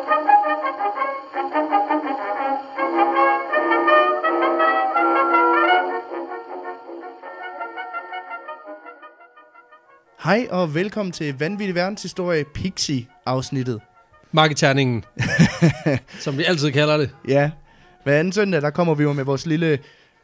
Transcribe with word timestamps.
Hej 0.00 0.06
og 10.50 10.74
velkommen 10.74 11.12
til 11.12 11.38
Vanvittig 11.38 11.74
Verdenshistorie 11.74 12.44
Pixie-afsnittet. 12.54 13.80
Marketerningen, 14.32 15.04
som 16.24 16.38
vi 16.38 16.44
altid 16.44 16.72
kalder 16.72 16.96
det, 16.96 17.10
Ja, 17.28 17.50
hver 18.04 18.18
anden 18.18 18.32
søndag, 18.32 18.62
der 18.62 18.70
kommer 18.70 18.94
vi 18.94 19.02
jo 19.02 19.12
med 19.12 19.24
vores 19.24 19.46
lille 19.46 19.78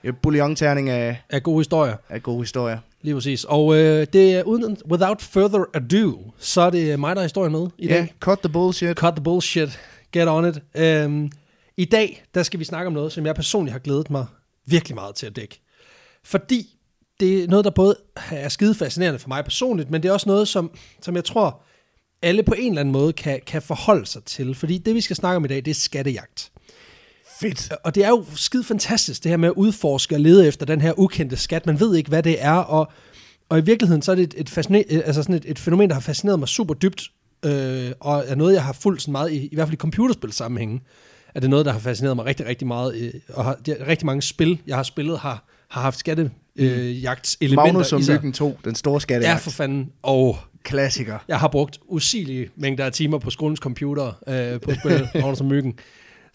øh, 0.05 0.15
bouillon-terning 0.23 0.91
af, 0.91 1.23
er 1.31 1.41
gode 1.41 1.61
historier. 1.61 1.97
af 2.09 2.23
gode 2.23 2.43
historier. 2.43 2.79
Lige 3.07 3.15
præcis. 3.15 3.45
Og 3.45 3.77
øh, 3.77 4.07
det 4.13 4.35
er 4.35 4.43
uden, 4.43 4.77
without 4.91 5.23
further 5.23 5.65
ado, 5.75 6.33
så 6.39 6.61
er 6.61 6.71
det 6.71 7.01
mig, 7.01 7.17
der 7.17 7.21
har 7.21 7.25
historien 7.25 7.53
med 7.53 7.67
i 7.79 7.87
Ja, 7.87 7.95
dag. 7.95 8.15
cut 8.21 8.39
the 8.39 8.49
bullshit. 8.49 8.97
Cut 8.97 9.15
the 9.15 9.23
bullshit. 9.25 9.81
Get 10.13 10.29
on 10.29 10.49
it. 10.49 10.59
Øhm, 10.75 11.31
I 11.77 11.85
dag, 11.85 12.25
der 12.35 12.43
skal 12.43 12.61
vi 12.61 12.65
snakke 12.65 12.87
om 12.87 12.93
noget, 12.93 13.13
som 13.13 13.27
jeg 13.27 13.35
personligt 13.35 13.73
har 13.73 13.79
glædet 13.79 14.11
mig 14.11 14.27
virkelig 14.67 14.95
meget 14.95 15.15
til 15.15 15.27
at 15.27 15.37
dække. 15.37 15.61
Fordi 16.25 16.67
det 17.21 17.45
er 17.45 17.49
noget, 17.49 17.65
der 17.65 17.71
både 17.71 17.97
er 18.31 18.49
skide 18.49 18.75
fascinerende 18.75 19.19
for 19.19 19.29
mig 19.29 19.45
personligt, 19.45 19.91
men 19.91 20.03
det 20.03 20.09
er 20.09 20.13
også 20.13 20.29
noget, 20.29 20.49
som, 20.49 20.71
som 21.03 21.17
jeg 21.17 21.25
tror, 21.25 21.63
alle 22.23 22.43
på 22.43 22.55
en 22.59 22.73
eller 22.73 22.81
anden 22.81 22.93
måde 22.93 23.13
kan, 23.13 23.41
kan 23.47 23.63
forholde 23.63 24.07
sig 24.07 24.25
til. 24.25 24.55
Fordi 24.55 24.79
det, 24.79 24.95
vi 24.95 25.01
skal 25.01 25.17
snakke 25.17 25.37
om 25.37 25.45
i 25.45 25.49
dag, 25.49 25.57
det 25.57 25.69
er 25.71 25.75
skattejagt. 25.75 26.51
Fedt. 27.41 27.73
Og 27.85 27.95
det 27.95 28.05
er 28.05 28.09
jo 28.09 28.25
skide 28.37 28.65
fantastisk, 28.65 29.23
det 29.23 29.31
her 29.31 29.37
med 29.37 29.49
at 29.49 29.55
udforske 29.57 30.15
og 30.15 30.21
lede 30.21 30.49
efter 30.49 30.67
den 30.67 30.81
her 30.81 30.99
ukendte 30.99 31.37
skat. 31.37 31.67
Man 31.67 31.81
ved 31.81 31.97
ikke, 31.97 32.09
hvad 32.09 32.23
det 32.23 32.37
er, 32.45 32.53
og, 32.53 32.93
og 33.49 33.59
i 33.59 33.63
virkeligheden 33.63 34.03
så 34.03 34.11
er 34.13 34.15
det 34.17 34.23
et, 34.23 34.35
et, 34.37 34.51
fasciner- 34.51 35.03
altså 35.05 35.23
sådan 35.23 35.35
et, 35.35 35.45
et 35.49 35.59
fænomen, 35.59 35.89
der 35.89 35.95
har 35.95 36.01
fascineret 36.01 36.39
mig 36.39 36.49
super 36.49 36.75
dybt, 36.75 37.11
øh, 37.45 37.91
og 38.01 38.25
er 38.27 38.35
noget, 38.35 38.55
jeg 38.55 38.65
har 38.65 38.73
fulgt 38.73 39.03
sådan 39.03 39.13
meget, 39.13 39.33
i, 39.33 39.47
i 39.47 39.55
hvert 39.55 39.69
fald 39.69 39.75
i 39.75 39.81
computerspil 39.81 40.33
sammenhænge, 40.33 40.81
er 41.35 41.41
det 41.41 41.51
noget, 41.51 41.67
der 41.67 41.73
har 41.73 41.79
fascineret 41.79 42.17
mig 42.17 42.25
rigtig, 42.27 42.47
rigtig 42.47 42.67
meget, 42.67 42.95
øh, 42.97 43.13
og 43.29 43.45
har, 43.45 43.59
er 43.69 43.87
rigtig 43.89 44.07
mange 44.07 44.23
spil, 44.23 44.59
jeg 44.67 44.77
har 44.77 44.83
spillet, 44.83 45.19
har, 45.19 45.45
har 45.71 45.81
haft 45.81 45.99
skattejagtselementer 45.99 47.65
Magnus 47.73 47.93
og 47.93 48.01
i 48.01 48.03
sig. 48.03 48.15
Myggen 48.15 48.33
2, 48.33 48.59
den 48.65 48.75
store 48.75 48.95
Ja, 48.95 48.99
skattejagt. 48.99 49.41
for 49.43 49.51
fanden. 49.51 49.91
Og 50.03 50.39
Klassiker. 50.63 51.19
jeg 51.29 51.41
har 51.41 51.49
brugt 51.49 51.79
usigelige 51.89 52.49
mængder 52.57 52.85
af 52.85 52.93
timer 52.93 53.19
på 53.19 53.31
skolens 53.31 53.59
computer 53.59 54.07
øh, 54.29 54.61
på 54.61 54.71
at 54.71 54.77
spille 54.81 55.09
Magnus 55.21 55.41
og 55.41 55.47
Myggen. 55.47 55.75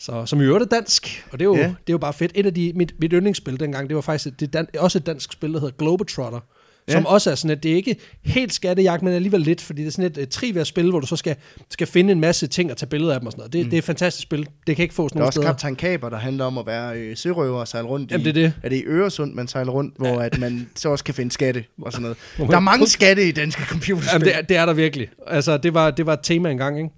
Så, 0.02 0.26
som 0.26 0.42
i 0.42 0.44
øvrigt 0.44 0.64
er 0.74 0.78
dansk, 0.78 1.26
og 1.32 1.40
det 1.40 1.46
er 1.46 1.50
jo, 1.50 1.56
Ja. 1.56 1.62
ja. 1.62 1.68
det 1.68 1.74
er 1.90 1.94
jo 1.94 1.98
bare 1.98 2.14
fedt. 2.14 2.32
Et 2.36 2.46
af 2.46 2.54
de, 2.54 2.72
mit, 2.76 2.94
mit 3.00 3.12
yndlingsspil 3.16 3.60
dengang, 3.60 3.88
det 3.90 3.96
var 3.96 4.02
faktisk 4.02 4.28
et, 4.34 4.40
det 4.40 4.48
er 4.48 4.52
dan, 4.52 4.68
også 4.80 4.98
et 4.98 5.06
dansk 5.06 5.32
spil, 5.34 5.54
der 5.54 5.60
hedder 5.60 5.76
Globetrotter, 5.78 6.40
Ja. 6.88 6.94
som 6.94 7.06
også 7.06 7.32
er 7.32 7.36
sådan, 7.36 7.58
at 7.58 7.64
det 7.64 7.72
er 7.72 7.76
ikke 7.76 7.96
helt 8.26 8.54
skattejagt, 8.54 9.04
men 9.04 9.14
alligevel 9.14 9.42
lidt, 9.42 9.62
fordi 9.62 9.82
det 9.82 9.88
er 9.88 9.92
sådan 9.92 10.06
et, 10.12 10.18
et 10.18 10.30
trivia-spil, 10.30 10.90
hvor 10.90 11.00
du 11.00 11.08
så 11.08 11.16
skal, 11.16 11.36
skal 11.70 11.88
finde 11.88 12.12
en 12.12 12.20
masse 12.20 12.48
ting 12.48 12.72
og 12.72 12.78
tage 12.78 12.90
billeder 12.90 13.14
af 13.14 13.20
dem 13.20 13.28
og 13.28 13.32
sådan 13.32 13.40
noget. 13.40 13.54
Det, 13.54 13.64
mm. 13.66 13.70
det 13.70 13.78
er 13.78 13.82
et 13.82 13.84
fantastisk 13.84 14.24
spil. 14.24 14.48
Det 14.68 14.76
kan 14.76 14.84
ikke 14.84 14.96
fås 14.96 15.12
Der 15.12 15.16
er 15.16 15.20
nogen 15.20 15.28
også 15.28 15.38
steder. 15.38 15.48
Kaptajn 15.48 15.76
Kaber, 15.76 16.10
der 16.10 16.18
handler 16.18 16.46
om 16.46 16.58
at 16.58 16.66
være 16.66 16.98
øh, 16.98 17.18
sørøver 17.18 17.60
og 17.60 17.68
sejle 17.68 17.88
rundt 17.88 18.12
Jamen, 18.12 18.28
i... 18.28 18.32
det 18.32 18.44
er 18.44 18.48
det. 18.48 18.54
Er 18.64 18.70
det 18.70 18.76
i 18.76 18.84
Øresund, 18.86 19.34
man 19.34 19.48
sejler 19.48 19.72
rundt, 19.72 19.94
hvor 19.98 20.20
at 20.20 20.40
man 20.40 20.70
så 20.76 20.90
også 20.90 21.04
kan 21.04 21.14
finde 21.14 21.32
skatte 21.32 21.64
og 21.82 21.92
sådan 21.92 22.02
noget. 22.02 22.18
Der 22.50 22.56
er 22.56 22.60
mange 22.60 22.88
skatte 22.88 23.28
i 23.28 23.32
danske 23.32 23.62
computerspil. 23.66 24.10
Jamen, 24.14 24.28
det, 24.28 24.36
er, 24.38 24.42
det 24.42 24.58
er 24.58 24.66
der 24.66 24.74
virkelig. 24.74 25.08
Altså, 25.28 25.58
det 25.58 25.74
var, 25.74 25.92
det 25.92 26.06
var 26.06 26.14
et 26.14 26.20
tema 26.24 26.52
engang, 26.52 26.78
ikke? 26.78 26.90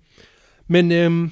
Men, 0.67 0.91
øhm, 0.91 1.31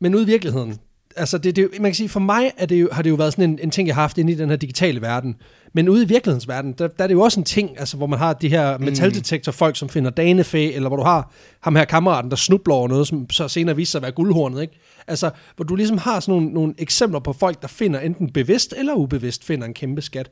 men 0.00 0.14
ude 0.14 0.22
i 0.22 0.26
virkeligheden, 0.26 0.78
altså, 1.16 1.38
det, 1.38 1.56
det, 1.56 1.68
man 1.80 1.90
kan 1.90 1.94
sige, 1.94 2.08
for 2.08 2.20
mig 2.20 2.52
er 2.56 2.66
det 2.66 2.80
jo, 2.80 2.88
har 2.92 3.02
det 3.02 3.10
jo 3.10 3.14
været 3.14 3.32
sådan 3.32 3.50
en, 3.50 3.58
en 3.62 3.70
ting, 3.70 3.88
jeg 3.88 3.94
har 3.94 4.02
haft 4.02 4.18
inde 4.18 4.32
i 4.32 4.34
den 4.34 4.48
her 4.48 4.56
digitale 4.56 5.00
verden. 5.00 5.36
Men 5.72 5.88
ude 5.88 6.02
i 6.02 6.06
virkelighedens 6.06 6.48
verden, 6.48 6.72
der, 6.72 6.88
der 6.88 7.04
er 7.04 7.08
det 7.08 7.14
jo 7.14 7.20
også 7.20 7.40
en 7.40 7.44
ting, 7.44 7.78
altså, 7.78 7.96
hvor 7.96 8.06
man 8.06 8.18
har 8.18 8.32
de 8.32 8.48
her 8.48 8.78
metaldetektorfolk, 8.78 9.76
som 9.76 9.88
finder 9.88 10.10
danefæ, 10.10 10.70
eller 10.74 10.88
hvor 10.88 10.96
du 10.96 11.02
har 11.02 11.32
ham 11.60 11.76
her 11.76 11.84
kammeraten, 11.84 12.30
der 12.30 12.36
snubler 12.36 12.74
over 12.74 12.88
noget, 12.88 13.06
som 13.06 13.30
så 13.30 13.48
senere 13.48 13.76
viser 13.76 13.90
sig 13.90 13.98
at 13.98 14.02
være 14.02 14.12
guldhornet, 14.12 14.62
ikke? 14.62 14.80
Altså, 15.06 15.30
hvor 15.56 15.64
du 15.64 15.76
ligesom 15.76 15.98
har 15.98 16.20
sådan 16.20 16.34
nogle, 16.34 16.54
nogle 16.54 16.74
eksempler 16.78 17.20
på 17.20 17.32
folk, 17.32 17.62
der 17.62 17.68
finder 17.68 18.00
enten 18.00 18.32
bevidst 18.32 18.74
eller 18.76 18.94
ubevidst 18.94 19.44
finder 19.44 19.66
en 19.66 19.74
kæmpe 19.74 20.02
skat. 20.02 20.30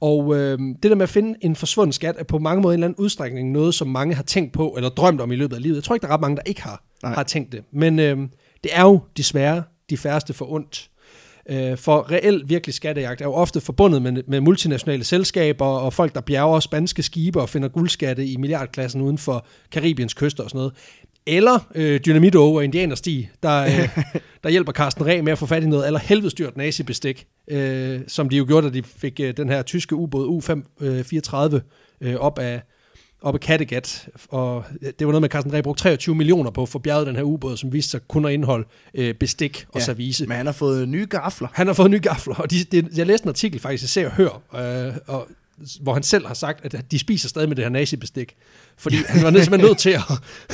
Og 0.00 0.36
øh, 0.36 0.58
det 0.58 0.90
der 0.90 0.94
med 0.94 1.02
at 1.02 1.08
finde 1.08 1.38
en 1.40 1.56
forsvunden 1.56 1.92
skat, 1.92 2.14
er 2.18 2.24
på 2.24 2.38
mange 2.38 2.62
måder 2.62 2.72
en 2.72 2.78
eller 2.78 2.86
anden 2.86 3.04
udstrækning 3.04 3.50
noget, 3.50 3.74
som 3.74 3.88
mange 3.88 4.14
har 4.14 4.22
tænkt 4.22 4.52
på, 4.52 4.74
eller 4.76 4.90
drømt 4.90 5.20
om 5.20 5.32
i 5.32 5.36
løbet 5.36 5.56
af 5.56 5.62
livet. 5.62 5.76
Jeg 5.76 5.84
tror 5.84 5.94
ikke, 5.94 6.02
der 6.02 6.08
er 6.08 6.14
ret 6.14 6.20
mange, 6.20 6.36
der 6.36 6.42
ikke 6.46 6.62
har, 6.62 6.84
Nej. 7.02 7.14
har 7.14 7.22
tænkt 7.22 7.52
det. 7.52 7.64
Men 7.72 7.98
øh, 7.98 8.18
det 8.64 8.70
er 8.74 8.82
jo 8.82 9.00
desværre 9.16 9.62
de 9.90 9.96
færreste 9.96 10.32
for 10.32 10.52
ondt. 10.52 10.90
Øh, 11.48 11.76
for 11.76 12.10
reelt 12.10 12.48
virkelig 12.48 12.74
skattejagt 12.74 13.20
er 13.20 13.24
jo 13.24 13.32
ofte 13.32 13.60
forbundet 13.60 14.02
med, 14.02 14.22
med 14.26 14.40
multinationale 14.40 15.04
selskaber 15.04 15.66
og 15.66 15.92
folk, 15.92 16.14
der 16.14 16.20
bjerger 16.20 16.60
spanske 16.60 17.02
skibe 17.02 17.40
og 17.40 17.48
finder 17.48 17.68
guldskatte 17.68 18.26
i 18.26 18.36
milliardklassen 18.36 19.00
uden 19.00 19.18
for 19.18 19.46
Karibiens 19.72 20.14
kyster 20.14 20.44
og 20.44 20.50
sådan 20.50 20.58
noget. 20.58 20.72
Eller 21.26 21.58
øh, 21.74 22.00
Dynamit 22.06 22.36
og 22.36 22.64
Indianerstig, 22.64 23.30
der, 23.42 23.62
øh, 23.62 23.98
der 24.42 24.50
hjælper 24.50 24.72
Carsten 24.72 25.06
Reh 25.06 25.24
med 25.24 25.32
at 25.32 25.38
få 25.38 25.46
fat 25.46 25.62
i 25.62 25.66
noget 25.66 25.86
eller 25.86 26.00
helvedestyrt 26.00 26.56
nazibestik, 26.56 27.26
øh, 27.50 28.00
som 28.06 28.28
de 28.28 28.36
jo 28.36 28.44
gjorde, 28.48 28.66
da 28.68 28.72
de 28.74 28.82
fik 28.82 29.20
øh, 29.20 29.36
den 29.36 29.48
her 29.48 29.62
tyske 29.62 29.94
ubåd 29.94 30.26
U-534 30.26 31.60
øh, 32.00 32.16
op 32.16 32.38
af 32.38 32.62
op 33.22 33.34
af 33.34 33.40
Kattegat, 33.40 34.08
og 34.28 34.64
det 34.80 35.06
var 35.06 35.12
noget 35.12 35.20
med, 35.22 35.28
at 35.28 35.32
Carsten 35.32 35.52
Reh 35.52 35.62
brugte 35.62 35.82
23 35.82 36.14
millioner 36.14 36.50
på 36.50 36.62
at 36.62 36.68
få 36.68 36.78
bjerget 36.78 37.06
den 37.06 37.16
her 37.16 37.22
ubåd, 37.22 37.56
som 37.56 37.72
viste 37.72 37.90
sig 37.90 38.00
kun 38.08 38.24
at 38.24 38.32
indeholde 38.32 38.68
øh, 38.94 39.14
bestik 39.14 39.66
og 39.68 39.80
Ja, 39.80 39.84
service. 39.84 40.26
Men 40.26 40.36
han 40.36 40.46
har 40.46 40.52
fået 40.52 40.88
nye 40.88 41.06
gafler. 41.06 41.48
Han 41.52 41.66
har 41.66 41.74
fået 41.74 41.90
nye 41.90 42.00
gafler, 42.00 42.34
og 42.34 42.50
de, 42.50 42.64
de, 42.64 42.88
jeg 42.96 43.06
læste 43.06 43.24
en 43.24 43.28
artikel 43.28 43.60
faktisk, 43.60 43.82
jeg 43.82 43.88
ser 43.88 44.06
og 44.06 44.12
hører, 44.12 44.88
øh, 44.88 44.94
og, 45.06 45.28
hvor 45.80 45.94
han 45.94 46.02
selv 46.02 46.26
har 46.26 46.34
sagt, 46.34 46.64
at 46.64 46.84
de 46.90 46.98
spiser 46.98 47.28
stadig 47.28 47.48
med 47.48 47.56
det 47.56 47.64
her 47.64 47.70
nazibestik. 47.70 48.36
Fordi 48.78 48.96
han 49.08 49.22
var 49.22 49.30
simpelthen 49.30 49.60
nødt 49.60 49.78
til 49.78 49.90
at... 49.90 50.02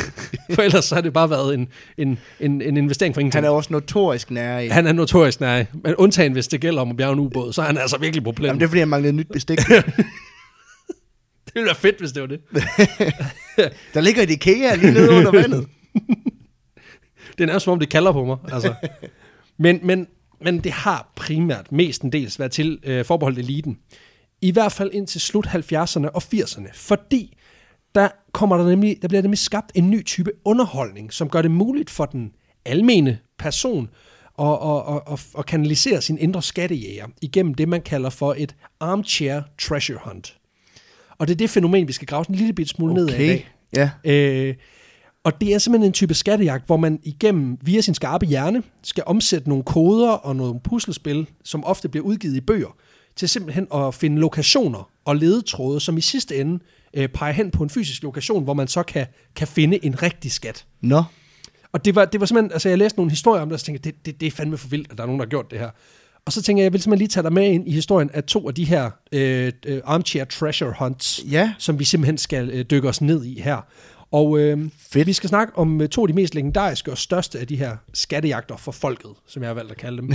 for 0.54 0.62
ellers 0.62 0.84
så 0.84 0.94
har 0.94 1.02
det 1.02 1.12
bare 1.12 1.30
været 1.30 1.54
en, 1.54 1.68
en, 1.98 2.18
en, 2.40 2.62
en 2.62 2.76
investering 2.76 3.14
for 3.14 3.20
ingenting. 3.20 3.44
Han 3.44 3.44
er 3.44 3.56
også 3.56 3.72
notorisk 3.72 4.30
nær 4.30 4.58
i. 4.58 4.68
han 4.68 4.86
er 4.86 4.92
notorisk 4.92 5.40
nej, 5.40 5.66
men 5.84 5.94
undtagen 5.94 6.32
hvis 6.32 6.48
det 6.48 6.60
gælder 6.60 6.82
om 6.82 6.90
at 6.90 6.96
bjerge 6.96 7.12
en 7.12 7.18
ubåd, 7.18 7.52
så 7.52 7.62
er 7.62 7.66
han 7.66 7.78
altså 7.78 7.98
virkelig 7.98 8.24
problem. 8.24 8.46
Jamen, 8.46 8.60
det 8.60 8.64
er 8.64 8.68
fordi, 8.68 8.78
han 8.78 8.88
manglede 8.88 9.12
nyt 9.12 9.28
bestik. 9.32 9.58
det 11.56 11.62
ville 11.62 11.68
være 11.68 11.80
fedt, 11.80 11.98
hvis 11.98 12.12
det 12.12 12.22
var 12.22 12.28
det. 12.28 12.40
Der 13.94 14.00
ligger 14.00 14.22
et 14.22 14.30
IKEA 14.30 14.74
lige 14.74 14.92
nede 14.92 15.10
under 15.10 15.30
vandet. 15.30 15.66
Det 17.38 17.44
er 17.44 17.46
nærmest 17.46 17.64
som 17.64 17.72
om, 17.72 17.78
det 17.78 17.88
kalder 17.88 18.12
på 18.12 18.24
mig. 18.24 18.36
Altså. 18.52 18.74
Men, 19.58 19.80
men, 19.82 20.06
men 20.40 20.58
det 20.58 20.72
har 20.72 21.12
primært 21.16 21.72
mestendels 21.72 22.38
været 22.38 22.52
til 22.52 22.78
øh, 22.82 23.04
forbeholdt 23.04 23.38
eliten. 23.38 23.78
I 24.40 24.50
hvert 24.50 24.72
fald 24.72 24.90
indtil 24.92 25.20
slut 25.20 25.46
70'erne 25.46 26.08
og 26.08 26.22
80'erne. 26.34 26.68
Fordi 26.74 27.36
der, 27.94 28.08
kommer 28.32 28.56
der, 28.56 28.64
nemlig, 28.64 28.98
der 29.02 29.08
bliver 29.08 29.22
nemlig 29.22 29.38
skabt 29.38 29.72
en 29.74 29.90
ny 29.90 30.04
type 30.04 30.32
underholdning, 30.44 31.12
som 31.12 31.28
gør 31.28 31.42
det 31.42 31.50
muligt 31.50 31.90
for 31.90 32.06
den 32.06 32.32
almene 32.64 33.18
person 33.38 33.88
at, 34.38 34.46
at, 34.46 34.94
at, 34.94 35.12
at, 35.12 35.26
at 35.38 35.46
kanalisere 35.46 36.02
sin 36.02 36.18
indre 36.18 36.42
skattejæger 36.42 37.06
igennem 37.22 37.54
det, 37.54 37.68
man 37.68 37.82
kalder 37.82 38.10
for 38.10 38.34
et 38.38 38.54
armchair 38.80 39.40
treasure 39.58 39.98
hunt. 40.04 40.36
Og 41.18 41.28
det 41.28 41.34
er 41.34 41.38
det 41.38 41.50
fænomen, 41.50 41.88
vi 41.88 41.92
skal 41.92 42.06
grave 42.06 42.24
en 42.28 42.34
lille 42.34 42.52
bit 42.52 42.68
smule 42.68 42.94
ned 42.94 43.08
af 43.08 43.20
i 43.20 43.26
dag. 43.26 43.50
Ja. 43.76 43.90
Øh, 44.04 44.54
og 45.24 45.40
det 45.40 45.54
er 45.54 45.58
simpelthen 45.58 45.88
en 45.88 45.92
type 45.92 46.14
skattejagt, 46.14 46.66
hvor 46.66 46.76
man 46.76 47.00
igennem 47.02 47.58
via 47.62 47.80
sin 47.80 47.94
skarpe 47.94 48.26
hjerne 48.26 48.62
skal 48.82 49.04
omsætte 49.06 49.48
nogle 49.48 49.64
koder 49.64 50.10
og 50.10 50.36
nogle 50.36 50.60
puslespil, 50.60 51.26
som 51.44 51.64
ofte 51.64 51.88
bliver 51.88 52.04
udgivet 52.04 52.36
i 52.36 52.40
bøger, 52.40 52.76
til 53.16 53.28
simpelthen 53.28 53.66
at 53.74 53.94
finde 53.94 54.20
lokationer 54.20 54.90
og 55.04 55.16
ledetråde, 55.16 55.80
som 55.80 55.96
i 55.96 56.00
sidste 56.00 56.36
ende 56.36 56.58
øh, 56.94 57.08
peger 57.08 57.32
hen 57.32 57.50
på 57.50 57.62
en 57.62 57.70
fysisk 57.70 58.02
lokation, 58.02 58.44
hvor 58.44 58.54
man 58.54 58.68
så 58.68 58.82
kan, 58.82 59.06
kan 59.36 59.48
finde 59.48 59.84
en 59.84 60.02
rigtig 60.02 60.32
skat. 60.32 60.66
Nå. 60.80 61.02
Og 61.72 61.84
det 61.84 61.94
var, 61.94 62.04
det 62.04 62.20
var 62.20 62.26
simpelthen, 62.26 62.52
altså 62.52 62.68
jeg 62.68 62.78
læste 62.78 62.98
nogle 62.98 63.10
historier 63.10 63.42
om 63.42 63.48
det, 63.48 63.52
og 63.52 63.60
så 63.60 63.66
tænkte 63.66 63.90
det, 63.90 64.06
det, 64.06 64.20
det 64.20 64.26
er 64.26 64.30
fandme 64.30 64.56
for 64.56 64.68
vildt, 64.68 64.90
at 64.90 64.96
der 64.96 65.02
er 65.02 65.06
nogen, 65.06 65.20
der 65.20 65.26
har 65.26 65.30
gjort 65.30 65.50
det 65.50 65.58
her. 65.58 65.70
Og 66.26 66.32
så 66.32 66.42
tænker 66.42 66.60
jeg, 66.62 66.64
jeg 66.64 66.72
vil 66.72 66.82
simpelthen 66.82 66.98
lige 66.98 67.08
tage 67.08 67.22
dig 67.24 67.32
med 67.32 67.44
ind 67.46 67.68
i 67.68 67.72
historien 67.72 68.10
af 68.14 68.24
to 68.24 68.48
af 68.48 68.54
de 68.54 68.64
her 68.64 68.90
øh, 69.12 69.52
øh, 69.66 69.80
armchair 69.84 70.24
treasure 70.24 70.74
hunts, 70.78 71.20
Ja. 71.30 71.52
som 71.58 71.78
vi 71.78 71.84
simpelthen 71.84 72.18
skal 72.18 72.50
øh, 72.50 72.64
dykke 72.70 72.88
os 72.88 73.00
ned 73.00 73.24
i 73.24 73.40
her. 73.40 73.66
Og 74.12 74.38
øh, 74.38 74.58
Fedt. 74.78 75.06
vi 75.06 75.12
skal 75.12 75.28
snakke 75.28 75.58
om 75.58 75.80
øh, 75.80 75.88
to 75.88 76.02
af 76.02 76.08
de 76.08 76.14
mest 76.14 76.34
legendariske 76.34 76.90
og 76.90 76.98
største 76.98 77.38
af 77.38 77.46
de 77.46 77.56
her 77.56 77.76
skattejagter 77.94 78.56
for 78.56 78.72
folket, 78.72 79.10
som 79.26 79.42
jeg 79.42 79.48
har 79.48 79.54
valgt 79.54 79.70
at 79.70 79.76
kalde 79.76 79.96
dem. 80.02 80.12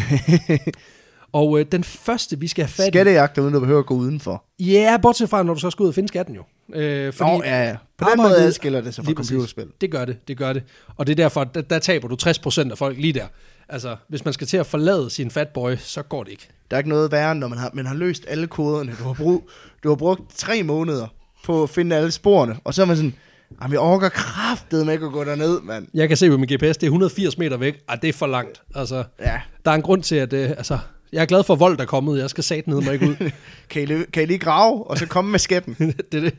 og 1.34 1.60
øh, 1.60 1.66
den 1.72 1.84
første, 1.84 2.40
vi 2.40 2.48
skal 2.48 2.64
have 2.66 2.72
fat 2.72 2.88
i... 2.88 2.92
Skattejagter, 2.92 3.42
uden 3.42 3.54
du 3.54 3.60
behøver 3.60 3.80
at 3.80 3.86
gå 3.86 3.94
udenfor. 3.96 4.44
Ja, 4.60 4.66
yeah, 4.66 5.02
bortset 5.02 5.30
fra, 5.30 5.44
når 5.44 5.54
du 5.54 5.60
så 5.60 5.70
skal 5.70 5.84
ud 5.84 5.88
og 5.88 5.96
finde 5.96 6.08
skatten 6.08 6.36
jo. 6.36 6.44
Øh, 6.74 7.14
Fordi 7.14 7.32
Nå, 7.32 7.44
ja, 7.44 7.64
ja. 7.68 7.76
På 7.98 8.08
den 8.10 8.22
måde 8.22 8.36
adskiller 8.38 8.82
det 8.82 8.94
sig 8.96 9.06
fra 9.06 9.14
præcis. 9.14 9.30
computerspil. 9.30 9.68
Det 9.82 9.92
gør 9.92 10.06
det, 10.06 10.28
det 10.28 10.38
gør 10.38 10.54
det. 10.54 10.64
Og 10.98 11.08
det 11.08 11.12
er 11.12 11.16
derfor, 11.24 11.44
der, 11.44 11.62
der 11.62 11.80
taber 11.80 12.08
du 12.08 12.18
60% 12.24 12.72
af 12.72 12.78
folk 12.78 12.98
lige 12.98 13.14
der. 13.14 13.26
Altså, 13.72 13.96
hvis 14.08 14.26
man 14.26 14.34
skal 14.34 14.48
til 14.48 14.58
at 14.58 14.66
forlade 14.66 15.10
sin 15.10 15.32
fatboy, 15.32 15.76
så 15.80 16.02
går 16.02 16.24
det 16.24 16.32
ikke. 16.32 16.48
Der 16.72 16.78
er 16.78 16.80
ikke 16.80 16.90
noget 16.90 17.12
værre, 17.12 17.36
når 17.36 17.48
man 17.48 17.58
har, 17.58 17.72
man 17.74 17.86
har 17.86 17.96
løst 17.96 18.26
alle 18.28 18.48
koderne. 18.48 18.96
Du 19.00 19.04
har, 19.04 19.14
brug, 19.14 19.50
du 19.84 19.90
har 19.90 19.96
brugt 19.96 20.36
tre 20.38 20.64
måneder 20.64 21.08
på 21.44 21.64
at 21.64 21.70
finde 21.70 21.96
alle 21.96 22.12
sporene, 22.12 22.58
og 22.64 22.74
så 22.74 22.82
er 22.82 22.86
man 22.86 22.96
sådan, 22.96 23.16
jamen 23.62 23.72
jeg 23.74 23.80
orker 23.80 24.10
kraftet 24.10 24.86
med 24.86 24.94
ikke 24.94 25.06
at 25.06 25.12
gå 25.12 25.24
derned, 25.24 25.62
mand. 25.62 25.88
Jeg 25.94 26.08
kan 26.08 26.18
se 26.18 26.30
på 26.30 26.38
min 26.38 26.50
GPS, 26.54 26.78
det 26.78 26.84
er 26.84 26.88
180 26.88 27.38
meter 27.38 27.58
væk. 27.58 27.80
Ej, 27.90 27.96
det 27.96 28.08
er 28.08 28.14
for 28.14 28.28
langt. 28.28 28.62
Altså, 28.76 29.04
Ja, 29.20 29.42
der 29.66 29.72
er 29.72 29.76
en 29.76 29.82
grund 29.82 30.04
til, 30.04 30.16
at 30.16 30.34
øh, 30.34 30.50
altså, 30.50 30.80
jeg 31.14 31.22
er 31.22 31.26
glad 31.26 31.44
for, 31.44 31.54
at 31.54 31.60
vold 31.60 31.80
er 31.80 31.86
kommet. 31.86 32.20
Jeg 32.20 32.30
skal 32.30 32.44
sat 32.44 32.68
ned 32.68 32.82
mig 32.82 32.94
ikke 32.94 33.10
ud. 33.10 33.32
kan 33.70 33.82
I, 33.84 34.04
kan 34.14 34.24
I 34.24 34.26
lige 34.26 34.40
grave, 34.40 34.88
og 34.90 34.98
så 34.98 35.06
komme 35.06 35.32
med 35.32 35.40
skætten? 35.40 35.76
det 36.12 36.18
er 36.18 36.22
det. 36.22 36.36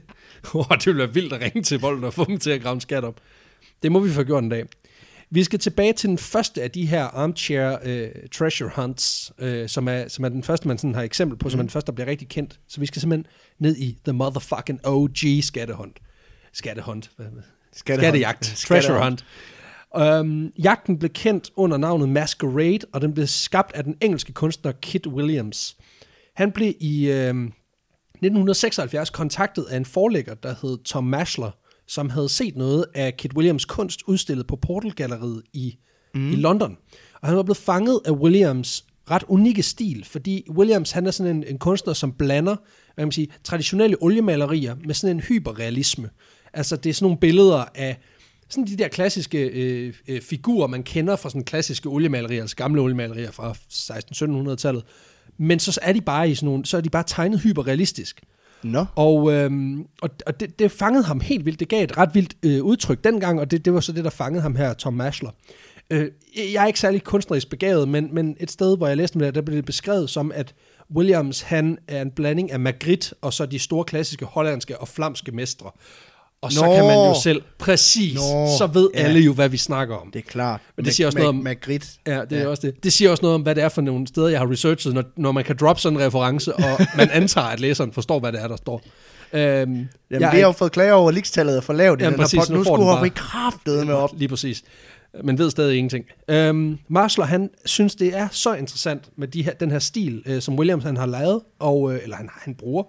Oh, 0.55 0.64
det 0.70 0.87
ville 0.87 0.99
være 0.99 1.14
vildt 1.14 1.32
at 1.32 1.40
ringe 1.40 1.62
til 1.62 1.81
vold 1.81 2.05
og 2.05 2.14
få 2.14 2.25
dem 2.25 2.38
til 2.38 2.50
at 2.50 2.62
grave 2.62 2.75
en 2.75 2.81
skat 2.81 3.05
op. 3.05 3.14
Det 3.82 3.93
må 3.93 4.00
vi 4.00 4.11
få 4.11 4.23
gjort 4.23 4.43
en 4.43 4.49
dag. 4.49 4.64
Vi 5.34 5.44
skal 5.44 5.58
tilbage 5.58 5.93
til 5.93 6.08
den 6.08 6.19
første 6.19 6.62
af 6.62 6.70
de 6.70 6.87
her 6.87 7.05
armchair 7.05 7.79
øh, 7.84 8.08
treasure 8.32 8.70
hunts, 8.76 9.32
øh, 9.38 9.69
som, 9.69 9.88
er, 9.88 10.08
som 10.08 10.25
er 10.25 10.29
den 10.29 10.43
første, 10.43 10.69
man 10.69 10.79
sådan 10.79 10.94
har 10.94 11.02
eksempel 11.02 11.38
på, 11.38 11.46
mm. 11.46 11.50
som 11.50 11.61
er 11.61 11.62
den 11.62 11.70
første, 11.70 11.87
der 11.87 11.93
bliver 11.93 12.06
rigtig 12.06 12.29
kendt. 12.29 12.61
Så 12.69 12.81
vi 12.81 12.87
skal 12.87 13.00
simpelthen 13.00 13.26
ned 13.58 13.76
i 13.76 13.99
the 14.05 14.12
motherfucking 14.12 14.87
OG 14.87 15.17
skattehunt. 15.43 15.99
Skattehunt. 16.52 17.11
Skattehunt. 17.17 17.44
Skattejagt. 17.73 18.55
Treasure 18.56 19.05
hunt. 19.05 19.25
Um, 20.20 20.52
jagten 20.58 20.99
blev 20.99 21.11
kendt 21.11 21.50
under 21.56 21.76
navnet 21.76 22.08
Masquerade, 22.08 22.81
og 22.93 23.00
den 23.00 23.14
blev 23.14 23.26
skabt 23.26 23.73
af 23.75 23.85
den 23.85 23.96
engelske 24.00 24.32
kunstner 24.32 24.73
Kit 24.73 25.06
Williams. 25.06 25.76
Han 26.35 26.52
blev 26.52 26.75
i 26.81 27.11
øh, 27.11 27.14
1976 27.14 29.11
kontaktet 29.11 29.64
af 29.64 29.76
en 29.76 29.85
forlægger, 29.85 30.35
der 30.35 30.55
hed 30.62 30.85
Tom 30.85 31.05
Mashler, 31.05 31.50
som 31.93 32.11
havde 32.11 32.29
set 32.29 32.56
noget 32.56 32.85
af 32.94 33.17
Kit 33.17 33.35
Williams 33.35 33.65
kunst 33.65 34.03
udstillet 34.06 34.47
på 34.47 34.56
Portal-galleriet 34.56 35.43
i, 35.53 35.77
mm. 36.15 36.33
i 36.33 36.37
London. 36.37 36.77
Og 37.21 37.29
han 37.29 37.37
var 37.37 37.43
blevet 37.43 37.56
fanget 37.56 38.00
af 38.05 38.11
Williams 38.11 38.85
ret 39.11 39.25
unikke 39.29 39.62
stil, 39.62 40.05
fordi 40.05 40.47
Williams 40.50 40.91
han 40.91 41.06
er 41.06 41.11
sådan 41.11 41.37
en, 41.37 41.44
en 41.44 41.59
kunstner, 41.59 41.93
som 41.93 42.12
blander 42.12 42.56
hvad 42.94 43.03
kan 43.03 43.06
man 43.06 43.12
sige, 43.12 43.29
traditionelle 43.44 43.97
oliemalerier 44.00 44.77
med 44.85 44.94
sådan 44.94 45.17
en 45.17 45.21
hyperrealisme. 45.21 46.11
Altså 46.53 46.77
det 46.77 46.91
er 46.91 46.94
sådan 46.94 47.05
nogle 47.05 47.19
billeder 47.19 47.65
af 47.75 47.99
sådan 48.49 48.67
de 48.67 48.77
der 48.77 48.88
klassiske 48.88 49.38
øh, 49.38 49.95
øh, 50.09 50.21
figurer, 50.21 50.67
man 50.67 50.83
kender 50.83 51.17
fra 51.17 51.31
sådan 51.31 51.45
klassiske 51.45 51.88
oliemalerier, 51.88 52.41
altså 52.41 52.56
gamle 52.56 52.81
oliemalerier 52.81 53.31
fra 53.31 53.53
1600-1700-tallet. 53.53 54.85
Men 55.38 55.59
så 55.59 55.79
er 55.83 55.93
de 55.93 56.00
bare 56.00 56.31
i 56.31 56.35
sådan 56.35 56.47
nogle, 56.47 56.67
så 56.67 56.77
er 56.77 56.81
de 56.81 56.91
bare 56.91 57.05
tegnet 57.06 57.41
hyperrealistisk. 57.41 58.21
No. 58.64 58.85
Og, 58.97 59.32
øhm, 59.32 59.87
og, 60.03 60.11
og 60.26 60.41
det, 60.41 60.59
det 60.59 60.70
fangede 60.70 61.05
ham 61.05 61.20
helt 61.20 61.44
vildt. 61.44 61.61
Det 61.61 61.69
gav 61.69 61.85
et 61.85 61.99
ret 61.99 62.14
vildt 62.14 62.37
øh, 62.43 62.62
udtryk 62.62 63.05
dengang, 63.05 63.41
og 63.41 63.50
det, 63.50 63.64
det 63.64 63.75
var 63.75 63.81
så 63.81 63.93
det, 63.93 64.05
der 64.05 64.11
fangede 64.11 64.43
ham 64.43 64.56
her, 64.56 64.75
Tom 64.75 64.94
Mashler. 64.94 65.31
Øh, 65.91 66.09
jeg 66.53 66.62
er 66.62 66.67
ikke 66.67 66.81
særlig 66.81 67.05
kunstnerisk 67.05 67.50
begavet, 67.50 67.88
men, 67.88 68.09
men 68.12 68.37
et 68.41 68.50
sted, 68.50 68.76
hvor 68.76 68.87
jeg 68.87 68.97
læste 68.97 69.19
med 69.19 69.26
det, 69.26 69.35
der 69.35 69.43
blev 69.43 69.56
det 69.56 69.64
beskrevet 69.64 70.11
som, 70.11 70.32
at 70.35 70.55
Williams, 70.97 71.41
han 71.41 71.79
er 71.88 72.03
en 72.03 72.11
blanding 72.11 72.53
af 72.53 72.61
Magritte 72.61 73.14
og 73.20 73.32
så 73.32 73.47
de 73.47 73.59
store 73.59 73.85
klassiske 73.85 74.25
hollandske 74.25 74.79
og 74.79 74.88
flamske 74.88 75.32
mestre. 75.32 75.70
Og 76.43 76.53
så 76.53 76.65
Nå. 76.65 76.75
kan 76.75 76.85
man 76.85 76.94
jo 76.97 77.15
selv, 77.23 77.43
præcis, 77.59 78.15
Nå. 78.15 78.47
så 78.59 78.69
ved 78.73 78.89
Ja. 78.94 79.00
alle 79.00 79.21
jo, 79.21 79.33
hvad 79.33 79.49
vi 79.49 79.56
snakker 79.56 79.97
om. 79.97 80.11
Det 80.11 80.19
er 80.19 80.23
klart. 80.31 80.61
Men 80.77 80.85
det 80.85 80.94
siger 80.94 81.06
også 81.06 81.19
noget 81.19 81.29
om- 81.29 81.35
Magritte. 81.35 81.87
Ja, 82.06 82.21
det 82.31 82.39
er 82.39 82.43
Ja. 82.43 82.47
også 82.49 82.67
det. 82.67 82.85
Det 82.85 82.93
siger 82.93 83.11
også 83.11 83.23
noget 83.23 83.35
om, 83.35 83.43
hvad 83.43 83.55
det 83.55 83.62
er 83.65 83.69
for 83.69 83.83
nogle 83.83 84.06
steder, 84.06 84.29
jeg 84.29 84.39
har 84.41 84.50
researchet, 84.50 84.94
når, 84.94 85.05
når 85.17 85.33
man 85.33 85.44
kan 85.44 85.56
droppe 85.61 85.83
sådan 85.83 85.99
en 85.99 86.06
reference, 86.06 86.55
og 86.56 86.62
man 86.97 87.11
antager, 87.11 87.47
at 87.47 87.61
læseren 87.61 87.93
forstår, 87.93 88.21
hvad 88.21 88.33
det 88.33 88.41
er, 88.43 88.49
der 88.49 88.56
står. 88.56 88.83
Øhm, 89.33 89.41
Jamen, 89.41 89.89
jeg 90.11 90.19
vi 90.21 90.25
er 90.25 90.29
har 90.31 90.39
jo 90.39 90.53
fået 90.53 90.73
klager 90.73 90.93
over, 90.93 91.09
at 91.09 91.15
likstallet 91.15 91.56
er 91.56 91.61
for 91.61 91.73
lavt 91.73 92.00
i 92.00 92.05
Jamen, 92.05 92.12
den 92.12 92.21
her 92.21 92.25
præcis, 92.25 92.39
pot. 92.39 92.50
nu 92.50 92.56
Nu 92.59 92.65
får 92.65 92.77
den 92.77 92.83
skulle 92.85 92.95
bare- 92.95 93.03
vi 93.03 93.09
kraftedet 93.09 93.87
med 93.87 93.95
op. 93.95 94.11
Lige 94.17 94.29
præcis. 94.29 94.62
Men 95.25 95.38
ved 95.38 95.50
stadig 95.50 95.77
ingenting. 95.77 96.05
Øhm, 96.29 96.79
Marsler, 96.88 97.25
han 97.25 97.50
synes, 97.65 97.95
det 97.95 98.17
er 98.17 98.29
så 98.31 98.55
interessant 98.55 99.05
med 99.17 99.29
de 99.29 99.43
her, 99.43 99.53
den 99.53 99.71
her 99.71 99.79
stil, 99.79 100.23
øh, 100.27 100.43
som 100.43 100.59
Williams 100.59 100.85
han 100.85 100.97
har 100.97 101.06
lavet, 101.06 101.41
og, 101.59 101.95
øh, 101.95 102.00
eller 102.03 102.17
han, 102.17 102.29
han 102.33 102.55
bruger. 102.55 102.83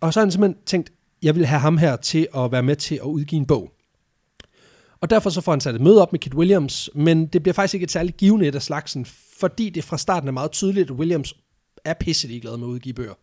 Og 0.00 0.12
så 0.14 0.20
har 0.20 0.24
han 0.24 0.30
simpelthen 0.32 0.56
tænkt, 0.66 0.90
jeg 1.22 1.34
vil 1.34 1.46
have 1.46 1.60
ham 1.60 1.78
her 1.78 1.96
til 1.96 2.28
at 2.36 2.52
være 2.52 2.62
med 2.62 2.76
til 2.76 2.94
at 2.94 3.00
udgive 3.06 3.38
en 3.40 3.46
bog. 3.46 3.72
Og 5.00 5.10
derfor 5.10 5.30
så 5.30 5.40
får 5.40 5.52
han 5.52 5.60
sat 5.60 5.74
et 5.74 5.80
møde 5.80 6.02
op 6.02 6.12
med 6.12 6.20
Kit 6.20 6.34
Williams, 6.34 6.90
men 6.94 7.26
det 7.26 7.42
bliver 7.42 7.52
faktisk 7.54 7.74
ikke 7.74 7.84
et 7.84 7.90
særligt 7.90 8.16
givende 8.16 8.46
et 8.46 8.54
af 8.54 8.62
slagsen, 8.62 9.06
fordi 9.40 9.70
det 9.70 9.84
fra 9.84 9.98
starten 9.98 10.28
er 10.28 10.32
meget 10.32 10.50
tydeligt, 10.50 10.90
at 10.90 10.96
Williams 10.96 11.34
er 11.84 11.94
pisse 11.94 12.40
glad 12.40 12.56
med 12.56 12.66
at 12.66 12.70
udgive 12.70 12.94
bøger. 12.94 13.14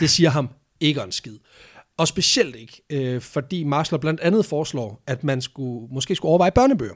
Det 0.00 0.10
siger 0.10 0.30
ham 0.30 0.48
ikke 0.80 1.02
en 1.02 1.12
skid. 1.12 1.38
Og 1.96 2.08
specielt 2.08 2.56
ikke, 2.56 2.82
øh, 2.90 3.20
fordi 3.20 3.64
Marsler 3.64 3.98
blandt 3.98 4.20
andet 4.20 4.46
foreslår, 4.46 5.02
at 5.06 5.24
man 5.24 5.40
skulle, 5.40 5.88
måske 5.94 6.14
skulle 6.14 6.30
overveje 6.30 6.50
børnebøger. 6.50 6.94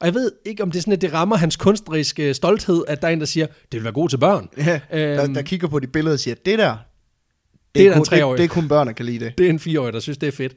Og 0.00 0.06
jeg 0.06 0.14
ved 0.14 0.32
ikke, 0.46 0.62
om 0.62 0.70
det 0.70 0.78
er 0.78 0.80
sådan, 0.80 0.92
at 0.92 1.00
det 1.00 1.12
rammer 1.12 1.36
hans 1.36 1.56
kunstneriske 1.56 2.34
stolthed, 2.34 2.84
at 2.88 3.02
der 3.02 3.08
er 3.08 3.12
en, 3.12 3.20
der 3.20 3.26
siger, 3.26 3.46
det 3.46 3.72
vil 3.72 3.84
være 3.84 3.92
god 3.92 4.08
til 4.08 4.18
børn. 4.18 4.48
Ja, 4.56 4.80
der, 4.92 5.24
Øhm. 5.24 5.34
der 5.34 5.42
kigger 5.42 5.68
på 5.68 5.78
de 5.78 5.86
billeder 5.86 6.14
og 6.14 6.20
siger, 6.20 6.34
det 6.34 6.58
der, 6.58 6.76
Det 7.74 7.86
er 7.86 7.92
kun, 7.92 8.00
en 8.00 8.04
treårig. 8.04 8.38
det, 8.38 8.50
det 8.50 8.50
er 8.50 8.60
kun 8.60 8.68
børn, 8.68 8.86
der 8.86 8.92
kan 8.92 9.06
lide 9.06 9.24
det. 9.24 9.38
Det 9.38 9.46
er 9.46 9.50
en 9.50 9.58
fireårig, 9.58 9.92
der 9.92 10.00
synes, 10.00 10.18
det 10.18 10.26
er 10.26 10.32
fedt. 10.32 10.56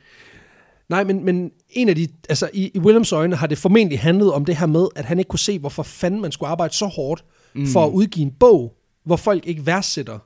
Nej, 0.89 1.03
men, 1.03 1.25
men 1.25 1.51
en 1.69 1.89
af 1.89 1.95
de, 1.95 2.07
altså 2.29 2.49
i, 2.53 2.71
i 2.73 2.79
Williams 2.79 3.11
øjne 3.11 3.35
har 3.35 3.47
det 3.47 3.57
formentlig 3.57 3.99
handlet 3.99 4.33
om 4.33 4.45
det 4.45 4.57
her 4.57 4.65
med, 4.65 4.87
at 4.95 5.05
han 5.05 5.19
ikke 5.19 5.29
kunne 5.29 5.39
se, 5.39 5.59
hvorfor 5.59 5.83
fanden 5.83 6.21
man 6.21 6.31
skulle 6.31 6.49
arbejde 6.49 6.73
så 6.73 6.85
hårdt 6.85 7.25
mm. 7.55 7.67
for 7.67 7.85
at 7.85 7.89
udgive 7.89 8.25
en 8.25 8.31
bog, 8.39 8.77
hvor 9.05 9.15
folk 9.15 9.47
ikke 9.47 9.65
værdsætter 9.65 10.19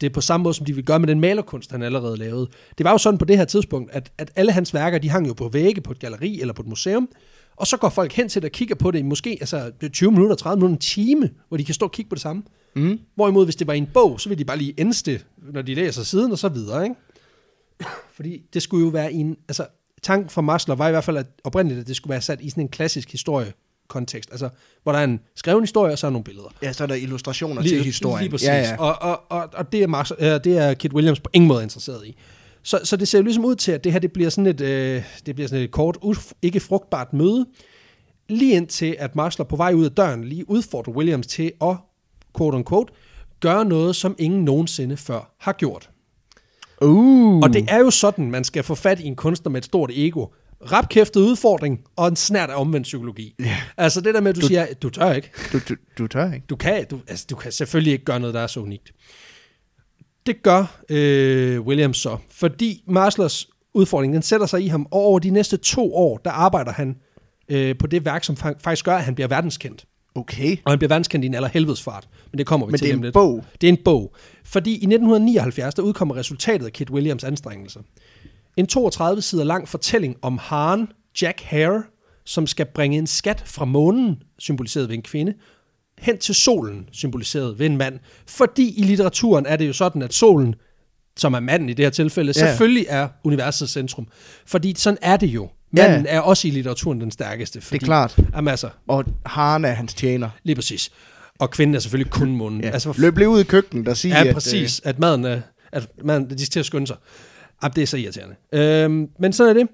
det 0.00 0.12
på 0.12 0.20
samme 0.20 0.42
måde, 0.42 0.54
som 0.54 0.66
de 0.66 0.74
vil 0.74 0.84
gøre 0.84 0.98
med 0.98 1.08
den 1.08 1.20
malerkunst, 1.20 1.70
han 1.70 1.82
allerede 1.82 2.16
lavede. 2.16 2.48
Det 2.78 2.84
var 2.84 2.90
jo 2.90 2.98
sådan 2.98 3.18
på 3.18 3.24
det 3.24 3.36
her 3.36 3.44
tidspunkt, 3.44 3.90
at, 3.92 4.12
at 4.18 4.30
alle 4.36 4.52
hans 4.52 4.74
værker, 4.74 4.98
de 4.98 5.08
hang 5.08 5.28
jo 5.28 5.32
på 5.32 5.48
vægge 5.48 5.80
på 5.80 5.92
et 5.92 5.98
galleri 5.98 6.40
eller 6.40 6.54
på 6.54 6.62
et 6.62 6.68
museum, 6.68 7.08
og 7.60 7.66
så 7.66 7.76
går 7.76 7.88
folk 7.88 8.12
hen 8.12 8.28
til 8.28 8.42
det 8.42 8.48
og 8.48 8.52
kigger 8.52 8.74
på 8.74 8.90
det 8.90 8.98
i 8.98 9.02
måske 9.02 9.38
altså, 9.40 9.70
det 9.80 9.86
er 9.86 9.90
20 9.90 10.12
minutter, 10.12 10.36
30 10.36 10.56
minutter, 10.56 10.74
en 10.74 10.80
time, 10.80 11.30
hvor 11.48 11.56
de 11.56 11.64
kan 11.64 11.74
stå 11.74 11.86
og 11.86 11.92
kigge 11.92 12.08
på 12.08 12.14
det 12.14 12.22
samme. 12.22 12.42
Mm. 12.76 13.00
Hvorimod, 13.14 13.44
hvis 13.44 13.56
det 13.56 13.66
var 13.66 13.72
i 13.72 13.78
en 13.78 13.88
bog, 13.94 14.20
så 14.20 14.28
vil 14.28 14.38
de 14.38 14.44
bare 14.44 14.58
lige 14.58 14.80
enste, 14.80 15.20
når 15.52 15.62
de 15.62 15.74
læser 15.74 16.02
siden 16.02 16.32
og 16.32 16.38
så 16.38 16.48
videre, 16.48 16.84
ikke? 16.84 16.96
Fordi 18.16 18.42
det 18.54 18.62
skulle 18.62 18.84
jo 18.84 18.90
være 18.90 19.12
en... 19.12 19.36
Altså, 19.48 19.66
tanken 20.02 20.30
for 20.30 20.40
Maslow 20.40 20.76
var 20.76 20.88
i 20.88 20.90
hvert 20.90 21.04
fald 21.04 21.16
at 21.16 21.26
oprindeligt, 21.44 21.80
at 21.80 21.86
det 21.86 21.96
skulle 21.96 22.10
være 22.10 22.20
sat 22.20 22.40
i 22.40 22.50
sådan 22.50 22.62
en 22.62 22.68
klassisk 22.68 23.12
historiekontekst. 23.12 24.30
Altså, 24.30 24.48
hvor 24.82 24.92
der 24.92 24.98
er 24.98 25.04
en 25.04 25.20
skreven 25.36 25.62
historie, 25.62 25.92
og 25.92 25.98
så 25.98 26.06
er 26.06 26.10
nogle 26.10 26.24
billeder. 26.24 26.48
Ja, 26.62 26.72
så 26.72 26.82
er 26.82 26.86
der 26.86 26.94
illustrationer 26.94 27.62
til 27.62 27.84
historien. 27.84 28.22
Lige 28.22 28.30
præcis. 28.30 28.48
Ja, 28.48 28.58
ja. 28.58 28.76
Og, 28.76 29.02
og, 29.02 29.20
og, 29.28 29.48
og 29.52 29.72
det, 29.72 29.82
er 29.82 29.86
Mars, 29.86 30.12
øh, 30.18 30.26
det 30.26 30.46
er 30.46 30.74
Kit 30.74 30.92
Williams 30.92 31.20
på 31.20 31.30
ingen 31.32 31.48
måde 31.48 31.62
interesseret 31.62 32.06
i. 32.06 32.16
Så, 32.62 32.80
så 32.84 32.96
det 32.96 33.08
ser 33.08 33.18
jo 33.18 33.24
ligesom 33.24 33.44
ud 33.44 33.54
til, 33.54 33.72
at 33.72 33.84
det 33.84 33.92
her 33.92 33.98
det 33.98 34.12
bliver 34.12 34.30
sådan 34.30 34.46
et, 34.46 34.60
øh, 34.60 35.02
det 35.26 35.34
bliver 35.34 35.48
sådan 35.48 35.64
et 35.64 35.70
kort, 35.70 35.98
uf, 36.02 36.32
ikke 36.42 36.60
frugtbart 36.60 37.12
møde, 37.12 37.46
lige 38.28 38.56
indtil 38.56 38.96
at 38.98 39.16
Marsler 39.16 39.44
på 39.44 39.56
vej 39.56 39.72
ud 39.72 39.84
af 39.84 39.90
døren 39.90 40.24
lige 40.24 40.50
udfordrer 40.50 40.92
Williams 40.92 41.26
til 41.26 41.52
at, 41.62 41.76
quote 42.36 42.56
unquote, 42.56 42.92
gøre 43.40 43.64
noget, 43.64 43.96
som 43.96 44.16
ingen 44.18 44.44
nogensinde 44.44 44.96
før 44.96 45.34
har 45.38 45.52
gjort. 45.52 45.90
Uh. 46.82 47.38
Og 47.42 47.52
det 47.52 47.64
er 47.68 47.78
jo 47.78 47.90
sådan, 47.90 48.30
man 48.30 48.44
skal 48.44 48.62
få 48.62 48.74
fat 48.74 49.00
i 49.00 49.04
en 49.04 49.16
kunstner 49.16 49.50
med 49.50 49.60
et 49.60 49.64
stort 49.64 49.90
ego. 49.94 50.26
Rapkæftet 50.72 51.20
udfordring 51.20 51.80
og 51.96 52.08
en 52.08 52.16
snært 52.16 52.50
af 52.50 52.60
omvendt 52.60 52.84
psykologi. 52.84 53.34
Yeah. 53.40 53.56
Altså 53.76 54.00
det 54.00 54.14
der 54.14 54.20
med, 54.20 54.30
at 54.30 54.36
du, 54.36 54.40
du 54.40 54.46
siger, 54.46 54.66
du 54.82 54.90
tør 54.90 55.12
ikke. 55.12 55.30
Du, 55.52 55.58
du, 55.68 55.74
du 55.98 56.06
tør 56.06 56.32
ikke. 56.32 56.46
Du 56.48 56.56
kan, 56.56 56.86
du, 56.90 57.00
altså, 57.08 57.26
du 57.30 57.36
kan 57.36 57.52
selvfølgelig 57.52 57.92
ikke 57.92 58.04
gøre 58.04 58.20
noget, 58.20 58.34
der 58.34 58.40
er 58.40 58.46
så 58.46 58.60
unikt. 58.60 58.92
Det 60.26 60.42
gør 60.42 60.80
øh, 60.88 61.60
Williams 61.60 61.96
så, 61.98 62.16
fordi 62.30 62.84
Marslers 62.86 63.48
udfordring, 63.74 64.14
den 64.14 64.22
sætter 64.22 64.46
sig 64.46 64.62
i 64.62 64.68
ham, 64.68 64.86
og 64.90 65.00
over 65.00 65.18
de 65.18 65.30
næste 65.30 65.56
to 65.56 65.94
år, 65.94 66.16
der 66.24 66.30
arbejder 66.30 66.72
han 66.72 66.96
øh, 67.48 67.78
på 67.78 67.86
det 67.86 68.04
værk, 68.04 68.24
som 68.24 68.36
fa- 68.40 68.58
faktisk 68.60 68.84
gør, 68.84 68.96
at 68.96 69.04
han 69.04 69.14
bliver 69.14 69.28
verdenskendt. 69.28 69.84
Okay. 70.14 70.56
Og 70.64 70.72
han 70.72 70.78
bliver 70.78 70.88
verdenskendt 70.88 71.24
i 71.24 71.26
en 71.26 71.34
allerhelvedes 71.34 71.82
fart. 71.82 72.08
Men 72.32 72.38
det 72.38 72.46
kommer 72.46 72.66
vi 72.66 72.70
Men 72.70 72.78
til 72.78 72.86
det 72.86 72.92
er 72.92 72.96
en 72.96 73.02
lidt. 73.02 73.12
bog. 73.12 73.44
Det 73.60 73.68
er 73.68 73.72
en 73.72 73.78
bog. 73.84 74.14
Fordi 74.44 74.70
i 74.70 74.74
1979, 74.74 75.74
der 75.74 75.82
udkommer 75.82 76.16
resultatet 76.16 76.66
af 76.66 76.72
Kit 76.72 76.90
Williams 76.90 77.24
anstrengelser. 77.24 77.80
En 78.56 78.66
32 78.66 79.22
sider 79.22 79.44
lang 79.44 79.68
fortælling 79.68 80.16
om 80.22 80.38
haren 80.42 80.88
Jack 81.22 81.40
Hare, 81.42 81.82
som 82.24 82.46
skal 82.46 82.66
bringe 82.74 82.98
en 82.98 83.06
skat 83.06 83.42
fra 83.46 83.64
månen, 83.64 84.22
symboliseret 84.38 84.88
ved 84.88 84.96
en 84.96 85.02
kvinde, 85.02 85.34
hen 86.00 86.18
til 86.18 86.34
solen, 86.34 86.88
symboliseret 86.92 87.58
ved 87.58 87.66
en 87.66 87.76
mand. 87.76 87.98
Fordi 88.26 88.74
i 88.76 88.82
litteraturen 88.82 89.46
er 89.46 89.56
det 89.56 89.68
jo 89.68 89.72
sådan, 89.72 90.02
at 90.02 90.14
solen, 90.14 90.54
som 91.16 91.34
er 91.34 91.40
manden 91.40 91.68
i 91.68 91.72
det 91.72 91.84
her 91.84 91.90
tilfælde, 91.90 92.32
Ja. 92.36 92.46
selvfølgelig 92.46 92.86
er 92.88 93.08
universets 93.24 93.72
centrum. 93.72 94.06
Fordi 94.46 94.74
sådan 94.76 94.98
er 95.02 95.16
det 95.16 95.26
jo. 95.26 95.48
Manden 95.72 96.06
er 96.06 96.20
også 96.20 96.48
i 96.48 96.50
litteraturen 96.50 97.00
den 97.00 97.10
stærkeste. 97.10 97.60
Fordi, 97.60 97.78
Det 97.78 97.82
er 97.82 97.86
klart. 97.86 98.16
Jamen 98.34 98.48
altså, 98.48 98.68
Og 98.88 99.04
Haren 99.26 99.64
er 99.64 99.72
hans 99.72 99.94
tjener. 99.94 100.28
lige 100.42 100.54
præcis. 100.56 100.90
Og 101.38 101.50
kvinden 101.50 101.74
er 101.74 101.78
selvfølgelig 101.78 102.12
kun 102.12 102.30
munden. 102.36 102.60
Ja. 102.64 102.70
Altså, 102.70 102.94
Løb 102.98 103.16
lige 103.18 103.28
ud 103.28 103.40
i 103.40 103.44
køkkenet 103.44 103.88
og 103.88 103.96
sige, 103.96 104.18
Ja, 104.18 104.24
at... 104.28 104.34
præcis. 104.34 104.80
At 104.84 104.98
maden 104.98 105.24
er, 105.24 105.40
at 105.72 105.88
maden, 106.04 106.30
de 106.30 106.38
skal 106.38 106.52
til 106.52 106.60
at 106.60 106.66
skynde 106.66 106.86
sig. 106.86 106.96
Jamen, 107.62 107.72
det 107.76 107.82
er 107.82 107.86
så 107.86 107.96
irriterende. 107.96 108.34
Øhm, 108.52 109.08
men 109.18 109.32
sådan 109.32 109.56
er 109.56 109.60
det. 109.60 109.68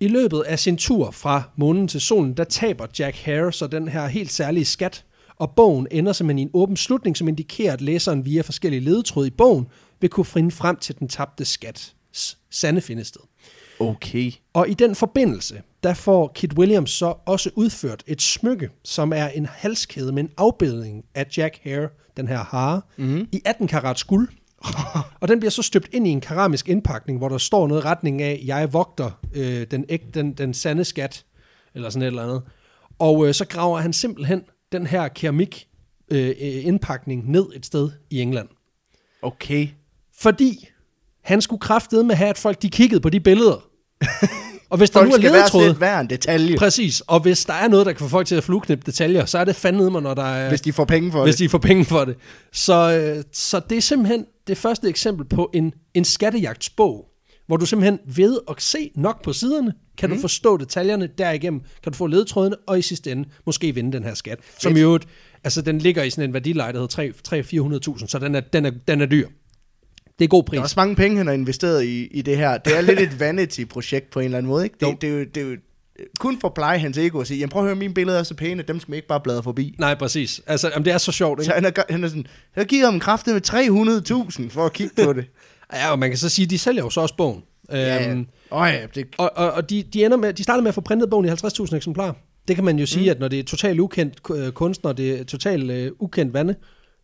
I 0.00 0.08
løbet 0.08 0.40
af 0.46 0.58
sin 0.58 0.76
tur 0.76 1.10
fra 1.10 1.42
månen 1.56 1.88
til 1.88 2.00
solen, 2.00 2.32
der 2.36 2.44
taber 2.44 2.86
Jack 2.98 3.16
Hare 3.16 3.52
så 3.52 3.66
den 3.66 3.88
her 3.88 4.06
helt 4.06 4.32
særlige 4.32 4.64
skat, 4.64 5.04
og 5.38 5.50
bogen 5.56 5.86
ender 5.90 6.12
simpelthen 6.12 6.38
i 6.38 6.42
en 6.42 6.50
åben 6.54 6.76
slutning, 6.76 7.16
som 7.16 7.28
indikerer, 7.28 7.72
at 7.72 7.80
læseren 7.80 8.24
via 8.24 8.42
forskellige 8.42 8.80
ledetråde 8.80 9.26
i 9.26 9.30
bogen 9.30 9.66
vil 10.00 10.10
kunne 10.10 10.24
finde 10.24 10.50
frem 10.50 10.76
til 10.76 10.98
den 10.98 11.08
tabte 11.08 11.44
skat 11.44 11.94
sande 12.50 12.80
findested. 12.80 13.20
Okay. 13.80 14.32
Og 14.52 14.68
i 14.68 14.74
den 14.74 14.94
forbindelse, 14.94 15.62
der 15.82 15.94
får 15.94 16.32
Kit 16.34 16.52
Williams 16.52 16.90
så 16.90 17.14
også 17.26 17.50
udført 17.54 18.02
et 18.06 18.22
smykke, 18.22 18.70
som 18.84 19.12
er 19.12 19.28
en 19.28 19.46
halskæde 19.46 20.12
med 20.12 20.22
en 20.22 20.30
afbildning 20.36 21.04
af 21.14 21.26
Jack 21.36 21.60
Hare, 21.62 21.88
den 22.16 22.28
her 22.28 22.38
hare, 22.38 22.80
mm. 22.96 23.28
i 23.32 23.42
18 23.44 23.68
karat 23.68 24.04
guld. 24.06 24.28
og 25.20 25.28
den 25.28 25.40
bliver 25.40 25.50
så 25.50 25.62
støbt 25.62 25.88
ind 25.92 26.06
i 26.06 26.10
en 26.10 26.20
keramisk 26.20 26.68
indpakning, 26.68 27.18
hvor 27.18 27.28
der 27.28 27.38
står 27.38 27.66
noget 27.66 27.82
i 27.82 27.84
retning 27.84 28.22
af, 28.22 28.42
jeg 28.44 28.72
vogter 28.72 29.10
øh, 29.34 29.66
den, 29.70 29.84
æg, 29.88 30.14
den, 30.14 30.32
den 30.32 30.54
sande 30.54 30.84
skat, 30.84 31.24
eller 31.74 31.90
sådan 31.90 32.02
et 32.02 32.06
eller 32.06 32.22
andet. 32.22 32.42
Og 32.98 33.28
øh, 33.28 33.34
så 33.34 33.44
graver 33.46 33.78
han 33.78 33.92
simpelthen 33.92 34.42
den 34.72 34.86
her 34.86 35.08
keramik 35.08 35.68
øh, 36.10 36.34
indpakning 36.40 37.30
ned 37.30 37.46
et 37.54 37.66
sted 37.66 37.90
i 38.10 38.20
England. 38.20 38.48
Okay. 39.22 39.68
Fordi 40.18 40.68
han 41.24 41.40
skulle 41.40 41.60
kraftede 41.60 42.04
med 42.04 42.10
at 42.10 42.18
have, 42.18 42.30
at 42.30 42.38
folk 42.38 42.62
de 42.62 42.70
kiggede 42.70 43.00
på 43.00 43.10
de 43.10 43.20
billeder. 43.20 43.68
Og 44.70 44.78
hvis 44.78 44.90
der 44.90 44.98
Folk 44.98 45.10
nu 45.10 45.28
er 45.28 45.32
værdsætte 45.32 45.72
hver 45.72 46.00
en 46.00 46.10
detalje, 46.10 46.56
præcis, 46.56 47.00
og 47.00 47.20
hvis 47.20 47.44
der 47.44 47.52
er 47.52 47.68
noget, 47.68 47.86
der 47.86 47.92
kan 47.92 48.00
få 48.00 48.08
folk 48.08 48.26
til 48.26 48.34
at 48.34 48.44
flueknippe 48.44 48.82
detaljer, 48.86 49.24
så 49.24 49.38
er 49.38 49.44
det 49.44 49.56
fandme 49.56 49.90
mig, 49.90 50.02
når 50.02 50.14
der 50.14 50.22
er, 50.22 50.48
hvis 50.48 50.60
de 50.60 50.72
får 50.72 50.84
penge 50.84 51.12
for 51.12 51.24
hvis 51.24 51.36
det. 51.36 51.44
de 51.44 51.48
får 51.48 51.58
penge 51.58 51.84
for 51.84 52.04
det. 52.04 52.16
Så, 52.52 52.92
øh, 52.92 53.24
så 53.32 53.60
det 53.70 53.78
er 53.78 53.82
simpelthen 53.82 54.24
det 54.46 54.58
første 54.58 54.88
eksempel 54.88 55.26
på 55.26 55.50
en, 55.54 55.72
en 55.94 56.04
skattejagtsbog, 56.04 57.06
hvor 57.46 57.56
du 57.56 57.66
simpelthen 57.66 57.98
ved 58.06 58.38
at 58.50 58.54
se 58.58 58.90
nok 58.94 59.22
på 59.22 59.32
siderne, 59.32 59.72
kan 59.98 60.08
mm. 60.10 60.16
du 60.16 60.20
forstå 60.20 60.56
detaljerne, 60.56 61.08
derigennem 61.18 61.60
kan 61.82 61.92
du 61.92 61.96
få 61.96 62.06
ledetrådene, 62.06 62.56
og 62.66 62.78
i 62.78 62.82
sidste 62.82 63.12
ende 63.12 63.28
måske 63.46 63.74
vinde 63.74 63.92
den 63.92 64.04
her 64.04 64.14
skat. 64.14 64.38
Fedt. 64.42 64.62
Som 64.62 64.76
i 64.76 64.80
øvrigt, 64.80 65.06
altså 65.44 65.62
den 65.62 65.78
ligger 65.78 66.02
i 66.02 66.10
sådan 66.10 66.30
en 66.30 66.34
værdileje, 66.34 66.72
der 66.72 66.80
hedder 66.80 67.98
300-400.000, 67.98 68.06
så 68.06 68.18
den 68.18 68.34
er, 68.34 68.40
den, 68.40 68.66
er, 68.66 68.70
den 68.88 69.00
er 69.00 69.06
dyr. 69.06 69.28
Det 70.18 70.24
er 70.24 70.28
god 70.28 70.44
pris. 70.44 70.56
Der 70.56 70.60
er 70.60 70.64
også 70.64 70.80
mange 70.80 70.96
penge, 70.96 71.16
han 71.16 71.26
har 71.26 71.34
investeret 71.34 71.84
i, 71.84 72.06
i 72.06 72.22
det 72.22 72.36
her. 72.36 72.58
Det 72.58 72.76
er 72.76 72.80
lidt 72.80 73.00
et 73.00 73.20
vanity-projekt 73.20 74.10
på 74.10 74.20
en 74.20 74.24
eller 74.24 74.38
anden 74.38 74.50
måde, 74.50 74.64
ikke? 74.64 74.76
Jo. 74.82 74.90
Det, 74.90 75.02
det, 75.02 75.08
er 75.08 75.12
jo, 75.12 75.24
det 75.24 75.36
er 75.36 75.46
jo 75.50 75.56
kun 76.18 76.40
for 76.40 76.48
at 76.48 76.54
pleje 76.54 76.78
hans 76.78 76.98
ego 76.98 77.18
og 77.18 77.26
sige, 77.26 77.38
jamen 77.38 77.50
prøv 77.50 77.62
at 77.62 77.66
høre, 77.66 77.76
mine 77.76 77.94
billeder 77.94 78.18
er 78.18 78.22
så 78.22 78.34
pæne, 78.34 78.62
dem 78.62 78.80
skal 78.80 78.90
man 78.90 78.96
ikke 78.96 79.08
bare 79.08 79.20
bladre 79.20 79.42
forbi. 79.42 79.74
Nej, 79.78 79.94
præcis. 79.94 80.40
Altså, 80.46 80.68
jamen, 80.68 80.84
det 80.84 80.92
er 80.92 80.98
så 80.98 81.12
sjovt, 81.12 81.44
Så 81.44 81.50
ikke? 81.50 81.54
han 81.54 81.64
er, 81.76 81.92
han 81.92 82.04
er 82.04 82.08
sådan, 82.08 82.26
jeg 82.56 82.66
giver 82.66 82.84
ham 82.84 83.00
kraftet 83.00 83.34
med 83.34 84.42
300.000 84.42 84.50
for 84.50 84.66
at 84.66 84.72
kigge 84.72 85.04
på 85.04 85.12
det. 85.12 85.24
Ja, 85.72 85.90
og 85.90 85.98
man 85.98 86.10
kan 86.10 86.18
så 86.18 86.28
sige, 86.28 86.46
de 86.46 86.58
sælger 86.58 86.82
jo 86.82 86.90
så 86.90 87.00
også 87.00 87.16
bogen. 87.16 87.42
Ja, 87.76 88.10
Øhm, 88.10 88.26
ja, 88.52 88.86
det, 88.94 89.06
Og, 89.18 89.32
og, 89.36 89.52
og 89.52 89.70
de, 89.70 89.82
de, 89.82 90.04
ender 90.04 90.16
med, 90.16 90.32
de 90.32 90.42
starter 90.42 90.62
med 90.62 90.68
at 90.68 90.74
få 90.74 90.80
printet 90.80 91.10
bogen 91.10 91.26
i 91.26 91.28
50.000 91.28 91.76
eksemplarer. 91.76 92.12
Det 92.48 92.56
kan 92.56 92.64
man 92.64 92.78
jo 92.78 92.86
sige, 92.86 93.04
mm. 93.04 93.10
at 93.10 93.20
når 93.20 93.28
det 93.28 93.38
er 93.38 93.44
totalt 93.44 93.80
ukendt 93.80 94.20
øh, 94.34 94.52
kunstner, 94.52 94.92
det 94.92 95.20
er 95.20 95.24
totalt 95.24 95.70
øh, 95.70 95.92
ukendt 95.98 96.34
vande, 96.34 96.54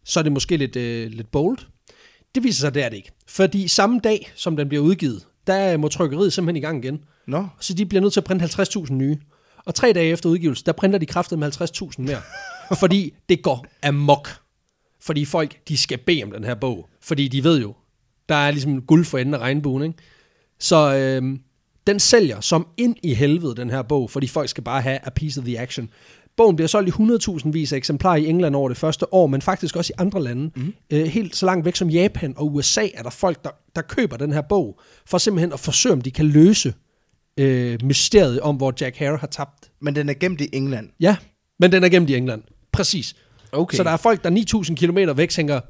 så 0.05 0.21
er 0.21 0.23
det 0.23 0.33
måske 0.33 0.57
lidt, 0.57 0.77
øh, 0.77 1.11
lidt 1.11 1.31
bold. 1.31 1.59
Det 2.35 2.45
viser 2.45 2.61
sig, 2.61 2.75
det 2.75 2.85
er 2.85 2.89
det 2.89 2.97
ikke. 2.97 3.11
Fordi 3.29 3.69
samme 3.69 4.01
dag, 4.05 4.33
som 4.35 4.57
den 4.57 4.69
bliver 4.69 4.85
udgivet, 4.85 5.27
der 5.47 5.77
må 5.77 5.89
trykkeriet 5.89 6.33
simpelthen 6.33 6.57
i 6.57 6.67
gang 6.67 6.85
igen. 6.85 7.01
nå, 7.27 7.47
Så 7.61 7.75
de 7.75 7.87
bliver 7.87 8.03
nødt 8.03 8.13
til 8.13 8.21
at 8.21 8.25
printe 8.25 8.45
50.000 8.45 8.93
nye. 8.93 9.19
Og 9.67 9.75
tre 9.75 9.93
dage 9.93 10.11
efter 10.11 10.29
udgivelse, 10.29 10.65
der 10.65 10.73
printer 10.73 10.99
de 10.99 11.07
kraftet 11.07 11.39
med 11.39 11.63
50.000 11.63 11.91
mere. 11.99 12.21
fordi 12.81 13.15
det 13.29 13.43
går 13.43 13.67
amok. 13.83 14.29
Fordi 15.01 15.25
folk, 15.25 15.69
de 15.69 15.77
skal 15.77 15.99
bede 15.99 16.23
om 16.25 16.31
den 16.31 16.45
her 16.45 16.55
bog. 16.55 16.89
Fordi 17.01 17.29
de 17.29 17.45
ved 17.45 17.61
jo, 17.61 17.75
der 18.29 18.35
er 18.35 18.51
ligesom 18.51 18.83
guld 18.83 19.05
for 19.05 19.19
enden 19.19 19.35
af 19.35 19.39
regnbuen, 19.39 19.83
ikke? 19.83 19.99
Så 20.61 20.95
øh, 20.95 21.39
den 21.87 22.01
sælger 22.01 22.41
som 22.41 22.67
ind 22.77 22.97
i 23.03 23.15
helvede, 23.15 23.55
den 23.55 23.71
her 23.71 23.83
bog, 23.83 24.11
fordi 24.11 24.27
folk 24.27 24.49
skal 24.49 24.65
bare 24.65 24.83
have 24.83 24.99
a 25.07 25.11
piece 25.11 25.41
of 25.41 25.45
the 25.45 25.61
action. 25.61 25.89
Bogen 26.37 26.57
bliver 26.57 26.69
solgt 26.69 26.89
i 26.89 26.93
100.000 27.43 27.51
vis 27.51 27.73
af 27.73 27.77
eksemplarer 27.77 28.17
i 28.17 28.27
England 28.27 28.57
over 28.57 28.69
det 28.69 28.79
første 28.79 29.15
år, 29.15 29.27
men 29.27 29.43
faktisk 29.43 29.77
også 29.77 29.93
i 29.93 29.97
andre 29.99 30.23
lande. 30.23 30.51
Mm. 30.57 30.75
Øh, 30.91 31.07
helt 31.07 31.37
så 31.37 31.47
langt 31.47 31.65
væk 31.65 31.77
som 31.77 31.91
Japan 31.91 32.35
og 32.37 32.55
USA 32.55 32.87
er 32.95 33.03
der 33.03 33.11
folk, 33.11 33.45
der, 33.45 33.51
der 33.77 33.83
køber 33.83 34.17
den 34.17 34.33
her 34.33 34.41
bog, 34.41 34.81
for 35.07 35.19
simpelthen 35.19 35.53
at 35.53 35.61
forsøge, 35.61 35.93
om 35.93 36.01
de 36.01 36.11
kan 36.11 36.27
løse 36.27 36.75
øh, 37.39 37.79
mysteriet 37.85 38.41
om, 38.41 38.57
hvor 38.57 38.75
Jack 38.81 38.97
Hare 38.97 39.17
har 39.17 39.27
tabt. 39.27 39.71
men 39.81 39.95
den 39.97 40.09
er 40.09 40.15
gemt 40.15 40.41
i 40.41 40.49
England. 40.53 40.89
Ja, 41.01 41.17
men 41.61 41.73
den 41.73 41.85
er 41.85 41.89
gemt 41.89 42.11
i 42.11 42.17
England. 42.17 42.43
Præcis. 42.73 43.15
Okay. 43.53 43.77
Så 43.77 43.83
der 43.83 43.91
er 43.91 43.97
folk, 43.97 44.25
der 44.25 44.31
er 44.31 44.65
9.000 44.65 44.75
km 44.75 45.17
væk, 45.17 45.31
tænker, 45.31 45.61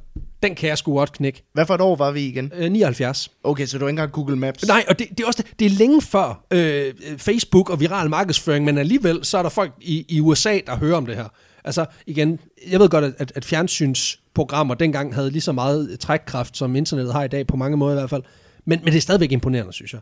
den 0.45 0.55
kan 0.55 0.69
jeg 0.69 0.79
sgu 0.79 0.95
godt 0.97 1.13
knække. 1.13 1.43
Hvad 1.53 1.67
for 1.67 1.75
et 1.75 1.81
år 1.81 1.97
var 1.97 2.11
vi 2.11 2.21
igen? 2.21 2.53
Øh, 2.57 2.73
79. 2.73 3.31
Okay, 3.45 3.67
så 3.67 3.79
du 3.79 3.85
har 3.85 3.89
ikke 3.89 3.93
engang 3.93 4.13
Google 4.13 4.37
Maps? 4.37 4.67
Nej, 4.67 4.85
og 4.89 4.99
det, 4.99 5.09
det 5.11 5.21
er 5.21 5.27
også 5.27 5.43
det, 5.43 5.59
det 5.59 5.67
er 5.67 5.71
længe 5.71 6.03
før 6.03 6.45
øh, 6.51 6.95
Facebook 7.19 7.71
og 7.71 7.81
viral 7.81 8.11
markedsføring, 8.11 8.65
men 8.65 8.79
alligevel 8.79 9.25
så 9.25 9.39
er 9.39 9.43
der 9.43 9.51
folk 9.51 9.73
i, 9.81 10.07
i 10.09 10.21
USA, 10.21 10.59
der 10.67 10.77
hører 10.77 10.97
om 10.97 11.07
det 11.07 11.17
her. 11.17 11.29
Altså 11.65 11.87
igen, 12.07 12.39
jeg 12.71 12.81
ved 12.81 12.89
godt, 12.89 13.05
at, 13.19 13.33
at 13.35 13.45
fjernsynsprogrammer 13.45 14.75
dengang 14.75 15.15
havde 15.15 15.31
lige 15.31 15.43
så 15.43 15.53
meget 15.53 16.01
trækkraft, 16.01 16.57
som 16.57 16.77
internettet 16.77 17.15
har 17.15 17.25
i 17.25 17.29
dag, 17.29 17.47
på 17.47 17.57
mange 17.57 17.77
måder 17.77 17.93
i 17.93 17.99
hvert 17.99 18.11
fald. 18.11 18.23
Men, 18.65 18.81
men 18.85 18.93
det 18.93 18.97
er 18.97 19.03
stadigvæk 19.03 19.33
imponerende, 19.33 19.73
synes 19.73 19.93
jeg. 19.93 20.01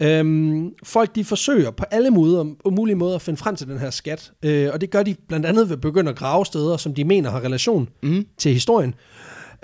Øhm, 0.00 0.70
folk 0.82 1.14
de 1.14 1.24
forsøger 1.24 1.70
på 1.70 1.84
alle 1.90 2.10
måder, 2.10 2.70
mulige 2.70 2.96
måder 2.96 3.14
at 3.14 3.22
finde 3.22 3.36
frem 3.36 3.56
til 3.56 3.66
den 3.66 3.78
her 3.78 3.90
skat, 3.90 4.32
øh, 4.42 4.70
og 4.72 4.80
det 4.80 4.90
gør 4.90 5.02
de 5.02 5.14
blandt 5.28 5.46
andet 5.46 5.68
ved 5.68 5.76
at 5.76 5.80
begynde 5.80 6.10
at 6.10 6.16
grave 6.16 6.46
steder, 6.46 6.76
som 6.76 6.94
de 6.94 7.04
mener 7.04 7.30
har 7.30 7.40
relation 7.40 7.88
mm. 8.02 8.26
til 8.38 8.52
historien. 8.52 8.94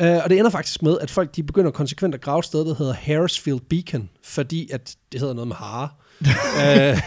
Øh, 0.01 0.17
og 0.25 0.31
det 0.31 0.39
ender 0.39 0.51
faktisk 0.51 0.83
med, 0.83 0.99
at 1.01 1.11
folk 1.11 1.37
de 1.37 1.43
begynder 1.43 1.71
konsekvent 1.71 2.15
at 2.15 2.21
grave 2.21 2.39
et 2.39 2.45
sted, 2.45 2.65
der 2.65 2.75
hedder 2.75 2.93
Harrisfield 2.93 3.61
Beacon, 3.61 4.09
fordi 4.25 4.71
at 4.73 4.97
det 5.13 5.21
hedder 5.21 5.35
noget 5.35 5.49
med 5.49 5.57
hare. 5.57 5.89
øh, 6.93 7.01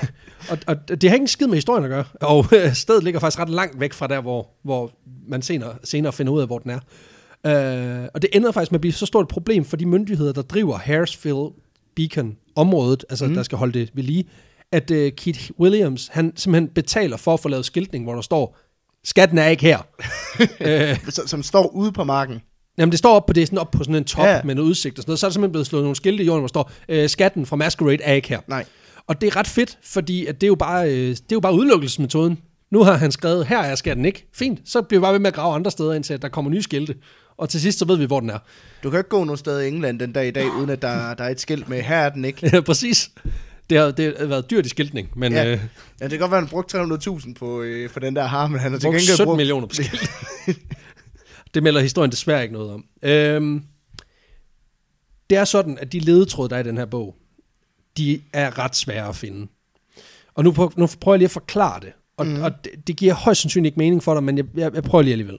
og, 0.49 0.57
og 0.67 1.01
det 1.01 1.09
har 1.09 1.15
ikke 1.15 1.23
en 1.23 1.27
skid 1.27 1.47
med 1.47 1.55
historien 1.55 1.83
at 1.83 1.89
gøre, 1.89 2.03
og 2.21 2.45
øh, 2.55 2.73
stedet 2.73 3.03
ligger 3.03 3.19
faktisk 3.19 3.39
ret 3.39 3.49
langt 3.49 3.79
væk 3.79 3.93
fra 3.93 4.07
der, 4.07 4.21
hvor, 4.21 4.49
hvor 4.63 4.91
man 5.27 5.41
senere, 5.41 5.75
senere 5.83 6.13
finder 6.13 6.33
ud 6.33 6.41
af, 6.41 6.47
hvor 6.47 6.59
den 6.59 6.71
er. 6.71 6.79
Øh, 7.45 8.09
og 8.13 8.21
det 8.21 8.29
ender 8.33 8.51
faktisk 8.51 8.71
med 8.71 8.77
at 8.77 8.81
blive 8.81 8.93
så 8.93 9.05
stort 9.05 9.23
et 9.23 9.29
problem 9.29 9.65
for 9.65 9.77
de 9.77 9.85
myndigheder, 9.85 10.33
der 10.33 10.41
driver 10.41 10.77
Harrisfield 10.77 11.51
Beacon 11.95 12.37
området, 12.55 13.05
altså 13.09 13.27
mm. 13.27 13.33
der 13.33 13.43
skal 13.43 13.57
holde 13.57 13.79
det 13.79 13.89
ved 13.93 14.03
lige, 14.03 14.25
at 14.71 14.91
uh, 14.91 14.97
Keith 14.97 15.49
Williams, 15.59 16.09
han 16.13 16.33
simpelthen 16.35 16.69
betaler 16.69 17.17
for 17.17 17.33
at 17.33 17.39
få 17.39 17.49
lavet 17.49 17.65
skiltning, 17.65 18.03
hvor 18.03 18.13
der 18.13 18.21
står, 18.21 18.57
skatten 19.03 19.37
er 19.37 19.47
ikke 19.47 19.63
her. 19.63 19.79
øh, 20.59 20.97
Som, 21.09 21.27
som 21.27 21.43
står 21.43 21.67
ude 21.67 21.91
på 21.91 22.03
marken. 22.03 22.41
Jamen 22.77 22.91
det 22.91 22.99
står 22.99 23.15
op 23.15 23.25
på, 23.25 23.33
det 23.33 23.47
sådan 23.47 23.59
op 23.59 23.71
på 23.71 23.83
sådan 23.83 23.95
en 23.95 24.03
top 24.03 24.25
Ja. 24.25 24.41
med 24.43 24.55
noget 24.55 24.69
udsigt 24.69 24.97
og 24.97 25.01
sådan 25.01 25.09
noget, 25.09 25.19
så 25.19 25.25
er 25.25 25.29
der 25.29 25.33
simpelthen 25.33 25.51
blevet 25.51 25.67
slået 25.67 25.83
nogle 25.83 25.95
skilte 25.95 26.23
i 26.23 26.25
jorden, 26.27 26.39
hvor 26.41 26.47
der 26.47 26.51
står, 26.51 26.71
øh, 26.89 27.09
skatten 27.09 27.45
fra 27.45 27.55
Masquerade 27.55 28.03
er 28.03 28.13
ikke 28.13 28.27
her. 28.29 28.39
Nej. 28.47 28.65
Og 29.07 29.21
det 29.21 29.27
er 29.27 29.35
ret 29.35 29.47
fedt, 29.47 29.77
fordi 29.83 30.25
at 30.25 30.35
det 30.41 30.43
er 30.43 30.47
jo 30.47 30.55
bare, 30.55 30.91
øh, 30.91 31.09
det 31.09 31.15
er 31.19 31.23
jo 31.33 31.39
bare 31.39 31.53
udelukkelsesmetoden. 31.53 32.37
Nu 32.71 32.83
har 32.83 32.93
han 32.93 33.11
skrevet, 33.11 33.45
her 33.47 33.59
er 33.59 33.75
skatten 33.75 34.05
ikke. 34.05 34.27
Fint, 34.35 34.59
så 34.65 34.81
bliver 34.81 34.99
vi 34.99 35.03
bare 35.03 35.13
ved 35.13 35.19
med 35.19 35.27
at 35.27 35.33
grave 35.33 35.55
andre 35.55 35.71
steder, 35.71 35.93
indtil 35.93 36.21
der 36.21 36.27
kommer 36.29 36.51
nye 36.51 36.61
skilte. 36.63 36.95
Og 37.37 37.49
til 37.49 37.61
sidst, 37.61 37.79
så 37.79 37.85
ved 37.85 37.97
vi, 37.97 38.05
hvor 38.05 38.19
den 38.19 38.29
er. 38.29 38.37
Du 38.83 38.89
kan 38.89 38.99
ikke 38.99 39.09
gå 39.09 39.23
nogen 39.23 39.37
steder 39.37 39.59
i 39.59 39.67
England 39.67 39.99
den 39.99 40.11
dag 40.11 40.27
i 40.27 40.31
dag, 40.31 40.45
uden 40.57 40.69
at 40.69 40.81
der, 40.81 41.13
der 41.13 41.23
er 41.23 41.29
et 41.29 41.39
skilt 41.41 41.69
med, 41.69 41.81
her 41.81 41.97
er 41.97 42.09
den 42.09 42.25
ikke. 42.25 42.49
Ja, 42.53 42.61
præcis. 42.61 43.09
Det 43.69 43.77
har, 43.77 43.91
det 43.91 44.15
har 44.19 44.25
været 44.25 44.49
dyrt 44.49 44.65
i 44.65 44.69
skiltning, 44.69 45.09
men 45.15 45.31
Ja. 45.33 45.45
øh, 45.45 45.59
Ja, 45.99 46.03
det 46.03 46.11
kan 46.11 46.19
godt 46.19 46.31
være, 46.31 46.37
at 46.37 46.43
han 46.43 46.49
brugte 46.49 46.77
300.000 46.81 47.33
på, 47.33 47.61
øh, 47.61 47.89
på 47.89 47.99
den 47.99 48.15
der 48.15 48.23
har, 48.23 48.47
men 48.47 48.59
han 48.59 48.71
har 48.71 48.79
til 48.79 48.85
brugt 48.87 48.93
gengæld 48.97 49.15
17 49.15 49.25
brugt... 49.25 49.37
millioner 49.37 49.67
på 49.67 49.75
skilt. 49.75 50.11
det 51.57 51.63
melder 51.63 51.81
historien 51.81 52.11
desværre 52.11 52.41
ikke 52.41 52.53
noget 52.53 52.71
om. 52.71 52.85
Øhm, 53.01 53.63
det 55.29 55.37
er 55.37 55.45
sådan, 55.45 55.77
at 55.77 55.93
de 55.93 55.99
ledetråde, 55.99 56.49
der 56.49 56.55
er 56.55 56.59
i 56.59 56.63
den 56.63 56.77
her 56.77 56.85
bog, 56.85 57.15
de 57.97 58.21
er 58.33 58.59
ret 58.59 58.75
svære 58.75 59.07
at 59.07 59.15
finde. 59.15 59.47
Og 60.33 60.43
nu, 60.43 60.51
prøver, 60.51 60.71
nu 60.77 60.87
prøver 61.01 61.15
jeg 61.15 61.19
lige 61.19 61.25
at 61.25 61.31
forklare 61.31 61.79
det. 61.79 61.93
Og, 62.17 62.27
mm. 62.27 62.41
og 62.41 62.51
det, 62.63 62.87
det 62.87 62.97
giver 62.97 63.13
højst 63.13 63.41
sandsynligt 63.41 63.71
ikke 63.71 63.77
mening 63.77 64.03
for 64.03 64.13
dig, 64.13 64.23
men 64.23 64.37
jeg, 64.37 64.45
jeg, 64.55 64.75
jeg 64.75 64.83
prøver 64.83 65.01
lige 65.01 65.11
alligevel. 65.11 65.37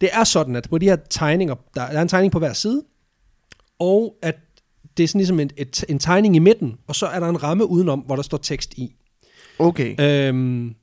Det 0.00 0.08
er 0.12 0.24
sådan, 0.24 0.56
at 0.56 0.68
på 0.70 0.78
de 0.78 0.86
her 0.86 0.96
tegninger, 1.10 1.54
der, 1.74 1.90
der 1.90 1.98
er 1.98 2.02
en 2.02 2.08
tegning 2.08 2.32
på 2.32 2.38
hver 2.38 2.52
side, 2.52 2.82
og 3.78 4.16
at 4.22 4.36
det 4.96 5.02
er 5.02 5.08
sådan 5.08 5.18
ligesom 5.18 5.40
en, 5.40 5.50
et, 5.56 5.84
en 5.88 5.98
tegning 5.98 6.36
i 6.36 6.38
midten, 6.38 6.76
og 6.86 6.96
så 6.96 7.06
er 7.06 7.20
der 7.20 7.28
en 7.28 7.42
ramme 7.42 7.66
udenom, 7.66 8.00
hvor 8.00 8.16
der 8.16 8.22
står 8.22 8.38
tekst 8.38 8.74
i. 8.74 8.94
Okay. 9.58 10.00
Øhm, 10.00 10.74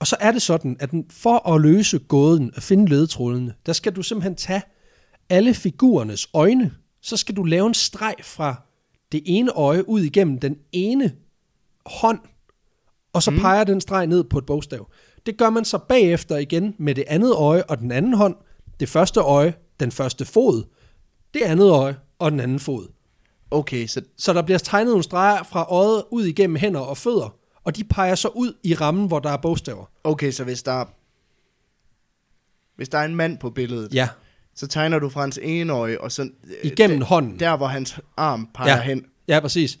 og 0.00 0.06
så 0.06 0.16
er 0.20 0.32
det 0.32 0.42
sådan, 0.42 0.76
at 0.80 0.90
for 1.10 1.54
at 1.54 1.60
løse 1.60 1.98
gåden, 1.98 2.50
at 2.56 2.62
finde 2.62 2.86
ledetrådene, 2.90 3.54
der 3.66 3.72
skal 3.72 3.96
du 3.96 4.02
simpelthen 4.02 4.34
tage 4.34 4.62
alle 5.28 5.54
figurernes 5.54 6.28
øjne, 6.34 6.74
så 7.02 7.16
skal 7.16 7.36
du 7.36 7.42
lave 7.42 7.66
en 7.66 7.74
streg 7.74 8.14
fra 8.22 8.62
det 9.12 9.22
ene 9.26 9.52
øje 9.52 9.88
ud 9.88 10.00
igennem 10.00 10.38
den 10.38 10.56
ene 10.72 11.12
hånd, 11.86 12.20
og 13.12 13.22
så 13.22 13.30
mm. 13.30 13.38
peger 13.38 13.64
den 13.64 13.80
streg 13.80 14.06
ned 14.06 14.24
på 14.24 14.38
et 14.38 14.46
bogstav. 14.46 14.90
Det 15.26 15.38
gør 15.38 15.50
man 15.50 15.64
så 15.64 15.78
bagefter 15.78 16.36
igen 16.36 16.74
med 16.78 16.94
det 16.94 17.04
andet 17.06 17.34
øje 17.34 17.62
og 17.62 17.78
den 17.78 17.92
anden 17.92 18.14
hånd, 18.14 18.36
det 18.80 18.88
første 18.88 19.20
øje, 19.20 19.54
den 19.80 19.92
første 19.92 20.24
fod, 20.24 20.64
det 21.34 21.42
andet 21.42 21.70
øje 21.70 21.96
og 22.18 22.30
den 22.30 22.40
anden 22.40 22.60
fod. 22.60 22.88
Okay, 23.50 23.86
så 23.86 24.02
Så 24.16 24.32
der 24.32 24.42
bliver 24.42 24.58
tegnet 24.58 24.90
nogle 24.90 25.04
streger 25.04 25.42
fra 25.42 25.66
øjet 25.70 26.04
ud 26.10 26.24
igennem 26.24 26.56
hænder 26.56 26.80
og 26.80 26.96
fødder, 26.96 27.37
og 27.68 27.76
de 27.76 27.84
peger 27.84 28.14
så 28.14 28.28
ud 28.28 28.52
i 28.64 28.74
rammen, 28.74 29.06
hvor 29.08 29.18
der 29.18 29.30
er 29.30 29.36
bogstaver. 29.36 29.84
Okay, 30.04 30.30
så 30.30 30.44
hvis 30.44 30.62
der 30.62 30.72
er, 30.72 30.84
hvis 32.76 32.88
der 32.88 32.98
er 32.98 33.04
en 33.04 33.14
mand 33.16 33.38
på 33.38 33.50
billedet, 33.50 33.94
Ja, 33.94 34.08
så 34.54 34.66
tegner 34.66 34.98
du 34.98 35.08
fra 35.08 35.20
hans 35.20 35.38
ene 35.42 35.72
øje, 35.72 35.98
og 36.00 36.12
så... 36.12 36.22
øh, 36.22 36.28
igennem 36.62 36.98
der, 36.98 37.06
hånden. 37.06 37.38
Der, 37.40 37.56
hvor 37.56 37.66
hans 37.66 37.98
arm 38.16 38.48
peger 38.54 38.76
Ja. 38.76 38.82
hen 38.82 39.04
Ja, 39.28 39.40
præcis. 39.40 39.78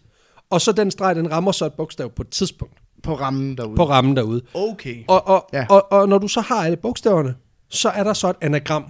Og 0.50 0.60
så 0.60 0.72
den 0.72 0.90
streg, 0.90 1.16
den 1.16 1.30
rammer 1.30 1.52
så 1.52 1.66
et 1.66 1.72
bogstav 1.72 2.10
på 2.10 2.22
et 2.22 2.28
tidspunkt 2.28 2.74
på 3.02 3.14
rammen 3.14 3.56
derude. 3.56 3.76
på 3.76 3.84
rammen 3.88 4.16
derude. 4.16 4.42
Okay. 4.54 5.04
Og, 5.08 5.26
og, 5.28 5.48
Ja. 5.52 5.58
ja. 5.58 5.66
og, 5.70 5.92
og 5.92 6.08
når 6.08 6.18
du 6.18 6.28
så 6.28 6.40
har 6.40 6.64
alle 6.64 6.76
bogstaverne, 6.76 7.34
så 7.68 7.88
er 7.88 8.04
der 8.04 8.12
så 8.12 8.30
et 8.30 8.36
anagram. 8.40 8.82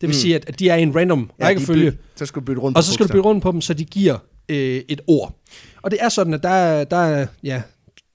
Det 0.00 0.08
vil 0.08 0.08
mm. 0.08 0.12
sige, 0.12 0.34
at 0.34 0.44
at 0.48 0.58
de 0.58 0.68
er 0.68 0.76
i 0.76 0.82
en 0.82 0.96
random 0.96 1.30
Ja, 1.38 1.44
rækkefølge, 1.46 1.90
byt- 1.90 1.98
så 2.18 2.26
skal 2.26 2.40
du 2.40 2.44
bytte 2.46 2.60
rundt 2.62 2.76
og 2.76 2.82
på 2.82 2.84
så 2.86 2.92
skal 2.92 3.06
du 3.08 3.12
bytte 3.12 3.24
rundt 3.24 3.42
på 3.42 3.52
dem, 3.52 3.60
så 3.60 3.74
de 3.74 3.84
giver 3.84 4.18
øh, 4.48 4.82
et 4.88 5.00
ord. 5.06 5.38
Og 5.82 5.90
det 5.90 5.98
er 6.02 6.08
sådan, 6.08 6.34
at 6.34 6.42
der 6.42 6.48
er, 6.48 6.84
der 6.84 6.96
er 6.96 7.26
ja, 7.42 7.62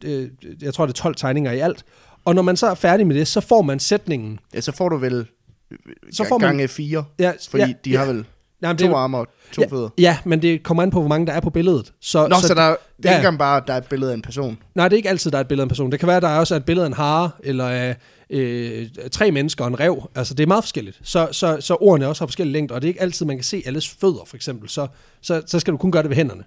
øh, 0.05 0.29
jeg 0.61 0.73
tror, 0.73 0.85
det 0.85 0.93
er 0.93 1.01
12 1.01 1.15
tegninger 1.15 1.51
i 1.51 1.59
alt. 1.59 1.85
Og 2.25 2.35
når 2.35 2.41
man 2.41 2.57
så 2.57 2.67
er 2.67 2.73
færdig 2.75 3.07
med 3.07 3.15
det, 3.15 3.27
så 3.27 3.41
får 3.41 3.61
man 3.61 3.79
sætningen. 3.79 4.39
Ja, 4.53 4.61
så 4.61 4.71
får 4.71 4.89
du 4.89 4.97
vel 4.97 5.25
Så 5.71 5.75
så 6.11 6.25
får 6.29 6.37
man- 6.37 6.47
gange 6.49 6.67
fire, 6.67 7.05
Ja, 7.19 7.31
fordi 7.49 7.63
ja, 7.63 7.73
de 7.85 7.89
ja. 7.89 7.97
har 7.99 8.05
vel 8.05 8.25
Jamen, 8.61 8.77
to 8.77 8.87
det, 8.87 8.93
arme 8.93 9.17
og 9.17 9.27
to 9.51 9.61
ja, 9.61 9.67
fødder. 9.67 9.89
ja, 9.97 10.17
men 10.25 10.41
det 10.41 10.63
kommer 10.63 10.83
an 10.83 10.91
på, 10.91 10.99
hvor 10.99 11.09
mange 11.09 11.27
der 11.27 11.33
er 11.33 11.39
på 11.39 11.49
billedet. 11.49 11.93
Så, 12.01 12.27
Nå, 12.27 12.35
så, 12.35 12.47
så 12.47 12.53
der, 12.53 12.61
det 12.61 12.69
er 12.69 12.75
ja. 13.03 13.09
ikke 13.09 13.17
engang 13.17 13.39
bare, 13.39 13.57
at 13.57 13.63
der 13.67 13.73
er 13.73 13.77
et 13.77 13.85
billede 13.85 14.11
af 14.11 14.15
en 14.15 14.21
person. 14.21 14.57
Nej, 14.75 14.87
det 14.87 14.95
er 14.95 14.97
ikke 14.97 15.09
altid, 15.09 15.31
der 15.31 15.37
er 15.37 15.41
et 15.41 15.47
billede 15.47 15.61
af 15.63 15.65
en 15.65 15.69
person. 15.69 15.91
Det 15.91 15.99
kan 15.99 16.07
være, 16.07 16.19
der 16.21 16.27
er 16.27 16.39
også 16.39 16.55
er 16.55 16.59
et 16.59 16.65
billede 16.65 16.85
af 16.85 16.87
en 16.89 16.93
hare, 16.93 17.31
eller 17.43 17.67
af 17.67 17.95
øh, 18.29 18.87
tre 19.11 19.31
mennesker 19.31 19.63
og 19.63 19.67
en 19.67 19.79
rev. 19.79 20.09
Altså, 20.15 20.33
det 20.33 20.43
er 20.43 20.47
meget 20.47 20.63
forskelligt. 20.63 20.99
Så, 21.03 21.27
så, 21.31 21.57
så 21.59 21.77
ordene 21.81 22.07
også 22.07 22.21
har 22.21 22.27
forskellige 22.27 22.53
længder, 22.53 22.75
og 22.75 22.81
det 22.81 22.87
er 22.87 22.89
ikke 22.89 23.01
altid, 23.01 23.25
man 23.25 23.37
kan 23.37 23.43
se 23.43 23.63
alles 23.65 23.89
fødder, 23.89 24.21
for 24.27 24.35
eksempel. 24.35 24.69
Så, 24.69 24.87
så, 25.21 25.41
så 25.45 25.59
skal 25.59 25.71
du 25.71 25.77
kun 25.77 25.91
gøre 25.91 26.01
det 26.03 26.09
ved 26.09 26.17
hænderne. 26.17 26.43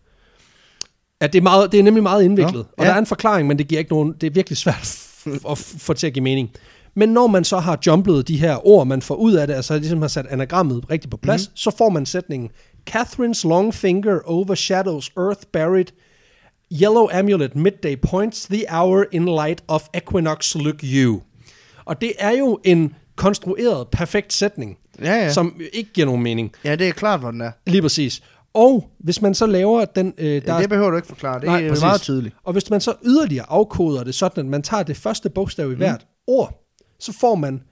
At 1.22 1.32
det, 1.32 1.38
er 1.38 1.42
meget, 1.42 1.72
det 1.72 1.80
er 1.80 1.82
nemlig 1.82 2.02
meget 2.02 2.22
indviklet. 2.22 2.54
Nå, 2.54 2.60
Og 2.60 2.84
ja. 2.84 2.88
der 2.88 2.94
er 2.94 2.98
en 2.98 3.06
forklaring, 3.06 3.48
men 3.48 3.58
det 3.58 3.68
giver 3.68 3.78
ikke 3.78 3.92
nogen, 3.92 4.14
det 4.20 4.26
er 4.26 4.30
virkelig 4.30 4.56
svært 4.56 5.08
at 5.50 5.58
få 5.58 5.92
til 5.92 6.06
at 6.06 6.12
give 6.12 6.22
mening. 6.22 6.50
Men 6.94 7.08
når 7.08 7.26
man 7.26 7.44
så 7.44 7.58
har 7.58 7.78
jumplet 7.86 8.28
de 8.28 8.36
her 8.36 8.66
ord, 8.66 8.86
man 8.86 9.02
får 9.02 9.14
ud 9.14 9.32
af 9.32 9.46
det, 9.46 9.54
altså 9.54 9.78
ligesom 9.78 10.00
har 10.00 10.08
sat 10.08 10.26
anagrammet 10.26 10.90
rigtigt 10.90 11.10
på 11.10 11.16
plads, 11.16 11.48
mm. 11.48 11.56
så 11.56 11.70
får 11.78 11.88
man 11.88 12.06
sætningen, 12.06 12.50
Catherine's 12.90 13.48
long 13.48 13.74
finger 13.74 14.18
overshadows 14.24 15.10
earth 15.18 15.40
buried, 15.52 15.84
yellow 16.72 17.08
amulet 17.12 17.56
midday 17.56 18.00
points 18.00 18.46
the 18.46 18.64
hour 18.70 19.04
in 19.12 19.24
light 19.24 19.62
of 19.68 19.82
equinox 19.94 20.54
look 20.54 20.80
you. 20.84 21.20
Og 21.84 22.00
det 22.00 22.12
er 22.18 22.30
jo 22.30 22.58
en 22.64 22.94
konstrueret, 23.16 23.88
perfekt 23.88 24.32
sætning, 24.32 24.78
Ja, 25.02 25.14
ja. 25.14 25.32
som 25.32 25.60
ikke 25.72 25.92
giver 25.92 26.06
nogen 26.06 26.22
mening. 26.22 26.52
Ja, 26.64 26.76
det 26.76 26.88
er 26.88 26.92
klart, 26.92 27.20
hvor 27.20 27.30
den 27.30 27.40
er. 27.40 27.50
Lige 27.66 27.82
præcis. 27.82 28.22
Og 28.54 28.90
hvis 28.98 29.22
man 29.22 29.34
så 29.34 29.46
laver 29.46 29.84
den... 29.84 30.14
Øh, 30.18 30.42
der 30.46 30.54
Ja, 30.54 30.60
det 30.60 30.68
behøver 30.68 30.90
du 30.90 30.96
ikke 30.96 31.08
forklare. 31.08 31.40
Det 31.40 31.46
Nej, 31.48 31.62
er 31.62 31.68
præcis. 31.68 31.82
meget 31.82 32.00
tydeligt. 32.00 32.34
Og 32.44 32.52
hvis 32.52 32.70
man 32.70 32.80
så 32.80 32.94
yderligere 33.04 33.46
afkoder 33.48 34.04
det 34.04 34.14
sådan, 34.14 34.44
at 34.44 34.50
man 34.50 34.62
tager 34.62 34.82
det 34.82 34.96
første 34.96 35.30
bogstav 35.30 35.72
i 35.72 35.74
hvert 35.74 36.00
mm. 36.00 36.06
ord, 36.26 36.64
så 36.98 37.12
får 37.12 37.34
man 37.34 37.62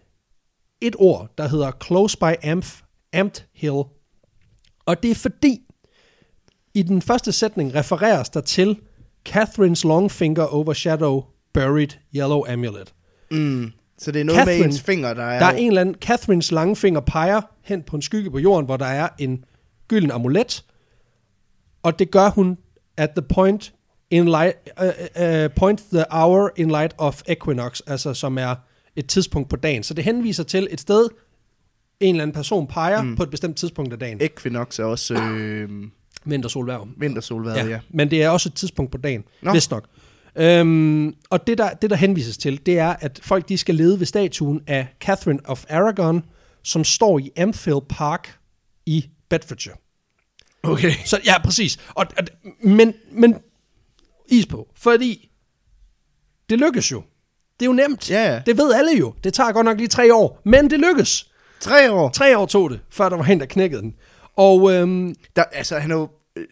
et 0.80 0.96
ord, 0.98 1.28
der 1.38 1.48
hedder 1.48 1.70
Close 1.86 2.18
by 2.18 2.46
Amph, 2.48 2.68
Amped 3.12 3.42
Hill. 3.54 3.82
Og 4.86 5.02
det 5.02 5.10
er 5.10 5.14
fordi, 5.14 5.60
i 6.74 6.82
den 6.82 7.02
første 7.02 7.32
sætning 7.32 7.74
refereres 7.74 8.28
der 8.28 8.40
til 8.40 8.76
Catherine's 9.28 9.88
long 9.88 10.10
finger 10.10 10.44
overshadow 10.44 11.24
buried 11.54 11.88
yellow 12.14 12.44
amulet. 12.48 12.94
Mm. 13.30 13.72
Så 13.98 14.12
det 14.12 14.20
er 14.20 14.24
noget 14.24 14.40
Catherine- 14.40 14.44
med 14.58 14.64
ens 14.64 14.80
finger, 14.80 15.14
der 15.14 15.24
er... 15.24 15.38
Der 15.38 15.46
er 15.46 15.56
en 15.56 15.68
eller 15.68 15.80
anden, 15.80 15.94
Catherines 15.94 16.52
lange 16.52 16.76
finger 16.76 17.00
peger 17.00 17.40
hen 17.64 17.82
på 17.82 17.96
en 17.96 18.02
skygge 18.02 18.30
på 18.30 18.38
jorden, 18.38 18.66
hvor 18.66 18.76
der 18.76 18.86
er 18.86 19.08
en 19.18 19.44
gylden 19.88 20.10
amulet, 20.10 20.64
og 21.82 21.98
det 21.98 22.10
gør 22.10 22.30
hun 22.30 22.58
at 22.96 23.10
the 23.10 23.22
point 23.22 23.74
in 24.10 24.24
light, 24.24 24.56
uh, 24.80 24.86
uh, 25.22 25.50
point 25.56 25.82
the 25.92 26.04
hour 26.10 26.50
in 26.56 26.68
light 26.68 26.94
of 26.98 27.22
equinox, 27.28 27.80
altså 27.86 28.14
som 28.14 28.38
er 28.38 28.54
et 28.96 29.06
tidspunkt 29.06 29.48
på 29.48 29.56
dagen. 29.56 29.82
Så 29.82 29.94
det 29.94 30.04
henviser 30.04 30.44
til 30.44 30.68
et 30.70 30.80
sted, 30.80 31.08
en 32.00 32.14
eller 32.14 32.22
anden 32.22 32.34
person 32.34 32.66
peger 32.66 33.02
mm. 33.02 33.16
på 33.16 33.22
et 33.22 33.30
bestemt 33.30 33.56
tidspunkt 33.56 33.92
af 33.92 33.98
dagen. 33.98 34.18
Equinox 34.20 34.78
er 34.78 34.84
også 34.84 35.14
øh, 35.14 35.68
Vintersolværv. 36.24 36.88
vintersolværet, 36.96 37.56
ja. 37.56 37.66
ja. 37.66 37.80
Men 37.90 38.10
det 38.10 38.22
er 38.22 38.28
også 38.28 38.48
et 38.48 38.54
tidspunkt 38.54 38.92
på 38.92 38.98
dagen, 38.98 39.24
Nå. 39.42 39.52
vist 39.52 39.70
nok. 39.70 39.86
Øhm, 40.36 41.14
og 41.30 41.46
det 41.46 41.58
der, 41.58 41.70
det, 41.70 41.90
der 41.90 41.96
henvises 41.96 42.38
til, 42.38 42.66
det 42.66 42.78
er, 42.78 42.94
at 43.00 43.20
folk 43.22 43.48
de 43.48 43.58
skal 43.58 43.74
lede 43.74 43.98
ved 43.98 44.06
statuen 44.06 44.60
af 44.66 44.86
Catherine 45.00 45.40
of 45.44 45.64
Aragon, 45.68 46.24
som 46.64 46.84
står 46.84 47.18
i 47.18 47.30
Amphill 47.36 47.80
Park 47.88 48.38
i 48.86 49.10
Bedfordshire. 49.30 49.76
Okay. 50.62 50.92
Så 51.04 51.20
ja, 51.24 51.42
præcis. 51.42 51.78
Og, 51.88 52.06
og, 52.18 52.24
men, 52.64 52.94
men 53.12 53.34
is 54.28 54.46
på, 54.46 54.68
fordi 54.76 55.30
det 56.50 56.58
lykkes 56.58 56.92
jo. 56.92 57.02
Det 57.60 57.66
er 57.66 57.70
jo 57.70 57.72
nemt. 57.72 58.10
Ja, 58.10 58.32
ja. 58.32 58.42
Det 58.46 58.56
ved 58.58 58.72
alle 58.74 58.98
jo. 58.98 59.14
Det 59.24 59.34
tager 59.34 59.52
godt 59.52 59.64
nok 59.64 59.78
lige 59.78 59.88
tre 59.88 60.14
år, 60.14 60.40
men 60.44 60.70
det 60.70 60.80
lykkes. 60.80 61.26
Tre 61.60 61.92
år. 61.92 62.10
Tre 62.10 62.38
år 62.38 62.46
tog 62.46 62.70
det, 62.70 62.80
før 62.90 63.08
der 63.08 63.16
var 63.16 63.24
en, 63.24 63.40
der 63.40 63.46
knækkede 63.46 63.82
den. 63.82 63.94
Og 64.36 64.72
øhm, 64.72 65.14
Der, 65.36 65.42
altså, 65.42 65.78
han 65.78 65.90
er 65.90 65.94
jo... 65.96 66.08
øh, 66.36 66.46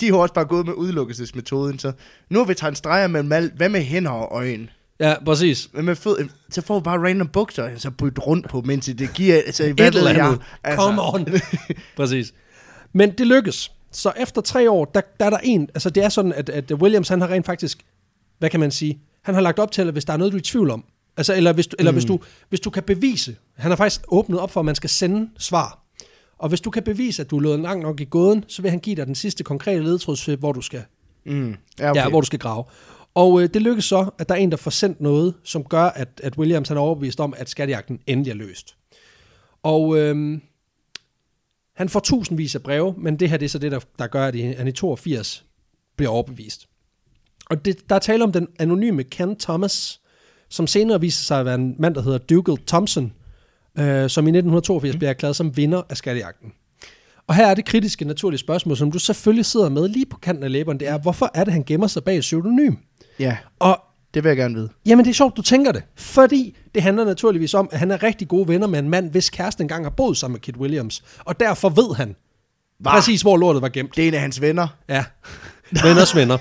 De 0.00 0.06
har 0.10 0.16
også 0.16 0.34
bare 0.34 0.44
gået 0.44 0.66
med 0.66 0.74
udelukkelsesmetoden, 0.74 1.78
så 1.78 1.92
nu 2.30 2.38
har 2.38 2.46
vi 2.46 2.54
taget 2.54 2.72
en 2.72 2.76
streger 2.76 3.06
mellem 3.06 3.32
alt. 3.32 3.52
Hvad 3.54 3.68
med 3.68 3.80
hænder 3.82 4.10
og 4.10 4.28
øjne? 4.36 4.68
ja, 5.00 5.14
præcis. 5.24 5.68
Hvad 5.72 5.82
med 5.82 5.96
fød? 5.96 6.28
Så 6.50 6.62
får 6.62 6.78
vi 6.80 6.82
bare 6.82 6.98
random 6.98 7.28
bukser, 7.28 7.78
så 7.78 7.90
bytte 7.90 8.20
rundt 8.20 8.48
på, 8.48 8.60
mens 8.60 8.86
det 8.86 9.10
giver... 9.14 9.36
Altså, 9.36 9.64
Et 9.64 9.72
hvad 9.74 9.86
eller 9.94 10.10
jeg? 10.10 10.26
andet. 10.26 10.40
Altså, 10.64 10.80
Come 10.86 11.02
on. 11.02 11.26
Præcis. 11.96 12.34
Men 12.92 13.10
det 13.10 13.26
lykkes. 13.26 13.72
Så 13.92 14.12
efter 14.16 14.40
tre 14.40 14.70
år, 14.70 14.84
der, 14.84 15.00
der 15.20 15.26
er 15.26 15.30
der 15.30 15.38
en, 15.38 15.68
altså 15.74 15.90
det 15.90 16.04
er 16.04 16.08
sådan, 16.08 16.32
at, 16.32 16.48
at 16.48 16.72
Williams, 16.72 17.08
han 17.08 17.20
har 17.20 17.28
rent 17.28 17.46
faktisk, 17.46 17.84
hvad 18.38 18.50
kan 18.50 18.60
man 18.60 18.70
sige, 18.70 19.00
han 19.22 19.34
har 19.34 19.42
lagt 19.42 19.58
op 19.58 19.72
til, 19.72 19.82
at 19.82 19.92
hvis 19.92 20.04
der 20.04 20.12
er 20.12 20.16
noget, 20.16 20.32
du 20.32 20.36
er 20.36 20.40
i 20.40 20.42
tvivl 20.42 20.70
om, 20.70 20.84
altså, 21.16 21.34
eller, 21.34 21.52
hvis 21.52 21.66
du, 21.66 21.76
eller 21.78 21.92
mm. 21.92 21.96
hvis, 21.96 22.04
du, 22.04 22.18
hvis 22.48 22.60
du 22.60 22.70
kan 22.70 22.82
bevise, 22.82 23.36
han 23.56 23.70
har 23.70 23.76
faktisk 23.76 24.00
åbnet 24.08 24.40
op 24.40 24.50
for, 24.50 24.60
at 24.60 24.66
man 24.66 24.74
skal 24.74 24.90
sende 24.90 25.30
svar, 25.38 25.84
og 26.38 26.48
hvis 26.48 26.60
du 26.60 26.70
kan 26.70 26.82
bevise, 26.82 27.22
at 27.22 27.30
du 27.30 27.36
er 27.36 27.40
løbet 27.40 27.60
langt 27.60 27.82
nok 27.82 28.00
i 28.00 28.04
gåden, 28.04 28.44
så 28.48 28.62
vil 28.62 28.70
han 28.70 28.80
give 28.80 28.96
dig 28.96 29.06
den 29.06 29.14
sidste 29.14 29.44
konkrete 29.44 29.82
ledetråd 29.82 30.16
til, 30.16 30.36
hvor 30.36 30.52
du 30.52 30.60
skal, 30.60 30.82
Mm, 31.24 31.54
ja, 31.78 31.90
okay. 31.90 32.00
ja, 32.00 32.08
hvor 32.08 32.20
du 32.20 32.26
skal 32.26 32.38
grave. 32.38 32.64
Og 33.14 33.42
øh, 33.42 33.48
det 33.54 33.62
lykkes 33.62 33.84
så, 33.84 34.10
at 34.18 34.28
der 34.28 34.34
er 34.34 34.38
en, 34.38 34.50
der 34.50 34.56
får 34.56 34.70
sendt 34.70 35.00
noget, 35.00 35.34
som 35.44 35.64
gør, 35.64 35.84
at, 35.84 36.08
at 36.22 36.38
Williams 36.38 36.68
han 36.68 36.76
er 36.76 36.80
overbevist 36.80 37.20
om, 37.20 37.34
at 37.36 37.48
skattejagten 37.48 38.00
endelig 38.06 38.30
er 38.30 38.34
løst. 38.34 38.76
Og 39.62 39.98
øh, 39.98 40.38
han 41.76 41.88
får 41.88 42.00
tusindvis 42.00 42.54
af 42.54 42.62
breve, 42.62 42.94
men 42.98 43.16
det 43.16 43.30
her 43.30 43.36
det 43.36 43.44
er 43.44 43.50
så 43.50 43.58
det, 43.58 43.72
der, 43.72 43.80
der 43.98 44.06
gør, 44.06 44.26
at 44.26 44.34
han 44.56 44.68
i 44.68 44.72
82 44.72 45.44
bliver 45.96 46.10
overbevist. 46.10 46.68
Og 47.50 47.64
det, 47.64 47.88
der 47.88 47.94
er 47.94 47.98
tale 47.98 48.24
om 48.24 48.32
den 48.32 48.48
anonyme 48.58 49.04
Ken 49.04 49.36
Thomas, 49.36 50.00
som 50.48 50.66
senere 50.66 51.00
viser 51.00 51.24
sig 51.24 51.40
at 51.40 51.44
være 51.46 51.54
en 51.54 51.74
mand, 51.78 51.94
der 51.94 52.02
hedder 52.02 52.18
Dougal 52.18 52.58
Thompson, 52.66 53.12
øh, 53.78 54.10
som 54.10 54.26
i 54.26 54.30
1982 54.30 54.94
mm. 54.94 54.98
bliver 54.98 55.10
erklæret 55.10 55.36
som 55.36 55.56
vinder 55.56 55.82
af 55.88 55.96
skattejagten. 55.96 56.52
Og 57.26 57.34
her 57.34 57.46
er 57.46 57.54
det 57.54 57.64
kritiske 57.64 58.04
naturlige 58.04 58.38
spørgsmål, 58.38 58.76
som 58.76 58.92
du 58.92 58.98
selvfølgelig 58.98 59.44
sidder 59.44 59.68
med 59.68 59.88
lige 59.88 60.06
på 60.06 60.16
kanten 60.16 60.44
af 60.44 60.52
læberen, 60.52 60.80
det 60.80 60.88
er, 60.88 60.98
hvorfor 60.98 61.30
er 61.34 61.44
det, 61.44 61.52
han 61.52 61.64
gemmer 61.64 61.86
sig 61.86 62.04
bag 62.04 62.16
et 62.16 62.20
pseudonym? 62.20 62.74
Ja, 63.18 63.36
Og 63.58 63.80
det 64.14 64.24
vil 64.24 64.30
jeg 64.30 64.36
gerne 64.36 64.54
vide. 64.54 64.68
Jamen, 64.86 65.04
det 65.04 65.10
er 65.10 65.14
sjovt, 65.14 65.36
du 65.36 65.42
tænker 65.42 65.72
det. 65.72 65.82
Fordi 65.96 66.56
det 66.74 66.82
handler 66.82 67.04
naturligvis 67.04 67.54
om, 67.54 67.68
at 67.72 67.78
han 67.78 67.90
er 67.90 68.02
rigtig 68.02 68.28
gode 68.28 68.48
venner 68.48 68.66
med 68.66 68.78
en 68.78 68.88
mand, 68.88 69.10
hvis 69.10 69.30
kæreste 69.30 69.62
engang 69.62 69.84
har 69.84 69.90
boet 69.90 70.16
sammen 70.16 70.34
med 70.34 70.40
Kit 70.40 70.56
Williams. 70.56 71.02
Og 71.18 71.40
derfor 71.40 71.68
ved 71.68 71.94
han 71.96 72.16
Hva? 72.78 72.90
præcis, 72.90 73.22
hvor 73.22 73.36
lortet 73.36 73.62
var 73.62 73.68
gemt. 73.68 73.96
Det 73.96 74.04
er 74.04 74.08
en 74.08 74.14
af 74.14 74.20
hans 74.20 74.40
venner. 74.40 74.68
Ja, 74.88 75.04
venners 75.84 76.16
venner. 76.16 76.38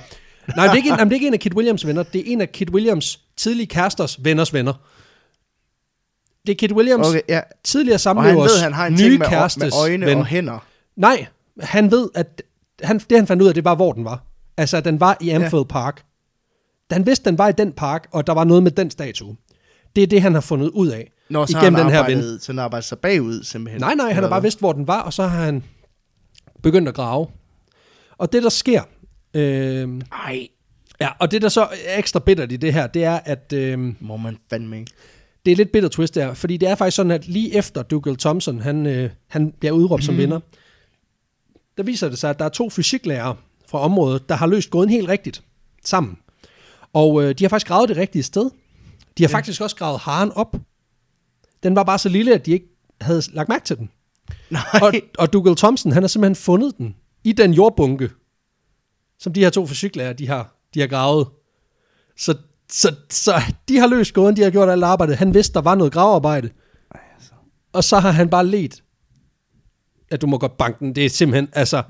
Nej, 0.56 0.66
det 0.66 0.72
er, 0.72 0.76
ikke 0.76 0.90
en, 0.90 0.96
jamen, 0.96 1.10
det 1.10 1.14
er 1.14 1.18
ikke 1.18 1.28
en 1.28 1.34
af 1.34 1.40
Kit 1.40 1.54
Williams 1.54 1.88
venner. 1.88 2.04
Det 2.04 2.22
er 2.22 2.24
en 2.32 2.42
af 2.42 2.52
Kit 2.52 2.70
Williams 2.70 3.20
tidlige 3.38 3.68
kæresters 3.68 4.24
venners 4.24 4.54
venner. 4.54 4.74
Det 6.48 6.52
er 6.52 6.56
Kit 6.58 6.72
Williams 6.72 7.08
Okay, 7.08 7.22
ja. 7.30 7.42
tidligere 7.64 7.96
Og 7.96 8.00
han 8.00 8.02
samlevers 8.02 8.52
ved, 8.52 8.60
han 8.62 8.74
har 8.74 8.88
en 8.88 8.94
nye 8.94 9.00
ting 9.00 9.18
med, 9.20 9.28
kærestes 9.28 9.62
med 9.62 9.72
øjne 9.82 10.06
ven. 10.06 10.18
og 10.18 10.26
hænder. 10.26 10.66
Nej, 10.96 11.26
han 11.62 11.92
ved, 11.92 12.10
at 12.16 12.42
han, 12.84 13.00
det 13.00 13.18
han 13.18 13.28
fandt 13.28 13.42
ud 13.42 13.48
af, 13.48 13.54
det 13.54 13.64
var, 13.66 13.76
hvor 13.76 13.94
den 13.94 14.06
var. 14.06 14.24
Altså, 14.58 14.78
at 14.78 14.86
den 14.86 15.00
var 15.00 15.18
i 15.22 15.30
Amphill 15.30 15.60
ja. 15.60 15.64
Park. 15.64 16.04
Han 16.92 17.06
vidste, 17.06 17.30
den 17.30 17.38
var 17.38 17.48
i 17.48 17.52
den 17.52 17.72
park, 17.72 18.08
og 18.12 18.28
der 18.28 18.34
var 18.34 18.44
noget 18.44 18.64
med 18.64 18.72
den 18.72 18.92
statue. 18.92 19.36
Det 19.96 20.04
er 20.04 20.08
det, 20.08 20.22
han 20.22 20.34
har 20.34 20.42
fundet 20.42 20.70
ud 20.70 20.88
af 20.88 21.12
Når 21.30 21.46
så 21.46 21.58
igennem 21.58 21.76
har 21.76 21.84
den 21.84 21.92
han 21.92 22.06
her 22.06 22.16
ven. 22.16 22.40
så 22.40 22.52
han 22.52 22.60
arbejder 22.60 22.84
sig 22.84 23.00
bagud, 23.00 23.44
simpelthen. 23.44 23.82
Nej, 23.82 23.96
nej, 23.96 24.12
han 24.12 24.24
har 24.24 24.30
bare 24.30 24.42
vidst, 24.42 24.60
hvor 24.60 24.74
den 24.74 24.88
var, 24.88 25.02
og 25.02 25.14
så 25.14 25.28
har 25.28 25.46
han 25.46 25.64
begyndt 26.64 26.88
at 26.88 26.94
grave. 26.96 27.28
Og 28.18 28.34
det, 28.34 28.44
der 28.44 28.50
sker... 28.50 28.82
Øh, 29.34 30.02
Ej, 30.12 30.48
ja, 31.02 31.10
og 31.20 31.32
det, 31.32 31.42
der 31.42 31.50
så 31.50 31.62
er 31.62 31.98
ekstra 31.98 32.20
bittert 32.20 32.52
i 32.52 32.58
det 32.58 32.74
her, 32.74 32.88
det 32.88 33.04
er, 33.04 33.20
at... 33.26 33.54
Øh, 33.54 33.80
må 34.00 34.18
man 34.18 34.38
fandme 34.50 34.80
ikke. 34.80 34.92
det 35.46 35.52
er 35.52 35.56
lidt 35.56 35.72
bitter 35.72 35.90
twist 35.90 36.16
der, 36.16 36.34
fordi 36.34 36.58
det 36.58 36.70
er 36.70 36.76
faktisk 36.76 36.96
sådan, 36.96 37.12
at 37.12 37.28
lige 37.28 37.56
efter 37.56 37.84
Dougal 37.84 38.18
Thompson, 38.18 38.60
han, 38.60 38.86
øh, 38.86 39.10
han 39.28 39.54
bliver 39.60 39.72
udråbt 39.72 40.02
mm. 40.02 40.06
som 40.06 40.18
vinder, 40.18 40.40
der 41.78 41.84
viser 41.84 42.10
det 42.10 42.20
sig, 42.20 42.30
at 42.30 42.40
der 42.40 42.46
er 42.46 42.50
to 42.50 42.70
fysiklærere 42.70 43.36
fra 43.68 43.80
området, 43.80 44.30
der 44.30 44.36
har 44.36 44.48
løst 44.48 44.70
gåden 44.70 44.90
helt 44.90 45.10
rigtigt 45.10 45.44
sammen. 45.86 46.18
Og 46.94 47.24
øh, 47.24 47.36
de 47.40 47.44
har 47.44 47.50
faktisk 47.50 47.68
gravet 47.68 47.90
det 47.90 47.98
rigtige 47.98 48.24
sted. 48.24 48.50
De 49.18 49.24
har 49.24 49.30
ja. 49.30 49.36
faktisk 49.36 49.62
også 49.62 49.76
gravet 49.76 50.00
haren 50.00 50.32
op. 50.32 50.56
Den 51.64 51.76
var 51.76 51.84
bare 51.84 52.00
så 52.00 52.10
lille, 52.10 52.34
at 52.34 52.46
de 52.46 52.52
ikke 52.52 52.68
havde 53.02 53.22
lagt 53.34 53.50
mærke 53.50 53.66
til 53.66 53.78
den. 53.78 53.90
Nej. 54.50 54.62
Og, 54.82 54.94
og 55.18 55.34
Dougal 55.34 55.56
Thompson, 55.56 55.92
han 55.92 56.04
har 56.04 56.08
simpelthen 56.08 56.36
fundet 56.36 56.78
den 56.78 56.96
i 57.24 57.32
den 57.32 57.54
jordbunke, 57.54 58.10
som 59.20 59.34
de 59.34 59.40
her 59.40 59.50
to 59.50 59.68
fysiklærer, 59.68 60.14
de 60.14 60.28
har, 60.28 60.56
de 60.74 60.80
har 60.80 60.88
gravet. 60.88 61.28
Så, 62.18 62.38
så, 62.72 62.96
så 63.10 63.42
de 63.68 63.78
har 63.78 63.88
løst 63.88 64.14
gåden, 64.14 64.36
de 64.36 64.42
har 64.42 64.50
gjort 64.50 64.70
alt 64.70 64.84
arbejdet. 64.84 65.18
Han 65.18 65.34
vidste, 65.34 65.54
der 65.54 65.62
var 65.62 65.76
noget 65.76 65.94
gravearbejde. 65.94 66.50
altså. 67.16 67.32
Og 67.74 67.84
så 67.84 68.00
har 68.00 68.12
han 68.12 68.30
bare 68.30 68.46
let, 68.46 68.84
at 70.12 70.22
du 70.22 70.28
må 70.28 70.38
godt 70.38 70.58
banke 70.58 70.80
den. 70.80 70.96
Det 70.96 71.06
er 71.06 71.10
simpelthen, 71.10 71.50
altså, 71.54 71.84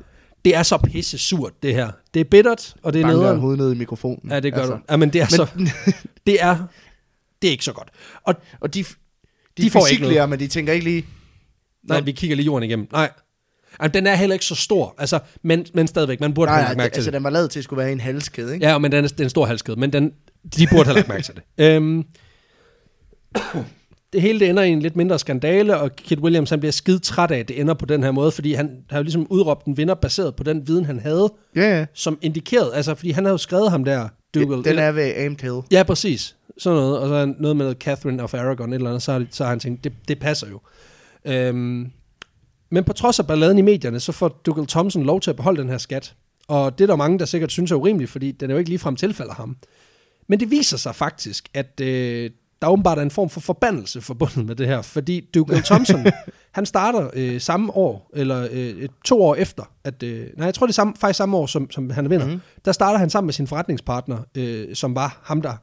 det 0.45 0.55
er 0.55 0.63
så 0.63 0.77
pisse 0.77 1.17
surt, 1.17 1.63
det 1.63 1.73
her. 1.73 1.91
Det 2.13 2.19
er 2.19 2.23
bittert, 2.23 2.75
og 2.83 2.93
det 2.93 2.99
er 2.99 3.03
Banker 3.03 3.19
nederen. 3.19 3.39
hovedet 3.39 3.59
ned 3.59 3.71
i 3.73 3.77
mikrofonen. 3.77 4.29
Ja, 4.31 4.39
det 4.39 4.53
gør 4.53 4.61
altså. 4.61 4.73
du. 4.75 4.79
Ja, 4.89 4.97
men 4.97 5.13
det 5.13 5.21
er 5.21 5.27
så, 5.27 5.47
det 6.27 6.37
er, 6.43 6.57
det 7.41 7.47
er 7.47 7.51
ikke 7.51 7.65
så 7.65 7.73
godt. 7.73 7.89
Og 8.23 8.35
Og 8.59 8.73
de, 8.73 8.83
de, 8.83 9.63
De 9.63 9.69
får 9.69 9.87
ikke 9.87 9.99
fysiklærer, 9.99 10.25
men 10.25 10.39
de 10.39 10.47
tænker 10.47 10.73
ikke 10.73 10.83
lige... 10.85 11.05
nej, 11.83 11.99
Nå. 11.99 12.05
vi 12.05 12.11
kigger 12.11 12.35
lige 12.35 12.45
jorden 12.45 12.63
igennem. 12.69 12.87
Nej. 12.91 13.11
Jamen, 13.81 13.93
den 13.93 14.07
er 14.07 14.15
heller 14.15 14.33
ikke 14.33 14.45
så 14.45 14.55
stor, 14.55 14.95
altså, 14.97 15.19
men, 15.43 15.65
men 15.73 15.87
stadigvæk, 15.87 16.19
man 16.19 16.33
burde 16.33 16.49
Nej, 16.51 16.55
have 16.59 16.67
lagt 16.67 16.77
mærke 16.77 16.85
det, 16.85 16.93
til 16.93 16.99
altså 16.99 17.11
det. 17.11 17.13
den 17.13 17.23
var 17.23 17.29
lavet 17.29 17.51
til 17.51 17.59
at 17.59 17.63
skulle 17.63 17.77
være 17.83 17.91
en 17.91 17.99
halskæde, 17.99 18.53
ikke? 18.53 18.65
Ja, 18.67 18.77
men 18.77 18.91
den 18.91 19.03
er, 19.03 19.07
det 19.07 19.19
er 19.19 19.23
en 19.23 19.29
stor 19.29 19.45
halskæde, 19.45 19.79
men 19.79 19.93
den, 19.93 20.11
de 20.57 20.67
burde 20.71 20.85
have 20.85 20.95
lagt 20.95 21.07
mærke 21.07 21.23
til 21.23 21.33
det. 21.35 21.43
Øhm, 21.65 22.03
det 24.13 24.21
hele 24.21 24.39
det 24.39 24.49
ender 24.49 24.63
i 24.63 24.69
en 24.69 24.79
lidt 24.79 24.95
mindre 24.95 25.19
skandale, 25.19 25.77
og 25.77 25.95
Kit 25.95 26.19
Williams 26.19 26.49
han 26.49 26.59
bliver 26.59 26.71
skide 26.71 26.99
træt 26.99 27.31
af, 27.31 27.39
at 27.39 27.47
det 27.47 27.59
ender 27.59 27.73
på 27.73 27.85
den 27.85 28.03
her 28.03 28.11
måde, 28.11 28.31
fordi 28.31 28.53
han 28.53 28.77
har 28.89 28.97
jo 28.97 29.03
ligesom 29.03 29.27
udråbt 29.29 29.65
en 29.65 29.77
vinder 29.77 29.93
baseret 29.93 30.35
på 30.35 30.43
den 30.43 30.67
viden, 30.67 30.85
han 30.85 30.99
havde, 30.99 31.33
Ja, 31.55 31.77
ja. 31.77 31.85
som 31.93 32.17
indikerede, 32.21 32.75
altså 32.75 32.95
fordi 32.95 33.11
han 33.11 33.25
havde 33.25 33.33
jo 33.33 33.37
skrevet 33.37 33.71
ham 33.71 33.83
der, 33.83 34.09
Dougal. 34.35 34.63
Den 34.63 34.79
er 34.79 34.91
ved 34.91 35.13
Amed 35.17 35.41
Hill. 35.41 35.61
Ja, 35.71 35.83
præcis. 35.83 36.35
Sådan 36.57 36.79
noget. 36.79 36.99
Og 36.99 37.07
så 37.07 37.13
er 37.13 37.25
noget 37.25 37.57
med 37.57 37.65
noget 37.65 37.77
Catherine 37.77 38.23
of 38.23 38.33
Aragon, 38.33 38.69
et 38.73 38.75
eller 38.75 38.89
andet, 38.89 39.03
så 39.03 39.11
har, 39.11 39.25
så 39.31 39.43
har 39.43 39.49
han 39.49 39.59
tænkt, 39.59 39.83
det, 39.83 39.93
det 40.07 40.19
passer 40.19 40.47
jo. 40.49 40.59
Øhm, 41.25 41.91
men 42.71 42.83
på 42.83 42.93
trods 42.93 43.19
af 43.19 43.27
balladen 43.27 43.57
i 43.57 43.61
medierne, 43.61 43.99
så 43.99 44.11
får 44.11 44.41
Dougal 44.45 44.67
Thompson 44.67 45.03
lov 45.03 45.21
til 45.21 45.29
at 45.29 45.35
beholde 45.35 45.61
den 45.61 45.69
her 45.69 45.77
skat. 45.77 46.15
Og 46.47 46.77
det 46.77 46.83
er 46.83 46.87
der 46.87 46.95
mange, 46.95 47.19
der 47.19 47.25
sikkert 47.25 47.51
synes 47.51 47.71
er 47.71 47.75
urimeligt, 47.75 48.11
fordi 48.11 48.31
den 48.31 48.49
er 48.49 48.53
jo 48.53 48.57
ikke 48.57 48.69
ligefrem 48.69 48.95
tilfælder 48.95 49.33
ham. 49.33 49.57
Men 50.27 50.39
det 50.39 50.51
viser 50.51 50.77
sig 50.77 50.95
faktisk, 50.95 51.49
at 51.53 51.81
øh, 51.81 52.29
der 52.61 52.67
åbenbart 52.67 52.97
er 52.97 53.01
en 53.01 53.11
form 53.11 53.29
for 53.29 53.39
forbandelse 53.39 54.01
forbundet 54.01 54.45
med 54.45 54.55
det 54.55 54.67
her, 54.67 54.81
fordi 54.81 55.29
Dougal 55.35 55.63
Thompson, 55.63 56.05
han 56.57 56.65
starter 56.65 57.09
øh, 57.13 57.41
samme 57.41 57.75
år, 57.75 58.09
eller 58.13 58.47
øh, 58.51 58.89
to 59.05 59.21
år 59.23 59.35
efter, 59.35 59.63
at, 59.83 60.03
øh, 60.03 60.27
nej, 60.37 60.45
jeg 60.45 60.53
tror 60.53 60.65
det 60.65 60.71
er 60.71 60.75
samme, 60.75 60.93
faktisk 60.99 61.17
samme 61.17 61.37
år, 61.37 61.45
som, 61.45 61.71
som 61.71 61.89
han 61.89 62.09
vinder, 62.09 62.27
mm. 62.27 62.41
der 62.65 62.71
starter 62.71 62.99
han 62.99 63.09
sammen 63.09 63.27
med 63.27 63.33
sin 63.33 63.47
forretningspartner, 63.47 64.17
øh, 64.37 64.75
som 64.75 64.95
var 64.95 65.19
ham, 65.23 65.41
der 65.41 65.53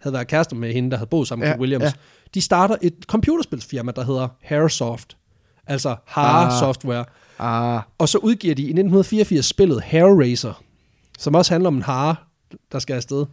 havde 0.00 0.14
været 0.14 0.26
kærester 0.28 0.56
med 0.56 0.72
hende, 0.72 0.90
der 0.90 0.96
havde 0.96 1.08
boet 1.08 1.28
sammen 1.28 1.48
med 1.48 1.54
Ja, 1.54 1.60
Williams. 1.60 1.84
ja. 1.84 1.92
De 2.34 2.40
starter 2.40 2.76
et 2.82 2.94
computerspilsfirma, 3.06 3.92
der 3.96 4.04
hedder 4.04 4.28
Hairsoft, 4.42 5.16
altså 5.66 5.96
Hair 6.06 6.26
Ah. 6.26 6.52
Software, 6.60 7.04
Ah, 7.38 7.80
og 7.98 8.08
så 8.08 8.18
udgiver 8.18 8.54
de 8.54 8.62
i 8.62 8.64
1984 8.64 9.46
spillet 9.46 9.82
Hair 9.82 10.20
Racer, 10.20 10.62
som 11.18 11.34
også 11.34 11.54
handler 11.54 11.68
om 11.68 11.76
en 11.76 11.82
hare, 11.82 12.16
der 12.72 12.78
skal 12.78 12.94
afsted. 12.96 13.26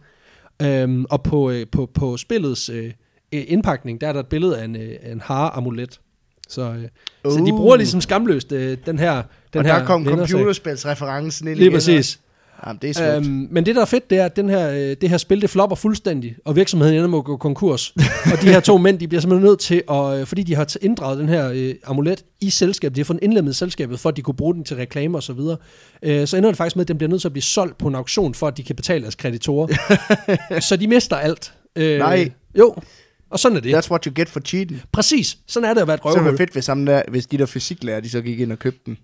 Øhm, 0.62 1.04
og 1.10 1.22
på, 1.22 1.50
øh, 1.50 1.66
på, 1.72 1.90
på 1.94 2.16
spillets 2.16 2.68
øh, 2.68 2.92
indpakning, 3.32 4.00
der 4.00 4.08
er 4.08 4.12
der 4.12 4.20
et 4.20 4.26
billede 4.26 4.58
af 4.58 4.64
en, 4.64 4.76
øh, 4.76 4.96
en 5.12 5.20
hare-amulet. 5.20 6.00
Så, 6.48 6.62
øh, 6.62 6.68
uh. 7.24 7.32
så 7.32 7.38
de 7.46 7.52
Uh. 7.52 7.58
bruger 7.58 7.76
ligesom 7.76 8.00
skamløst 8.00 8.52
øh, 8.52 8.78
den 8.86 8.98
her 8.98 9.22
den 9.52 9.58
og 9.58 9.64
her 9.64 9.78
der 9.78 9.84
kom 9.84 10.04
computerspilsreferencen 10.04 11.48
ind 11.48 11.56
Lige 11.56 11.66
igen, 11.66 11.76
præcis. 11.76 12.20
Jamen, 12.66 12.78
det 12.82 12.90
er 12.90 12.94
smukt. 12.94 13.26
Øhm, 13.26 13.48
men 13.50 13.66
det, 13.66 13.74
der 13.74 13.80
er 13.80 13.84
fedt, 13.86 14.10
det 14.10 14.18
er, 14.18 14.24
at 14.24 14.36
den 14.36 14.48
her, 14.48 14.70
øh, 14.70 14.96
det 15.00 15.10
her 15.10 15.16
spil, 15.16 15.40
det 15.40 15.50
flopper 15.50 15.76
fuldstændig, 15.76 16.36
og 16.44 16.56
virksomheden 16.56 16.94
ender 16.94 17.08
med 17.08 17.18
at 17.18 17.24
gå 17.24 17.36
konkurs. 17.36 17.90
og 18.32 18.42
de 18.42 18.46
her 18.46 18.60
to 18.60 18.78
mænd, 18.78 18.98
de 18.98 19.08
bliver 19.08 19.20
simpelthen 19.20 19.46
nødt 19.48 19.60
til, 19.60 19.82
at, 19.90 20.20
øh, 20.20 20.26
fordi 20.26 20.42
de 20.42 20.54
har 20.54 20.76
inddraget 20.80 21.18
den 21.18 21.28
her 21.28 21.50
øh, 21.54 21.74
amulet 21.84 22.24
i 22.40 22.50
selskabet, 22.50 22.96
de 22.96 23.00
har 23.00 23.04
fået 23.04 23.20
den 23.20 23.24
indlemmet 23.24 23.52
i 23.52 23.56
selskabet, 23.56 24.00
for 24.00 24.08
at 24.08 24.16
de 24.16 24.22
kunne 24.22 24.34
bruge 24.34 24.54
den 24.54 24.64
til 24.64 24.76
reklamer 24.76 25.18
og 25.18 25.22
så 25.22 25.32
videre, 25.32 25.56
øh, 26.02 26.26
så 26.26 26.36
ender 26.36 26.50
det 26.50 26.56
faktisk 26.56 26.76
med, 26.76 26.84
at 26.84 26.88
den 26.88 26.98
bliver 26.98 27.10
nødt 27.10 27.20
til 27.20 27.28
at 27.28 27.32
blive 27.32 27.42
solgt 27.42 27.78
på 27.78 27.88
en 27.88 27.94
auktion, 27.94 28.34
for 28.34 28.48
at 28.48 28.56
de 28.56 28.62
kan 28.62 28.76
betale 28.76 29.02
deres 29.02 29.14
kreditorer. 29.14 29.66
så 30.68 30.76
de 30.76 30.88
mister 30.88 31.16
alt. 31.16 31.52
Øh, 31.76 31.98
Nej. 31.98 32.30
Jo, 32.58 32.74
og 33.30 33.38
sådan 33.38 33.56
er 33.56 33.60
det. 33.60 33.74
That's 33.74 33.90
what 33.90 34.04
you 34.04 34.12
get 34.16 34.28
for 34.28 34.40
cheating. 34.40 34.82
Præcis, 34.92 35.38
sådan 35.46 35.70
er 35.70 35.74
det 35.74 35.80
at 35.80 35.86
være 35.86 35.94
et 35.94 36.00
Så 36.02 36.08
ville 36.08 36.18
det 36.18 36.24
røvhul. 36.24 36.38
fedt, 36.38 36.52
hvis, 36.52 36.64
sammen 36.64 36.86
der, 36.86 37.02
hvis 37.08 37.26
de 37.26 37.38
der 37.38 37.46
fysiklærer, 37.46 38.00
de 38.00 38.10
så 38.10 38.20
gik 38.20 38.40
ind 38.40 38.52
og 38.52 38.58
købte 38.58 38.80
den. 38.86 38.98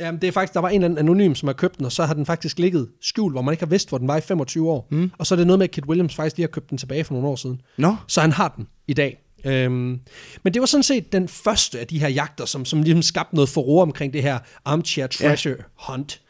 Jamen, 0.00 0.20
det 0.20 0.28
er 0.28 0.32
faktisk, 0.32 0.54
der 0.54 0.60
var 0.60 0.68
en 0.68 0.74
eller 0.74 0.84
anden 0.84 0.98
anonym, 0.98 1.34
som 1.34 1.46
har 1.46 1.52
købt 1.52 1.78
den, 1.78 1.86
og 1.86 1.92
så 1.92 2.04
har 2.04 2.14
den 2.14 2.26
faktisk 2.26 2.58
ligget 2.58 2.88
skjult, 3.00 3.34
hvor 3.34 3.42
man 3.42 3.52
ikke 3.52 3.64
har 3.64 3.70
vidst, 3.70 3.88
hvor 3.88 3.98
den 3.98 4.08
var 4.08 4.16
i 4.16 4.20
25 4.20 4.70
år. 4.70 4.88
Mm. 4.90 5.10
Og 5.18 5.26
så 5.26 5.34
er 5.34 5.36
det 5.36 5.46
noget 5.46 5.58
med, 5.58 5.64
at 5.64 5.70
Kit 5.70 5.86
Williams 5.86 6.14
faktisk 6.14 6.36
lige 6.36 6.46
har 6.46 6.50
købt 6.50 6.70
den 6.70 6.78
tilbage 6.78 7.04
for 7.04 7.14
nogle 7.14 7.28
år 7.28 7.36
siden. 7.36 7.60
Nå, 7.76 7.96
Så 8.06 8.20
han 8.20 8.32
har 8.32 8.54
den 8.56 8.66
i 8.88 8.92
dag. 8.92 9.20
Øhm, 9.44 10.00
men 10.42 10.54
det 10.54 10.60
var 10.60 10.66
sådan 10.66 10.82
set 10.82 11.12
den 11.12 11.28
første 11.28 11.80
af 11.80 11.86
de 11.86 11.98
her 11.98 12.08
jagter, 12.08 12.44
som, 12.44 12.64
som 12.64 12.82
ligesom 12.82 13.02
skabte 13.02 13.34
noget 13.34 13.48
forår 13.48 13.82
omkring 13.82 14.12
det 14.12 14.22
her 14.22 14.38
armchair 14.64 15.06
treasure 15.06 15.54
ja. 15.58 15.92
hunt. 15.92 16.20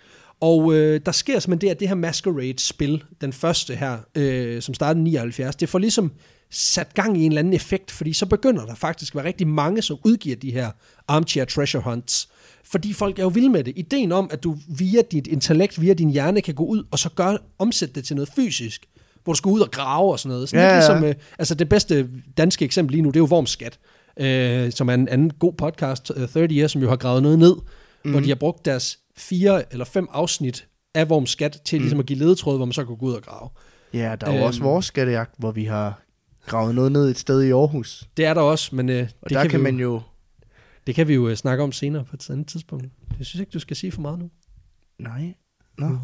Og 0.40 0.74
øh, 0.74 1.00
der 1.06 1.12
sker 1.12 1.38
simpelthen 1.38 1.68
det, 1.68 1.74
at 1.74 1.80
det 1.80 1.88
her 1.88 1.94
Masquerade-spil, 1.94 3.04
den 3.20 3.32
første 3.32 3.74
her, 3.74 3.98
øh, 4.14 4.62
som 4.62 4.74
startede 4.74 5.00
i 5.00 5.10
79, 5.10 5.56
det 5.56 5.68
får 5.68 5.78
ligesom 5.78 6.12
sat 6.50 6.94
gang 6.94 7.18
i 7.18 7.24
en 7.24 7.32
eller 7.32 7.38
anden 7.38 7.54
effekt, 7.54 7.90
fordi 7.90 8.12
så 8.12 8.26
begynder 8.26 8.66
der 8.66 8.74
faktisk 8.74 9.12
at 9.12 9.16
være 9.16 9.24
rigtig 9.24 9.48
mange, 9.48 9.82
som 9.82 9.98
udgiver 10.04 10.36
de 10.36 10.52
her 10.52 10.70
armchair 11.08 11.44
treasure 11.44 11.82
hunts. 11.82 12.28
Fordi 12.70 12.92
folk 12.92 13.18
er 13.18 13.22
jo 13.22 13.28
vilde 13.28 13.48
med 13.48 13.64
det. 13.64 13.72
Ideen 13.76 14.12
om, 14.12 14.28
at 14.32 14.42
du 14.44 14.56
via 14.78 15.00
dit 15.12 15.26
intellekt, 15.26 15.80
via 15.80 15.94
din 15.94 16.10
hjerne, 16.10 16.40
kan 16.40 16.54
gå 16.54 16.64
ud 16.64 16.84
og 16.90 16.98
så 16.98 17.08
gøre, 17.10 17.38
omsætte 17.58 17.94
det 17.94 18.04
til 18.04 18.16
noget 18.16 18.30
fysisk, 18.36 18.86
hvor 19.24 19.32
du 19.32 19.36
skal 19.36 19.48
ud 19.48 19.60
og 19.60 19.70
grave 19.70 20.12
og 20.12 20.18
sådan 20.20 20.34
noget. 20.34 20.48
Sådan 20.48 20.64
Ja, 20.64 20.68
ja, 20.68 20.74
ligesom, 20.78 21.04
øh, 21.04 21.14
altså 21.38 21.54
det 21.54 21.68
bedste 21.68 22.08
danske 22.36 22.64
eksempel 22.64 22.92
lige 22.92 23.02
nu, 23.02 23.08
det 23.08 23.16
er 23.16 23.20
jo 23.20 23.28
Wormskat, 23.30 23.78
øh, 24.20 24.72
som 24.72 24.88
er 24.88 24.94
en 24.94 25.08
anden 25.08 25.30
god 25.30 25.52
podcast, 25.52 26.12
øh, 26.16 26.28
30 26.28 26.54
Years, 26.54 26.72
som 26.72 26.82
jo 26.82 26.88
har 26.88 26.96
gravet 26.96 27.22
noget 27.22 27.38
ned, 27.38 27.54
mm. 28.04 28.10
hvor 28.10 28.20
de 28.20 28.28
har 28.28 28.34
brugt 28.34 28.64
deres 28.64 28.98
fire 29.16 29.72
eller 29.72 29.84
fem 29.84 30.08
afsnit 30.12 30.66
af 30.94 31.04
Wormskat 31.04 31.58
til 31.64 31.80
ligesom 31.80 32.00
at 32.00 32.06
give 32.06 32.18
ledetråd, 32.18 32.56
hvor 32.56 32.64
man 32.66 32.72
så 32.72 32.84
kan 32.84 32.96
gå 32.96 33.06
ud 33.06 33.12
og 33.14 33.22
grave. 33.22 33.48
ja, 33.94 34.16
der 34.20 34.26
er 34.26 34.30
jo 34.32 34.36
Øhm. 34.36 34.46
også 34.46 34.62
vores 34.62 34.86
skattejagt, 34.86 35.34
hvor 35.38 35.50
vi 35.50 35.64
har 35.64 36.02
gravet 36.46 36.74
noget 36.74 36.92
ned 36.92 37.08
et 37.10 37.18
sted 37.18 37.42
i 37.42 37.50
Aarhus. 37.50 38.04
Det 38.16 38.24
er 38.24 38.34
der 38.34 38.40
også, 38.40 38.74
men 38.76 38.88
øh, 38.88 39.02
Og 39.22 39.28
det, 39.30 39.34
der 39.34 39.40
kan 39.42 39.50
kan 39.50 39.60
vi 39.60 39.62
man 39.64 39.76
jo, 39.76 39.92
jo... 39.92 40.00
det 40.86 40.94
kan 40.94 41.08
vi 41.08 41.14
jo 41.14 41.28
øh, 41.28 41.36
snakke 41.36 41.64
om 41.64 41.72
senere 41.72 42.04
på 42.04 42.16
et 42.16 42.30
andet 42.30 42.46
tidspunkt. 42.46 42.84
Jeg 43.18 43.26
synes 43.26 43.40
ikke, 43.40 43.50
du 43.50 43.58
skal 43.58 43.76
sige 43.76 43.92
for 43.92 44.00
meget 44.00 44.18
nu. 44.18 44.30
Nej, 44.98 45.34
nå. 45.78 45.88
Mhm. 45.88 45.98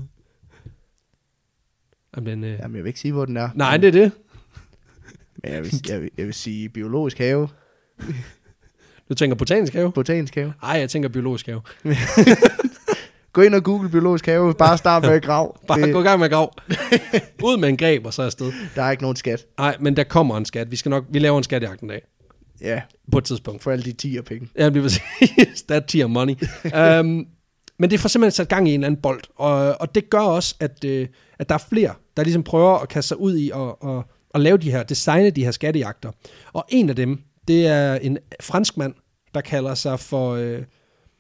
Men, 2.23 2.45
øh, 2.45 2.51
Jamen, 2.59 2.77
jeg 2.77 2.85
vil 2.85 2.89
ikke 2.89 3.01
sige, 3.01 3.13
hvor 3.13 3.25
den 3.25 3.37
er. 3.37 3.49
nej, 3.55 3.77
det 3.77 3.89
er 3.89 3.93
det. 3.93 4.13
Men 5.43 5.53
jeg 5.53 5.63
vil, 5.63 5.73
jeg 5.89 6.01
vil, 6.03 6.11
jeg 6.19 6.27
vil 6.27 6.35
sige 6.35 6.69
biologisk 6.69 7.19
have, 7.19 7.49
Du 9.09 9.15
tænker 9.15 9.37
botanisk 9.37 9.73
have? 9.73 9.93
botanisk 9.93 10.35
have. 10.35 10.53
Nej, 10.63 10.71
jeg 10.73 10.91
tænker 10.91 11.09
biologisk 11.09 11.47
have. 11.47 11.63
Gå 13.33 13.41
ind 13.41 13.55
og 13.55 13.63
google 13.65 13.91
biologisk 13.91 14.27
have, 14.27 14.55
bare 14.55 14.79
start 14.79 15.03
med 15.03 15.11
at 15.11 15.23
grave. 15.23 15.53
Bare 15.69 15.81
Det- 15.83 15.93
gå 15.93 16.01
i 16.01 16.03
gang 16.05 16.19
med 16.19 16.25
at 16.27 16.33
grave. 16.33 16.49
Ud 17.45 17.57
med 17.61 17.69
en 17.69 17.77
greb, 17.77 18.07
og 18.07 18.15
så 18.15 18.23
afsted. 18.23 18.53
Der 18.75 18.83
er 18.83 18.91
ikke 18.91 19.03
nogen 19.03 19.17
skat. 19.17 19.47
Nej, 19.59 19.77
men 19.81 19.97
der 19.97 20.05
kommer 20.05 20.37
en 20.37 20.45
skat. 20.45 20.71
Vi 20.71 20.77
skal 20.77 20.91
nok, 20.91 21.05
vi 21.11 21.19
laver 21.19 21.39
en 21.39 21.45
skatjagt 21.45 21.81
en 21.81 21.89
dag. 21.89 22.03
Ja, 22.61 22.83
På 23.13 23.19
et 23.19 23.25
tidspunkt. 23.25 23.63
for 23.63 23.71
alle 23.71 23.85
de 23.85 23.93
10 23.93 24.21
penge. 24.23 24.49
Ja, 24.59 24.65
det 24.65 24.73
bliver 24.73 24.85
præcis. 24.85 25.63
That 25.69 25.85
tier 25.85 26.07
money. 26.07 26.35
um, 27.01 27.27
men 27.79 27.91
det 27.91 28.01
får 28.01 28.09
simpelthen 28.09 28.33
sat 28.37 28.49
gang 28.49 28.69
i 28.69 28.75
en 28.75 28.81
eller 28.81 28.87
anden 28.87 29.03
bold. 29.03 29.23
Og, 29.37 29.81
og 29.81 29.95
det 29.95 30.11
gør 30.11 30.19
også, 30.21 30.55
at, 30.61 30.85
øh, 30.85 31.09
at 31.39 31.49
der 31.49 31.55
er 31.55 31.59
flere, 31.69 31.95
der 32.17 32.23
ligesom 32.23 32.43
prøver 32.43 32.79
at 32.79 32.89
kaste 32.89 33.09
sig 33.09 33.21
ud 33.21 33.37
i 33.37 33.51
at, 33.51 33.91
at, 33.91 34.05
at 34.35 34.41
lave 34.41 34.57
de 34.59 34.71
her, 34.71 34.83
designe 34.83 35.31
de 35.31 35.45
her 35.45 35.51
skattejagter. 35.51 36.11
Og 36.53 36.65
en 36.69 36.89
af 36.91 36.97
dem, 36.97 37.23
det 37.49 37.67
er 37.67 37.95
en 37.95 38.19
fransk 38.41 38.77
mand, 38.77 38.95
der 39.35 39.41
kalder 39.41 39.75
sig 39.75 40.01
for, 40.01 40.31
øh, 40.35 40.63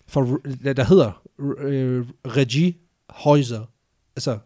for 0.08 0.38
der 0.64 0.84
hedder 0.84 1.22
øh, 1.58 2.06
Regi 2.26 2.76
Hauser. 3.10 3.64
Altså 4.16 4.38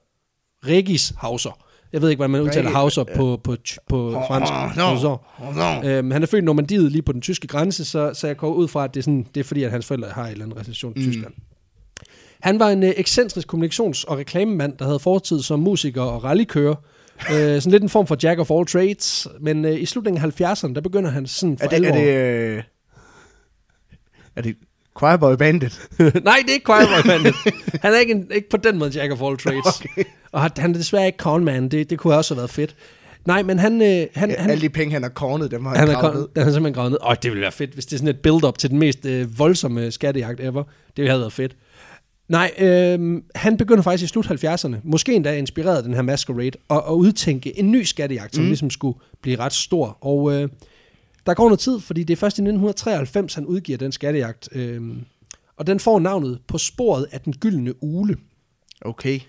Regis 0.67 1.13
Hauser. 1.17 1.64
Jeg 1.95 2.03
ved 2.03 2.11
ikke, 2.11 2.19
hvordan 2.19 2.31
man 2.31 2.41
udtaler 2.41 2.71
Hauser 2.71 3.05
på, 3.05 3.41
på, 3.45 3.57
på 3.89 4.23
fransk. 4.29 4.53
No. 4.77 5.19
No. 5.55 5.89
Øhm, 5.89 6.11
han 6.11 6.23
er 6.23 6.27
født 6.27 6.43
i 6.43 6.45
Normandiet 6.45 6.93
lige 6.93 7.03
på 7.03 7.13
den 7.13 7.21
tyske 7.21 7.47
grænse, 7.47 7.85
så, 7.85 8.11
så 8.15 8.27
jeg 8.27 8.37
går 8.37 8.53
ud 8.53 8.69
fra, 8.69 8.85
at 8.85 8.95
det 8.95 9.01
er, 9.01 9.03
sådan, 9.03 9.27
det 9.35 9.41
er 9.41 9.45
fordi, 9.45 9.63
at 9.63 9.71
hans 9.71 9.87
forældre 9.87 10.09
har 10.09 10.25
en 10.25 10.31
eller 10.33 10.45
anden 10.45 10.59
relation 10.61 10.95
til 10.95 11.07
mm. 11.07 11.13
Tyskland. 11.13 11.35
Han 12.41 12.59
var 12.59 12.69
en 12.69 12.83
øh, 12.83 12.93
ekscentrisk 12.97 13.55
kommunikations- 13.55 14.05
og 14.09 14.19
reklamemand, 14.19 14.79
der 14.79 14.85
havde 14.85 14.99
fortid 14.99 15.43
som 15.43 15.61
musiker 15.61 16.03
og 16.03 16.25
rallykører. 16.25 16.75
øh, 17.31 17.37
sådan 17.63 17.71
lidt 17.73 17.83
en 17.83 17.89
form 17.89 18.07
for 18.07 18.17
jack 18.23 18.41
of 18.41 18.51
all 18.51 18.67
trades. 18.67 19.29
Men 19.41 19.65
øh, 19.65 19.81
i 19.81 19.87
slutningen 19.87 20.25
af 20.25 20.41
70'erne, 20.41 20.75
der 20.75 20.81
begynder 20.81 21.11
han 21.11 21.27
sådan 21.27 21.59
for 21.59 21.65
Er 21.65 21.69
det, 21.69 21.87
er 21.87 21.93
alvor... 21.93 22.01
det, 22.01 22.57
øh, 22.57 22.63
er 24.37 24.43
det 24.43 24.57
Choir 24.99 25.17
Boy 25.17 25.35
Bandit? 25.35 25.89
Nej, 25.99 26.39
det 26.43 26.51
er 26.51 26.55
ikke 26.55 26.65
Choir 26.65 26.87
Boy 26.87 27.11
Bandit. 27.11 27.35
Han 27.85 27.95
er 27.95 27.99
ikke, 27.99 28.13
en, 28.13 28.27
ikke 28.35 28.49
på 28.49 28.57
den 28.57 28.79
måde 28.79 28.91
jack 28.91 29.13
of 29.13 29.23
all 29.23 29.37
trades. 29.37 29.81
Okay. 29.81 30.05
Og 30.33 30.43
han 30.43 30.51
han 30.59 30.71
er 30.71 30.79
desværre 30.79 31.07
ikke 31.07 31.19
conman. 31.19 31.69
Det, 31.69 31.91
det 31.91 31.99
kunne 31.99 32.15
også 32.15 32.35
have 32.35 32.39
været 32.39 32.51
fedt. 32.51 32.77
Nej, 33.27 33.43
men 33.43 33.59
han... 33.59 33.83
Øh, 33.83 34.07
han, 34.15 34.31
Ja, 34.31 34.37
han 34.39 34.51
alle 34.51 34.63
de 34.63 34.69
penge, 34.69 34.93
han 34.93 35.03
har 35.03 35.09
kornet, 35.09 35.51
dem 35.51 35.65
har 35.65 35.77
han, 35.77 35.89
Han 35.89 35.97
gravet 35.97 36.17
ned. 36.17 36.29
den 36.35 36.49
er 36.49 36.53
simpelthen 36.53 36.75
gravet 36.75 36.91
ned. 36.91 36.99
Øj, 37.03 37.15
det 37.15 37.31
ville 37.31 37.43
være 37.43 37.53
fedt, 37.53 37.71
hvis 37.75 37.87
det 37.87 37.93
er 37.93 37.99
sådan 37.99 38.09
et 38.09 38.21
build-up 38.21 38.59
til 38.59 38.71
den 38.71 38.79
mest 38.79 39.07
øh, 39.07 39.39
voldsomme 39.39 39.91
skattejagt 39.91 40.41
ever. 40.41 40.63
Det 40.63 40.97
ville 40.97 41.11
have 41.11 41.21
været 41.21 41.33
fedt. 41.33 41.57
Nej, 42.29 42.51
øh, 42.59 43.23
han 43.35 43.57
begynder 43.57 43.83
faktisk 43.83 44.05
i 44.05 44.13
slut 44.13 44.27
70'erne, 44.27 44.77
måske 44.85 45.15
endda 45.15 45.37
inspireret 45.37 45.77
af 45.77 45.83
den 45.83 45.95
her 45.95 46.03
Masquerade, 46.03 46.51
at, 46.71 46.77
at 46.89 46.93
udtænke 46.93 47.59
en 47.59 47.71
ny 47.71 47.83
skattejagt, 47.83 48.35
som 48.35 48.45
mm. 48.45 48.49
ligesom 48.49 48.71
skulle 48.71 48.99
blive 49.23 49.39
ret 49.39 49.53
stor. 49.53 49.99
Og 50.01 50.33
øh, 50.33 50.49
der 51.27 51.35
går 51.35 51.45
noget 51.45 51.61
tid, 51.61 51.81
fordi 51.81 52.05
det 52.05 52.13
er 52.13 52.17
først 52.17 52.39
i 52.39 52.43
1993, 52.43 53.35
han 53.35 53.47
udgiver 53.47 53.79
den 53.79 53.93
skattejagt. 53.93 54.49
Øh, 54.53 54.83
og 55.57 55.67
den 55.67 55.81
får 55.81 55.99
navnet 55.99 56.41
På 56.49 56.59
sporet 56.59 57.07
af 57.13 57.21
den 57.21 57.33
gyldne 57.33 57.83
ule. 57.83 58.17
Okay. 58.81 59.21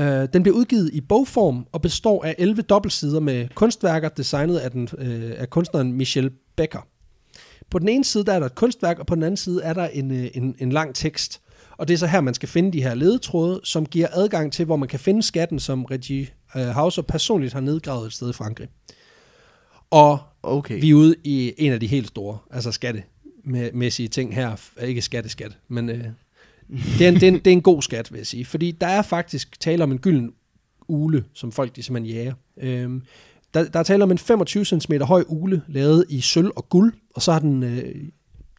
Øh, 0.00 0.28
den 0.32 0.42
bliver 0.42 0.56
udgivet 0.56 0.90
i 0.92 1.00
bogform 1.00 1.66
og 1.72 1.82
består 1.82 2.24
af 2.24 2.34
11 2.38 2.62
dobbeltsider 2.62 3.20
med 3.20 3.48
kunstværker 3.54 4.08
designet 4.08 4.58
af, 4.58 4.70
den, 4.70 4.88
øh, 4.98 5.32
af 5.36 5.50
kunstneren 5.50 5.92
Michel 5.92 6.30
Becker. 6.56 6.86
På 7.70 7.78
den 7.78 7.88
ene 7.88 8.04
side 8.04 8.24
der 8.24 8.32
er 8.32 8.38
der 8.38 8.46
et 8.46 8.54
kunstværk, 8.54 8.98
og 8.98 9.06
på 9.06 9.14
den 9.14 9.22
anden 9.22 9.36
side 9.36 9.62
er 9.62 9.72
der 9.72 9.88
en, 9.88 10.10
øh, 10.10 10.30
en, 10.34 10.56
en 10.58 10.72
lang 10.72 10.94
tekst. 10.94 11.40
Og 11.76 11.88
det 11.88 11.94
er 11.94 11.98
så 11.98 12.06
her, 12.06 12.20
man 12.20 12.34
skal 12.34 12.48
finde 12.48 12.72
de 12.72 12.82
her 12.82 12.94
ledetråde, 12.94 13.60
som 13.64 13.86
giver 13.86 14.08
adgang 14.12 14.52
til, 14.52 14.64
hvor 14.64 14.76
man 14.76 14.88
kan 14.88 15.00
finde 15.00 15.22
skatten, 15.22 15.58
som 15.58 15.84
Reggie 15.84 16.28
øh, 16.56 16.62
Hauser 16.62 17.02
personligt 17.02 17.52
har 17.52 17.60
nedgravet 17.60 18.06
et 18.06 18.12
sted 18.12 18.30
i 18.30 18.32
Frankrig. 18.32 18.68
Og 19.90 20.18
Okay. 20.42 20.80
vi 20.80 20.90
er 20.90 20.94
ude 20.94 21.14
i 21.24 21.54
en 21.58 21.72
af 21.72 21.80
de 21.80 21.86
helt 21.86 22.08
store, 22.08 22.38
altså 22.50 22.72
skattemæssige 22.72 24.08
ting 24.08 24.34
her. 24.34 24.70
Ikke 24.82 25.02
skatteskat, 25.02 25.58
men 25.68 25.88
øh, 25.88 26.04
det, 26.98 27.04
er 27.04 27.08
en, 27.08 27.14
det, 27.14 27.22
er 27.22 27.28
en, 27.28 27.34
det 27.34 27.46
er 27.46 27.52
en 27.52 27.62
god 27.62 27.82
skat, 27.82 28.12
vil 28.12 28.18
jeg 28.18 28.26
sige. 28.26 28.44
Fordi 28.44 28.70
der 28.70 28.86
er 28.86 29.02
faktisk 29.02 29.60
tale 29.60 29.82
om 29.82 29.92
en 29.92 29.98
gylden 29.98 30.32
ule, 30.88 31.24
som 31.34 31.52
folk 31.52 31.76
de 31.76 31.82
simpelthen 31.82 32.16
jager. 32.16 32.34
Øhm, 32.56 33.02
der, 33.54 33.64
der 33.64 33.78
er 33.78 33.82
tale 33.82 34.02
om 34.02 34.10
en 34.10 34.18
25 34.18 34.64
cm 34.64 34.92
høj 35.02 35.24
ule, 35.28 35.62
lavet 35.68 36.04
i 36.08 36.20
sølv 36.20 36.50
og 36.56 36.68
guld, 36.68 36.92
og 37.14 37.22
så 37.22 37.32
har 37.32 37.38
den 37.38 37.62
øh, 37.62 37.94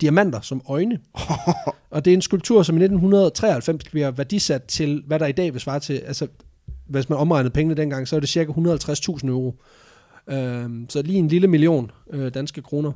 diamanter 0.01 0.41
som 0.41 0.61
øjne. 0.65 0.99
og 1.91 2.05
det 2.05 2.11
er 2.11 2.15
en 2.15 2.21
skulptur, 2.21 2.63
som 2.63 2.75
i 2.75 2.83
1993 2.83 3.83
bliver 3.91 4.11
værdisat 4.11 4.63
til, 4.63 5.03
hvad 5.07 5.19
der 5.19 5.25
i 5.25 5.31
dag 5.31 5.53
vil 5.53 5.61
svare 5.61 5.79
til, 5.79 5.93
altså 5.93 6.27
hvis 6.87 7.09
man 7.09 7.17
omregnede 7.19 7.53
pengene 7.53 7.75
dengang, 7.75 8.07
så 8.07 8.15
er 8.15 8.19
det 8.19 8.29
cirka 8.29 8.51
150.000 8.51 9.27
euro. 9.27 9.55
Øhm, 10.29 10.85
så 10.89 11.01
lige 11.01 11.19
en 11.19 11.27
lille 11.27 11.47
million 11.47 11.91
øh, 12.13 12.33
danske 12.33 12.61
kroner. 12.61 12.91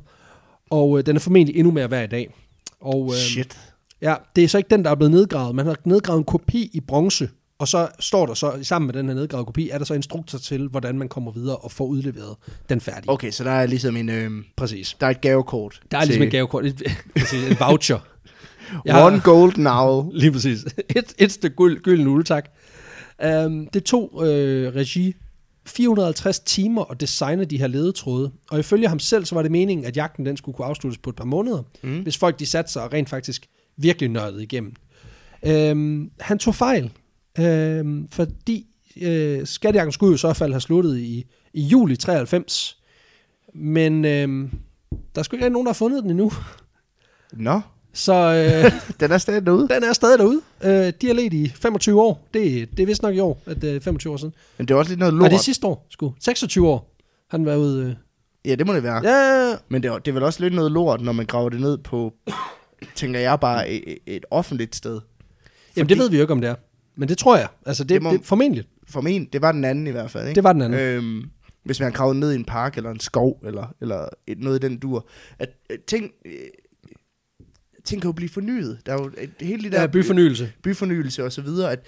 Og 0.70 0.98
øh, 0.98 1.06
den 1.06 1.16
er 1.16 1.20
formentlig 1.20 1.56
endnu 1.56 1.70
mere 1.72 1.90
værd 1.90 2.04
i 2.04 2.10
dag. 2.10 2.34
Og, 2.80 3.04
øh, 3.12 3.16
Shit. 3.18 3.58
Ja, 4.02 4.14
det 4.36 4.44
er 4.44 4.48
så 4.48 4.58
ikke 4.58 4.70
den, 4.70 4.84
der 4.84 4.90
er 4.90 4.94
blevet 4.94 5.10
nedgravet. 5.10 5.54
Man 5.54 5.66
har 5.66 5.76
nedgravet 5.84 6.18
en 6.18 6.24
kopi 6.24 6.70
i 6.72 6.80
bronze 6.80 7.28
Og 7.58 7.68
så 7.68 7.88
står 8.00 8.26
der 8.26 8.34
så, 8.34 8.52
sammen 8.62 8.86
med 8.86 8.94
den 8.94 9.06
her 9.08 9.14
nedgravede 9.14 9.46
kopi, 9.46 9.70
er 9.70 9.78
der 9.78 9.84
så 9.84 9.94
instrukser 9.94 10.38
til, 10.38 10.68
hvordan 10.68 10.98
man 10.98 11.08
kommer 11.08 11.32
videre 11.32 11.56
og 11.56 11.70
får 11.72 11.86
udleveret 11.86 12.36
den 12.68 12.80
færdige. 12.80 13.10
Okay, 13.10 13.30
så 13.30 13.44
der 13.44 13.50
er 13.50 13.66
ligesom 13.66 13.96
en, 13.96 14.08
øh, 14.08 14.30
Præcis. 14.56 14.96
der 15.00 15.06
er 15.06 15.10
et 15.10 15.20
gavekort. 15.20 15.80
Der 15.90 15.98
er 15.98 16.04
ligesom 16.04 16.20
til 16.20 16.24
en 16.26 16.30
gavekort, 16.30 16.66
et, 16.66 16.82
en 17.50 17.56
voucher. 17.60 17.98
Jeg 18.84 18.94
har- 18.94 19.06
One 19.06 19.20
golden 19.24 19.66
owl. 19.66 20.18
Lige 20.18 20.32
præcis. 20.32 20.64
Et, 20.96 21.14
et 21.18 21.32
stykke 21.32 21.56
gyld, 21.56 21.80
gylden 21.82 22.06
uld, 22.06 22.24
tak. 22.24 22.48
Um, 23.46 23.66
det 23.66 23.84
tog 23.84 24.22
øh, 24.26 24.74
regi 24.74 25.14
450 25.66 26.40
timer 26.40 26.84
at 26.90 27.00
designe 27.00 27.44
de 27.44 27.58
her 27.58 27.66
ledetråde, 27.66 28.32
og 28.50 28.58
ifølge 28.58 28.88
ham 28.88 28.98
selv, 28.98 29.24
så 29.24 29.34
var 29.34 29.42
det 29.42 29.50
meningen, 29.50 29.86
at 29.86 29.96
jagten 29.96 30.26
den 30.26 30.36
skulle 30.36 30.56
kunne 30.56 30.66
afsluttes 30.66 30.98
på 30.98 31.10
et 31.10 31.16
par 31.16 31.24
måneder, 31.24 31.62
mm. 31.82 32.02
hvis 32.02 32.18
folk 32.18 32.38
de 32.38 32.46
satte 32.46 32.72
sig 32.72 32.82
og 32.82 32.92
rent 32.92 33.08
faktisk 33.08 33.48
virkelig 33.76 34.08
nørdede 34.08 34.42
igennem. 34.42 34.74
Um, 35.72 36.10
han 36.20 36.38
tog 36.38 36.54
fejl, 36.54 36.90
um, 37.38 38.08
fordi 38.10 38.66
uh, 38.96 39.44
skattejagten 39.44 39.92
skulle 39.92 40.10
jo 40.10 40.14
i 40.14 40.18
så 40.18 40.32
fald 40.32 40.52
have 40.52 40.60
sluttet 40.60 40.98
i, 40.98 41.24
i 41.52 41.62
juli 41.62 41.96
93, 41.96 42.78
men 43.54 43.94
um, 43.94 44.50
der 45.14 45.18
er 45.18 45.22
sgu 45.22 45.36
ikke 45.36 45.48
nogen, 45.48 45.66
der 45.66 45.72
har 45.72 45.74
fundet 45.74 46.02
den 46.02 46.10
endnu. 46.10 46.32
Nå, 47.32 47.60
Så 47.96 48.14
øh, 48.14 48.72
den 49.00 49.12
er 49.12 49.18
stadig 49.18 49.46
derude. 49.46 49.68
den 49.68 49.84
er 49.84 49.92
stadig 49.92 50.18
derude. 50.18 50.40
Øh, 50.64 50.92
de 51.00 51.06
har 51.06 51.12
let 51.14 51.32
i 51.32 51.48
25 51.48 52.00
år. 52.02 52.28
Det, 52.34 52.68
det 52.76 52.82
er 52.82 52.86
vist 52.86 53.02
nok 53.02 53.14
i 53.14 53.18
år, 53.18 53.42
at 53.46 53.62
det 53.62 53.76
er 53.76 53.80
25 53.80 54.12
år 54.12 54.16
siden. 54.16 54.34
Men 54.58 54.68
det 54.68 54.74
er 54.74 54.78
også 54.78 54.90
lidt 54.90 54.98
noget 54.98 55.14
Nej, 55.14 55.20
lort. 55.20 55.30
det 55.30 55.36
er 55.36 55.40
sidste 55.42 55.66
år, 55.66 55.86
sgu. 55.90 56.14
26 56.20 56.68
år 56.68 56.96
har 57.30 57.38
den 57.38 57.46
været 57.46 57.56
ude. 57.58 57.86
Øh. 57.86 57.94
Ja, 58.50 58.54
det 58.54 58.66
må 58.66 58.72
det 58.74 58.82
være. 58.82 59.08
Ja, 59.10 59.54
Men 59.68 59.82
det 59.82 59.88
er, 59.90 59.98
det 59.98 60.08
er 60.08 60.12
vel 60.12 60.22
også 60.22 60.42
lidt 60.42 60.54
noget 60.54 60.72
lort, 60.72 61.00
når 61.00 61.12
man 61.12 61.26
graver 61.26 61.48
det 61.48 61.60
ned 61.60 61.78
på, 61.78 62.14
tænker 62.94 63.20
jeg 63.20 63.40
bare, 63.40 63.70
et, 63.70 63.98
et 64.06 64.24
offentligt 64.30 64.76
sted. 64.76 65.00
Jamen, 65.76 65.88
det 65.88 65.98
ved 65.98 66.10
vi 66.10 66.16
jo 66.16 66.22
ikke, 66.22 66.32
om 66.32 66.40
det 66.40 66.50
er. 66.50 66.54
Men 66.96 67.08
det 67.08 67.18
tror 67.18 67.36
jeg. 67.36 67.48
Altså, 67.66 67.84
det, 67.84 67.90
Det 67.94 68.02
må- 68.02 68.12
det 68.12 68.20
formentlig. 68.24 68.64
For 68.88 69.00
min, 69.00 69.28
det 69.32 69.42
var 69.42 69.52
den 69.52 69.64
anden 69.64 69.86
i 69.86 69.90
hvert 69.90 70.10
fald, 70.10 70.24
ikke? 70.28 70.34
Det 70.34 70.44
var 70.44 70.52
den 70.52 70.62
anden. 70.62 70.80
Øhm, 70.80 71.22
hvis 71.64 71.80
man 71.80 71.86
har 71.92 71.96
gravet 71.96 72.16
ned 72.16 72.32
i 72.32 72.34
en 72.34 72.44
park, 72.44 72.76
eller 72.76 72.90
en 72.90 73.00
skov, 73.00 73.40
eller, 73.46 73.74
eller 73.80 74.08
et, 74.26 74.38
noget 74.38 74.64
i 74.64 74.68
den 74.68 74.78
dur. 74.78 75.06
At, 75.38 75.48
at 75.70 75.76
ting, 75.86 76.10
øh, 76.26 76.32
ting 77.86 78.02
kan 78.02 78.08
jo 78.08 78.12
blive 78.12 78.28
fornyet. 78.28 78.78
Der 78.86 78.92
er 78.92 78.96
jo 79.02 79.10
et, 79.18 79.30
hele 79.40 79.62
det 79.62 79.72
der 79.72 79.80
Ja, 79.80 79.86
byfornyelse. 79.86 80.52
byfornyelse 80.62 81.24
og 81.24 81.32
så 81.32 81.42
videre, 81.42 81.72
at 81.72 81.78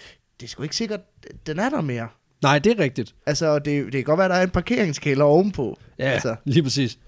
det 0.40 0.46
er 0.46 0.50
sgu 0.50 0.62
ikke 0.62 0.76
sikkert, 0.76 1.00
den 1.46 1.58
er 1.58 1.68
der 1.68 1.80
mere. 1.80 2.08
Nej, 2.42 2.58
det 2.58 2.72
er 2.78 2.82
rigtigt. 2.82 3.14
Altså, 3.26 3.58
det, 3.58 3.84
det 3.84 3.92
kan 3.92 4.04
godt 4.04 4.18
være, 4.18 4.24
at 4.24 4.30
der 4.30 4.36
er 4.36 4.42
en 4.42 4.50
parkeringskælder 4.50 5.24
ovenpå. 5.24 5.78
Ja, 5.98 6.04
Altså. 6.10 6.36
lige 6.44 6.62
præcis. 6.62 6.98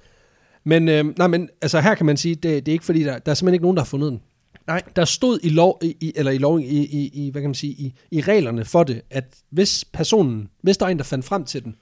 Men, 0.64 0.88
øh, 0.88 1.18
nej, 1.18 1.26
men 1.26 1.48
altså, 1.62 1.81
her 1.81 1.94
kan 1.94 2.07
man 2.07 2.16
sige, 2.16 2.35
det, 2.35 2.66
det 2.66 2.68
er 2.68 2.72
ikke 2.72 2.85
fordi, 2.85 3.03
der, 3.05 3.18
der 3.18 3.31
er 3.31 3.35
simpelthen 3.35 3.55
ikke 3.55 3.62
nogen, 3.64 3.76
der 3.76 3.83
har 3.83 3.87
fundet 3.87 4.11
den. 4.12 4.20
Nej. 4.66 4.83
Der 4.96 5.05
stod 5.05 5.38
i 5.42 5.48
lov, 5.48 5.79
i- 5.83 6.12
eller 6.16 6.33
i 6.33 6.38
lov, 6.38 6.61
i, 6.61 6.64
i, 6.64 7.11
i, 7.26 7.31
hvad 7.31 7.42
kan 7.42 7.48
man 7.50 7.55
sige, 7.55 7.72
i, 7.72 7.94
i 8.11 8.20
reglerne 8.20 8.64
for 8.64 8.85
det, 8.85 9.03
at 9.11 9.24
hvis 9.50 9.85
personen, 9.92 10.48
hvis 10.62 10.76
der 10.76 10.87
er 10.87 10.90
en, 10.90 10.98
der 10.98 11.05
fandt 11.05 11.24
frem 11.24 11.44
til 11.44 11.64
den, 11.64 11.76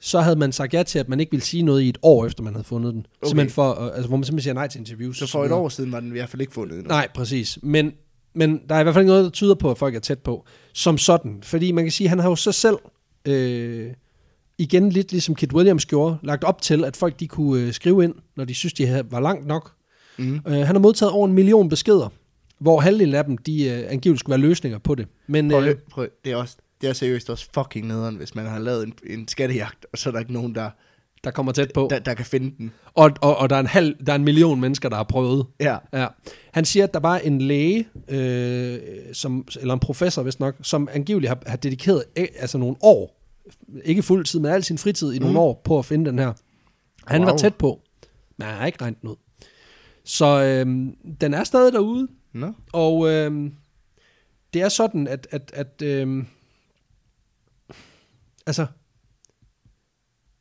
så 0.00 0.20
havde 0.20 0.36
man 0.36 0.52
sagt 0.52 0.74
ja 0.74 0.82
til, 0.82 0.98
at 0.98 1.08
man 1.08 1.20
ikke 1.20 1.30
ville 1.30 1.44
sige 1.44 1.62
noget 1.62 1.82
i 1.82 1.88
et 1.88 1.98
år, 2.02 2.26
efter 2.26 2.42
man 2.42 2.52
havde 2.54 2.64
fundet 2.64 2.94
den. 2.94 3.06
Okay. 3.22 3.28
Simpelthen 3.28 3.54
for, 3.54 3.80
øh, 3.80 3.86
altså, 3.94 4.08
hvor 4.08 4.16
man 4.16 4.24
simpelthen 4.24 4.42
siger 4.42 4.54
nej 4.54 4.68
til 4.68 4.78
interviews. 4.78 5.18
Så 5.18 5.26
for 5.26 5.44
et 5.44 5.52
år 5.52 5.68
siden 5.68 5.92
var 5.92 6.00
den 6.00 6.08
i 6.08 6.12
hvert 6.12 6.28
fald 6.28 6.40
ikke 6.40 6.52
fundet 6.52 6.74
endnu. 6.78 6.88
Nej, 6.88 7.08
præcis. 7.14 7.58
Men, 7.62 7.92
men 8.34 8.60
der 8.68 8.74
er 8.74 8.80
i 8.80 8.82
hvert 8.82 8.94
fald 8.94 9.02
ikke 9.02 9.10
noget, 9.10 9.24
der 9.24 9.30
tyder 9.30 9.54
på, 9.54 9.70
at 9.70 9.78
folk 9.78 9.94
er 9.94 10.00
tæt 10.00 10.18
på. 10.18 10.44
Som 10.72 10.98
sådan. 10.98 11.38
Fordi 11.42 11.72
man 11.72 11.84
kan 11.84 11.92
sige, 11.92 12.06
at 12.06 12.08
han 12.10 12.18
har 12.18 12.28
jo 12.28 12.36
så 12.36 12.52
selv, 12.52 12.76
øh, 13.28 13.90
igen 14.58 14.90
lidt 14.90 15.12
ligesom 15.12 15.34
Kit 15.34 15.52
Williams 15.52 15.86
gjorde, 15.86 16.16
lagt 16.22 16.44
op 16.44 16.62
til, 16.62 16.84
at 16.84 16.96
folk 16.96 17.20
de 17.20 17.28
kunne 17.28 17.62
øh, 17.62 17.72
skrive 17.72 18.04
ind, 18.04 18.14
når 18.36 18.44
de 18.44 18.54
synes, 18.54 18.72
de 18.72 18.86
havde- 18.86 19.06
var 19.10 19.20
langt 19.20 19.46
nok. 19.46 19.72
Mm. 20.18 20.34
Øh, 20.34 20.52
han 20.52 20.66
har 20.66 20.78
modtaget 20.78 21.12
over 21.12 21.26
en 21.28 21.32
million 21.32 21.68
beskeder, 21.68 22.08
hvor 22.58 22.80
halvdelen 22.80 23.14
af 23.14 23.24
dem, 23.24 23.38
de 23.38 23.64
øh, 23.64 23.84
angiveligt 23.92 24.20
skulle 24.20 24.30
være 24.40 24.48
løsninger 24.48 24.78
på 24.78 24.94
det. 24.94 25.06
Men 25.26 25.48
Prøv, 25.50 25.64
øh, 25.64 25.74
prøv, 25.90 26.08
det, 26.24 26.32
er 26.32 26.36
også, 26.36 26.56
det 26.80 26.88
er 26.88 26.92
seriøst 26.92 27.30
også 27.30 27.48
fucking 27.54 27.86
nederen, 27.86 28.16
hvis 28.16 28.34
man 28.34 28.46
har 28.46 28.58
lavet 28.58 28.82
en, 28.86 28.94
en 29.06 29.28
skattejagt, 29.28 29.86
og 29.92 29.98
så 29.98 30.08
er 30.08 30.12
der 30.12 30.20
ikke 30.20 30.32
nogen, 30.32 30.54
der, 30.54 30.70
der 31.24 31.30
kommer 31.30 31.52
tæt 31.52 31.70
på. 31.74 31.86
der, 31.90 31.98
der 31.98 32.14
kan 32.14 32.24
finde 32.24 32.56
den. 32.58 32.72
Og, 32.94 33.10
og, 33.20 33.36
og 33.36 33.50
der, 33.50 33.56
er 33.56 33.60
en 33.60 33.66
halv, 33.66 33.96
der 34.06 34.12
er 34.12 34.16
en 34.16 34.24
million 34.24 34.60
mennesker, 34.60 34.88
der 34.88 34.96
har 34.96 35.02
prøvet. 35.04 35.46
Ja. 35.60 35.76
Ja. 35.92 36.06
Han 36.52 36.64
siger, 36.64 36.84
at 36.84 36.94
der 36.94 37.00
var 37.00 37.18
en 37.18 37.40
læge, 37.40 37.88
øh, 38.08 38.78
som, 39.12 39.46
eller 39.60 39.74
en 39.74 39.80
professor 39.80 40.22
vist 40.22 40.40
nok, 40.40 40.54
som 40.62 40.88
angiveligt 40.92 41.28
har, 41.28 41.38
har 41.46 41.56
dedikeret 41.56 42.04
altså 42.16 42.58
nogle 42.58 42.76
år, 42.80 43.20
ikke 43.84 44.02
fuld 44.02 44.24
tid, 44.24 44.40
men 44.40 44.50
al 44.52 44.64
sin 44.64 44.78
fritid 44.78 45.12
i 45.12 45.18
nogle 45.18 45.32
Mm. 45.32 45.38
år 45.38 45.60
på 45.64 45.78
at 45.78 45.84
finde 45.84 46.10
den 46.10 46.18
her. 46.18 46.32
Han 47.06 47.20
Wow. 47.22 47.30
var 47.30 47.36
tæt 47.36 47.54
på, 47.54 47.80
men 48.36 48.46
han 48.48 48.56
har 48.58 48.66
ikke 48.66 48.82
regnet 48.82 49.00
den 49.00 49.10
ud. 49.10 49.16
Så 50.04 50.42
øh, 50.42 50.66
den 51.20 51.34
er 51.34 51.44
stadig 51.44 51.72
derude, 51.72 52.08
Nå. 52.32 52.52
og 52.72 53.08
øh, 53.10 53.50
det 54.54 54.62
er 54.62 54.68
sådan, 54.68 55.08
at, 55.08 55.26
at, 55.30 55.50
at 55.54 55.82
øh, 55.82 56.24
altså, 58.46 58.66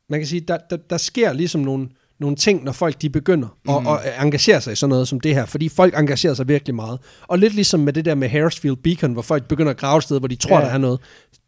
man 0.09 0.19
kan 0.19 0.27
sige, 0.27 0.41
der, 0.41 0.57
der, 0.69 0.77
der 0.77 0.97
sker 0.97 1.33
ligesom 1.33 1.61
nogle, 1.61 1.89
nogle 2.19 2.35
ting, 2.35 2.63
når 2.63 2.71
folk 2.71 3.01
de 3.01 3.09
begynder 3.09 3.47
at, 3.69 3.75
Mhm. 3.81 3.87
at 3.87 4.25
engagere 4.25 4.61
sig 4.61 4.73
i 4.73 4.75
sådan 4.75 4.89
noget 4.89 5.07
som 5.07 5.19
det 5.19 5.35
her, 5.35 5.45
fordi 5.45 5.69
folk 5.69 5.99
engagerer 5.99 6.33
sig 6.33 6.47
virkelig 6.47 6.75
meget. 6.75 6.99
Og 7.21 7.39
lidt 7.39 7.53
ligesom 7.53 7.79
med 7.79 7.93
det 7.93 8.05
der 8.05 8.15
med 8.15 8.29
Harrisfield 8.29 8.75
Beacon, 8.77 9.13
hvor 9.13 9.21
folk 9.21 9.47
begynder 9.47 9.71
at 9.71 9.77
grave 9.77 9.97
et 9.97 10.03
sted, 10.03 10.19
hvor 10.19 10.27
de 10.27 10.35
tror, 10.35 10.59
Ja. 10.59 10.65
der 10.65 10.71
er 10.71 10.77
noget, 10.77 10.99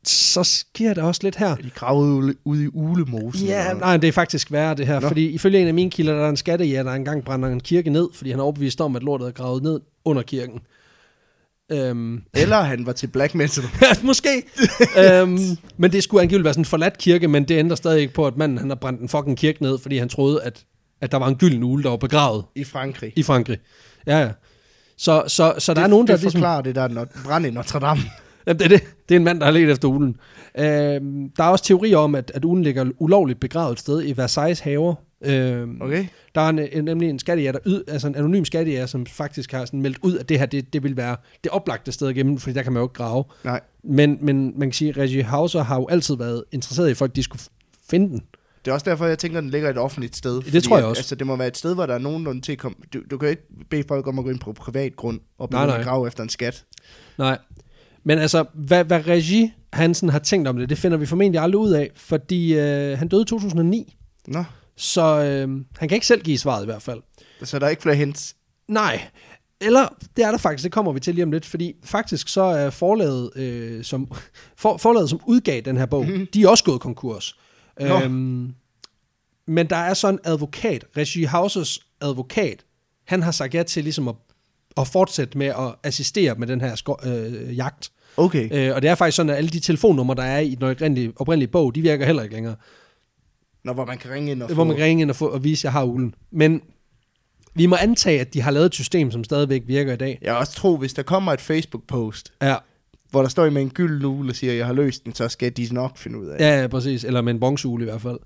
så 0.07 0.43
sker 0.43 0.93
der 0.93 1.03
også 1.03 1.21
lidt 1.23 1.35
her. 1.35 1.47
Er 1.47 1.55
de 1.55 1.69
gravet 1.69 2.35
ude, 2.45 2.63
i 2.65 2.67
ulemosen? 2.73 3.47
Ja, 3.47 3.69
eller 3.69 3.79
nej, 3.79 3.97
det 3.97 4.07
er 4.07 4.11
faktisk 4.11 4.51
værre 4.51 4.75
det 4.75 4.87
her. 4.87 4.99
Nå. 4.99 5.07
fordi 5.07 5.27
ifølge 5.29 5.59
en 5.61 5.67
af 5.67 5.73
mine 5.73 5.91
kilder, 5.91 6.13
der 6.13 6.25
er 6.25 6.29
en 6.29 6.37
skattejæger, 6.37 6.83
der 6.83 6.91
engang 6.91 7.25
brænder 7.25 7.49
en 7.49 7.59
kirke 7.59 7.89
ned, 7.89 8.07
fordi 8.13 8.29
han 8.31 8.39
er 8.39 8.43
overbevist 8.43 8.81
om, 8.81 8.95
at 8.95 9.03
lortet 9.03 9.27
er 9.27 9.31
gravet 9.31 9.63
ned 9.63 9.79
under 10.05 10.21
kirken. 10.21 10.59
Øhm? 11.71 12.21
Eller 12.33 12.61
han 12.61 12.85
var 12.85 12.91
til 12.91 13.07
black 13.07 13.35
metal. 13.35 13.63
måske. 14.03 14.43
øhm, 14.97 15.39
men 15.77 15.91
det 15.91 16.03
skulle 16.03 16.21
angiveligt 16.21 16.43
være 16.43 16.53
sådan 16.53 16.61
en 16.61 16.65
forladt 16.65 16.97
kirke, 16.97 17.27
men 17.27 17.43
det 17.43 17.57
ændrer 17.57 17.75
stadig 17.75 18.01
ikke 18.01 18.13
på, 18.13 18.27
at 18.27 18.37
manden 18.37 18.57
han 18.57 18.69
har 18.69 18.75
brændt 18.75 19.01
en 19.01 19.09
fucking 19.09 19.37
kirke 19.37 19.63
ned, 19.63 19.77
fordi 19.77 19.97
han 19.97 20.09
troede, 20.09 20.43
at, 20.43 20.63
at 21.01 21.11
der 21.11 21.17
var 21.17 21.27
en 21.27 21.35
gylden 21.35 21.63
ule, 21.63 21.83
der 21.83 21.89
var 21.89 21.97
begravet 21.97 22.45
I 22.55 22.63
Frankrig. 22.63 23.13
i 23.15 23.23
Frankrig. 23.23 23.57
Ja, 24.07 24.19
ja. 24.19 24.29
Så, 24.97 25.23
så, 25.27 25.53
så 25.57 25.73
der 25.73 25.79
det, 25.79 25.83
er 25.83 25.87
nogen, 25.87 26.07
der 26.07 26.13
det 26.13 26.21
ligesom... 26.21 26.39
forklarer 26.39 26.61
det 26.61 26.75
der 26.75 26.87
not, 26.87 27.07
brand 27.25 27.45
i 27.45 27.49
Notre 27.49 27.79
Dame. 27.79 28.01
Jamen, 28.47 28.59
det, 28.59 28.65
er 28.65 28.69
det. 28.69 28.83
det 29.09 29.15
er 29.15 29.19
en 29.19 29.23
mand, 29.23 29.39
der 29.39 29.45
har 29.45 29.51
let 29.51 29.69
efter 29.69 29.87
ulen. 29.87 30.15
Øhm, 30.57 31.29
der 31.37 31.43
er 31.43 31.47
også 31.47 31.63
teorier 31.65 31.97
om, 31.97 32.15
at, 32.15 32.31
at 32.35 32.45
ulen 32.45 32.63
ligger 32.63 32.85
ulovligt 32.99 33.39
begravet 33.39 33.71
et 33.71 33.79
sted 33.79 34.03
i 34.05 34.17
Versailles 34.17 34.59
haver. 34.59 34.95
Øhm, 35.21 35.81
Okay. 35.81 36.05
Der 36.35 36.41
er 36.41 36.49
en, 36.49 36.83
nemlig 36.83 37.09
en 37.09 37.19
skattejæger, 37.19 37.51
der 37.51 37.59
yd, 37.65 37.83
altså 37.87 38.07
en 38.07 38.15
anonym 38.15 38.45
skattejæger, 38.45 38.85
som 38.85 39.05
faktisk 39.05 39.51
har 39.51 39.65
sådan 39.65 39.81
meldt 39.81 39.97
ud, 40.01 40.17
at 40.17 40.29
det 40.29 40.39
her, 40.39 40.45
det, 40.45 40.73
det 40.73 40.83
vil 40.83 40.97
være 40.97 41.15
det 41.43 41.51
oplagte 41.51 41.91
sted 41.91 42.07
at 42.07 42.15
gemme, 42.15 42.39
fordi 42.39 42.53
der 42.53 42.63
kan 42.63 42.73
man 42.73 42.79
jo 42.79 42.85
ikke 42.85 42.93
grave. 42.93 43.23
Nej. 43.43 43.61
Men, 43.83 44.17
men 44.21 44.53
man 44.59 44.67
kan 44.67 44.73
sige, 44.73 44.89
at 44.89 44.97
Reggie 44.97 45.23
Hauser 45.23 45.63
har 45.63 45.75
jo 45.75 45.87
altid 45.87 46.15
været 46.17 46.43
interesseret 46.51 46.87
i, 46.87 46.91
at 46.91 46.97
folk 46.97 47.15
de 47.15 47.23
skulle 47.23 47.41
finde 47.89 48.09
den. 48.09 48.21
Det 48.65 48.71
er 48.71 48.75
også 48.75 48.89
derfor, 48.89 49.05
jeg 49.05 49.19
tænker, 49.19 49.37
at 49.37 49.41
den 49.41 49.51
ligger 49.51 49.69
et 49.69 49.77
offentligt 49.77 50.15
sted. 50.15 50.41
Det 50.41 50.63
tror 50.63 50.77
jeg 50.77 50.85
at, 50.85 50.89
også. 50.89 50.99
Altså, 50.99 51.15
det 51.15 51.27
må 51.27 51.35
være 51.35 51.47
et 51.47 51.57
sted, 51.57 51.73
hvor 51.73 51.85
der 51.85 51.93
er 51.93 51.99
nogenlunde 51.99 52.41
til 52.41 52.51
at 52.51 52.57
komme... 52.57 52.75
Du, 52.93 52.99
du 53.11 53.17
kan 53.17 53.29
ikke 53.29 53.43
bede 53.69 53.83
folk 53.87 54.07
om 54.07 54.19
at 54.19 54.25
gå 54.25 54.31
ind 54.31 54.39
på 54.39 54.53
privat 54.53 54.95
grund 54.95 55.19
og 55.37 55.49
begynde 55.49 55.75
at 55.75 55.83
grave 55.83 56.07
efter 56.07 56.23
en 56.23 56.29
skat. 56.29 56.65
Nej. 57.17 57.37
Men 58.03 58.19
altså, 58.19 58.45
hvad, 58.53 58.83
hvad 58.83 59.07
Reggie 59.07 59.53
Hansen 59.73 60.09
har 60.09 60.19
tænkt 60.19 60.47
om 60.47 60.57
det, 60.57 60.69
det 60.69 60.77
finder 60.77 60.97
vi 60.97 61.05
formentlig 61.05 61.41
aldrig 61.41 61.59
ud 61.59 61.71
af, 61.71 61.91
fordi 61.95 62.53
øh, 62.59 62.97
han 62.97 63.07
døde 63.07 63.21
i 63.21 63.25
2009, 63.25 63.97
Nå, 64.27 64.43
så 64.77 65.01
øh, 65.21 65.49
han 65.77 65.89
kan 65.89 65.95
ikke 65.95 66.07
selv 66.07 66.21
give 66.21 66.37
svaret 66.37 66.63
i 66.63 66.65
hvert 66.65 66.81
fald. 66.81 67.01
så 67.43 67.59
der 67.59 67.65
er 67.65 67.69
ikke 67.69 67.81
flere 67.81 67.95
hints. 67.95 68.35
Nej, 68.67 69.01
eller 69.61 69.87
det 70.17 70.25
er 70.25 70.31
der 70.31 70.37
faktisk, 70.37 70.63
det 70.63 70.71
kommer 70.71 70.91
vi 70.91 70.99
til 70.99 71.15
lige 71.15 71.23
om 71.23 71.31
lidt, 71.31 71.45
fordi 71.45 71.73
faktisk 71.83 72.27
så 72.27 72.41
er 72.41 72.69
forlaget, 72.69 73.31
øh, 73.35 73.83
som, 73.83 74.11
for, 74.57 74.77
forlaget, 74.77 75.09
som 75.09 75.19
udgav 75.25 75.61
den 75.61 75.77
her 75.77 75.85
bog, 75.85 76.03
Mhm. 76.03 76.11
mm-hmm. 76.11 76.27
de 76.33 76.43
er 76.43 76.47
også 76.49 76.63
gået 76.63 76.81
konkurs. 76.81 77.35
Nå. 77.79 78.01
Øhm, 78.01 78.53
men 79.47 79.67
der 79.69 79.75
er 79.75 79.93
så 79.93 80.07
en 80.09 80.19
advokat, 80.23 80.85
Reggie 80.97 81.27
Hausers 81.27 81.79
advokat, 82.01 82.65
han 83.07 83.23
har 83.23 83.31
sagt 83.31 83.53
ja 83.53 83.63
til 83.63 83.83
ligesom 83.83 84.07
at, 84.07 84.15
at 84.77 84.87
fortsætte 84.87 85.37
med 85.37 85.47
at 85.47 85.75
assistere 85.83 86.35
med 86.35 86.47
den 86.47 86.61
her 86.61 86.75
sko- 86.75 86.97
øh, 87.05 87.57
jagt. 87.57 87.91
Okay. 88.17 88.49
Øh, 88.69 88.75
og 88.75 88.81
det 88.81 88.89
er 88.89 88.95
faktisk 88.95 89.15
sådan, 89.15 89.29
at 89.29 89.35
alle 89.37 89.49
de 89.49 89.59
telefonnumre, 89.59 90.15
der 90.15 90.23
er 90.23 90.39
i 90.39 90.55
den 90.55 90.63
oprindelige, 90.63 91.13
oprindelige 91.15 91.51
bog, 91.51 91.75
de 91.75 91.81
virker 91.81 92.05
heller 92.05 92.23
ikke 92.23 92.35
længere. 92.35 92.55
Nå, 93.67 93.73
hvor 93.73 93.85
man 93.85 93.97
kan 93.97 94.11
ringe 94.11 94.31
ind 94.31 94.41
og 94.41 94.47
Hvor 94.47 94.55
få... 94.55 94.63
man 94.67 94.75
kan 94.75 94.85
ringe 94.85 95.01
ind 95.01 95.09
og, 95.09 95.15
få, 95.15 95.27
og 95.27 95.43
vise, 95.43 95.59
at 95.59 95.63
jeg 95.63 95.71
har 95.71 95.83
ulen. 95.83 96.13
Men 96.31 96.61
vi 97.55 97.65
må 97.65 97.75
antage, 97.75 98.19
at 98.21 98.33
de 98.33 98.41
har 98.41 98.51
lavet 98.51 98.65
et 98.65 98.73
system, 98.73 99.11
som 99.11 99.23
stadigvæk 99.23 99.63
virker 99.67 99.93
i 99.93 99.97
dag. 99.97 100.19
Jeg 100.21 100.35
også 100.35 100.53
tro, 100.53 100.77
hvis 100.77 100.93
der 100.93 101.03
kommer 101.03 101.33
et 101.33 101.41
Facebook-post, 101.41 102.33
Ja, 102.41 102.55
hvor 103.11 103.21
der 103.21 103.29
står 103.29 103.49
med 103.49 103.61
en 103.61 103.69
gylden 103.69 104.05
ule 104.05 104.31
og 104.31 104.35
siger, 104.35 104.51
at 104.53 104.57
jeg 104.57 104.65
har 104.65 104.73
løst 104.73 105.05
den, 105.05 105.15
så 105.15 105.27
skal 105.27 105.51
de 105.57 105.67
nok 105.73 105.97
finde 105.97 106.19
ud 106.19 106.27
af. 106.27 106.39
ja, 106.39 106.61
ja 106.61 106.67
præcis. 106.67 107.03
Eller 107.03 107.21
med 107.21 107.33
en 107.33 107.39
bronzeule 107.39 107.83
i 107.83 107.89
hvert 107.89 108.01
fald. 108.01 108.17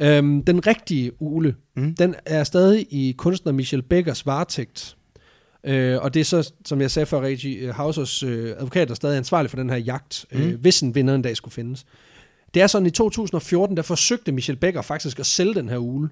Øhm, 0.00 0.44
den 0.44 0.66
rigtige 0.66 1.22
ule, 1.22 1.54
Mm. 1.76 1.82
mm. 1.82 1.94
den 1.94 2.14
er 2.26 2.44
stadig 2.44 2.86
i 2.90 3.14
kunstner 3.18 3.52
Michel 3.52 3.82
Beckers 3.82 4.26
varetægt. 4.26 4.96
Øh, 5.64 5.98
og 6.02 6.14
det 6.14 6.20
er 6.20 6.24
så, 6.24 6.52
som 6.64 6.80
jeg 6.80 6.90
sagde 6.90 7.06
før, 7.06 7.20
Reggie 7.20 7.72
Hausers 7.72 8.22
øh, 8.22 8.50
advokat 8.58 8.90
er 8.90 8.94
stadig 8.94 9.16
ansvarlig 9.16 9.50
for 9.50 9.56
den 9.56 9.70
her 9.70 9.76
jagt, 9.76 10.26
mm. 10.32 10.40
øh, 10.40 10.60
hvis 10.60 10.80
en 10.80 10.94
vinder 10.94 11.14
en 11.14 11.22
dag 11.22 11.36
skulle 11.36 11.52
findes. 11.54 11.84
Det 12.54 12.62
er 12.62 12.66
sådan, 12.66 12.86
i 12.86 12.90
2014, 12.90 13.76
der 13.76 13.82
forsøgte 13.82 14.32
Michel 14.32 14.56
Becker 14.56 14.82
faktisk 14.82 15.18
at 15.18 15.26
sælge 15.26 15.54
den 15.54 15.68
her 15.68 15.76
ule. 15.76 16.08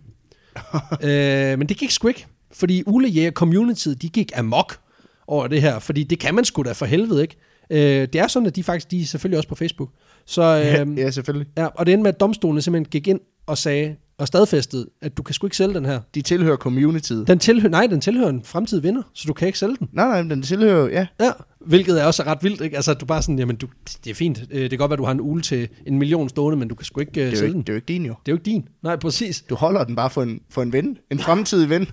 øh, 1.03 1.59
men 1.59 1.69
det 1.69 1.77
gik 1.77 1.91
sgu 1.91 2.09
ikke, 2.09 2.27
fordi 2.53 2.83
ulejæger 2.87 3.31
communityet, 3.31 4.03
de 4.03 4.09
gik 4.09 4.33
amok 4.39 4.79
over 5.27 5.47
det 5.47 5.63
her, 5.63 5.79
fordi 5.79 6.03
det 6.05 6.19
kan 6.19 6.35
man 6.35 6.45
sgu 6.45 6.63
da 6.63 6.73
for 6.73 6.87
helvede 6.87 7.23
ikke. 7.23 7.37
Øh, 7.71 8.09
det 8.13 8.15
er 8.15 8.27
sådan, 8.27 8.47
at 8.47 8.57
de 8.57 8.63
faktisk, 8.63 8.91
de 8.91 9.01
er 9.01 9.05
selvfølgelig 9.05 9.39
også 9.39 9.49
på 9.49 9.55
Facebook. 9.55 9.89
Så, 10.27 10.43
Ja, 10.43 10.85
øh, 10.85 10.99
ja, 10.99 11.11
selvfølgelig. 11.11 11.49
ja, 11.57 11.67
og 11.67 11.87
det 11.87 11.93
endte 11.93 12.03
med, 12.03 12.13
at 12.15 12.21
domstolene 12.21 12.63
simpelthen 12.63 12.91
gik 12.91 13.09
ind 13.09 13.21
og 13.47 13.59
sagde, 13.59 13.97
og 14.19 14.27
stadfæstede, 14.27 14.87
at 15.03 15.17
du 15.17 15.23
kan 15.23 15.35
sgu 15.35 15.47
ikke 15.47 15.57
sælge 15.57 15.75
den 15.75 15.85
her. 15.85 16.01
De 16.15 16.23
tilhører 16.23 16.57
communityet. 16.57 17.29
Den 17.29 17.39
tilhører, 17.39 17.71
nej, 17.71 17.87
den 17.87 18.01
tilhører 18.01 18.29
en 18.29 18.45
fremtidig 18.45 18.83
vinder, 18.85 19.03
så 19.13 19.25
du 19.27 19.33
kan 19.33 19.47
ikke 19.47 19.59
sælge 19.59 19.77
den. 19.79 19.89
Nej, 19.93 20.09
nej, 20.09 20.23
men 20.23 20.31
den 20.31 20.43
tilhører, 20.43 20.89
ja. 20.89 21.07
Ja, 21.21 21.31
hvilket 21.67 22.01
er 22.01 22.05
også 22.05 22.23
ret 22.23 22.39
vildt, 22.43 22.61
ikke? 22.61 22.77
Altså, 22.77 22.95
du 22.95 23.07
bare 23.07 23.23
sådan, 23.23 23.39
jamen, 23.39 23.57
du, 23.57 23.69
det 24.05 24.11
er 24.11 24.15
fint. 24.15 24.43
Øh, 24.51 24.61
Det 24.63 24.71
kan 24.71 24.79
godt 24.79 24.91
være, 24.91 24.97
du 24.97 25.05
har 25.05 25.13
en 25.13 25.21
ule 25.21 25.43
til 25.43 25.69
en 25.87 25.99
million 25.99 26.29
stående, 26.29 26.59
men 26.59 26.69
du 26.69 26.75
kan 26.75 26.85
sgu 26.85 27.01
ikke 27.01 27.27
uh, 27.27 27.37
sælge 27.37 27.45
ikke, 27.47 27.53
den. 27.53 27.61
det 27.63 27.69
er 27.69 27.73
jo 27.73 27.77
ikke 27.77 27.87
din 27.87 28.07
jo. 28.07 28.15
Det 28.27 28.33
er 28.33 28.33
jo 28.33 28.37
ikke 28.37 28.45
din. 28.45 28.69
Nej, 28.83 28.97
præcis. 28.97 29.45
Du 29.51 29.55
holder 29.55 29.85
den 29.85 29.97
bare 29.97 30.11
for 30.11 30.23
en, 30.23 30.41
for 30.51 30.63
en 30.63 30.73
ven. 30.73 30.99
En 31.11 31.19
fremtidig 31.19 31.71
ven. 31.71 31.87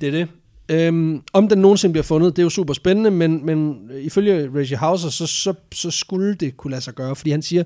Det 0.00 0.02
er 0.02 0.10
det. 0.10 0.28
Øhm, 0.70 1.22
om 1.32 1.48
den 1.48 1.58
nogensinde 1.58 1.92
bliver 1.92 2.02
fundet, 2.02 2.36
det 2.36 2.42
er 2.42 2.44
jo 2.44 2.50
super 2.50 2.74
spændende, 2.74 3.10
men, 3.10 3.46
men 3.46 3.90
ifølge 4.00 4.50
Reggie 4.54 4.76
Hauser, 4.76 5.08
så, 5.08 5.26
så, 5.26 5.54
så 5.72 5.90
skulle 5.90 6.34
det 6.34 6.56
kunne 6.56 6.70
lade 6.70 6.82
sig 6.82 6.94
gøre, 6.94 7.16
fordi 7.16 7.30
han 7.30 7.42
siger, 7.42 7.64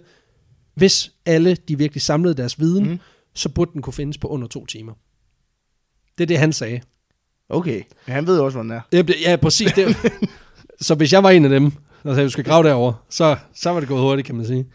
hvis 0.75 1.13
alle 1.27 1.55
de 1.55 1.79
virkelig 1.79 2.03
samlede 2.03 2.35
deres 2.35 2.61
viden, 2.61 2.89
mm. 2.91 2.99
Så 3.35 3.49
burde 3.49 3.71
den 3.73 3.83
kunne 3.83 3.93
findes 3.93 4.19
på 4.19 4.29
under 4.29 4.49
to 4.49 4.67
timer. 4.67 4.93
Det 6.19 6.25
er 6.25 6.27
det, 6.27 6.39
han 6.39 6.53
sagde. 6.53 6.81
Okay. 7.49 7.83
Men 8.07 8.15
han 8.15 8.27
ved 8.27 8.39
jo 8.39 8.45
også, 8.45 8.57
hvor 8.57 8.63
den 8.63 8.71
er. 8.73 8.81
Ja, 8.93 9.03
Ja, 9.25 9.37
præcis. 9.37 9.73
Det. 9.73 9.97
så 10.83 10.95
hvis 10.95 11.13
jeg 11.13 11.23
var 11.23 11.31
en 11.31 11.45
af 11.45 11.51
dem, 11.51 11.73
der 12.03 12.15
sagde, 12.15 12.27
du 12.27 12.31
skal 12.31 12.45
grave 12.45 12.69
derover, 12.69 12.93
så, 13.11 13.37
så 13.55 13.71
var 13.71 13.81
det 13.81 13.89
gået 13.89 14.01
hurtigt, 14.01 14.27
kan 14.27 14.35
man 14.35 14.47
sige. 14.47 14.67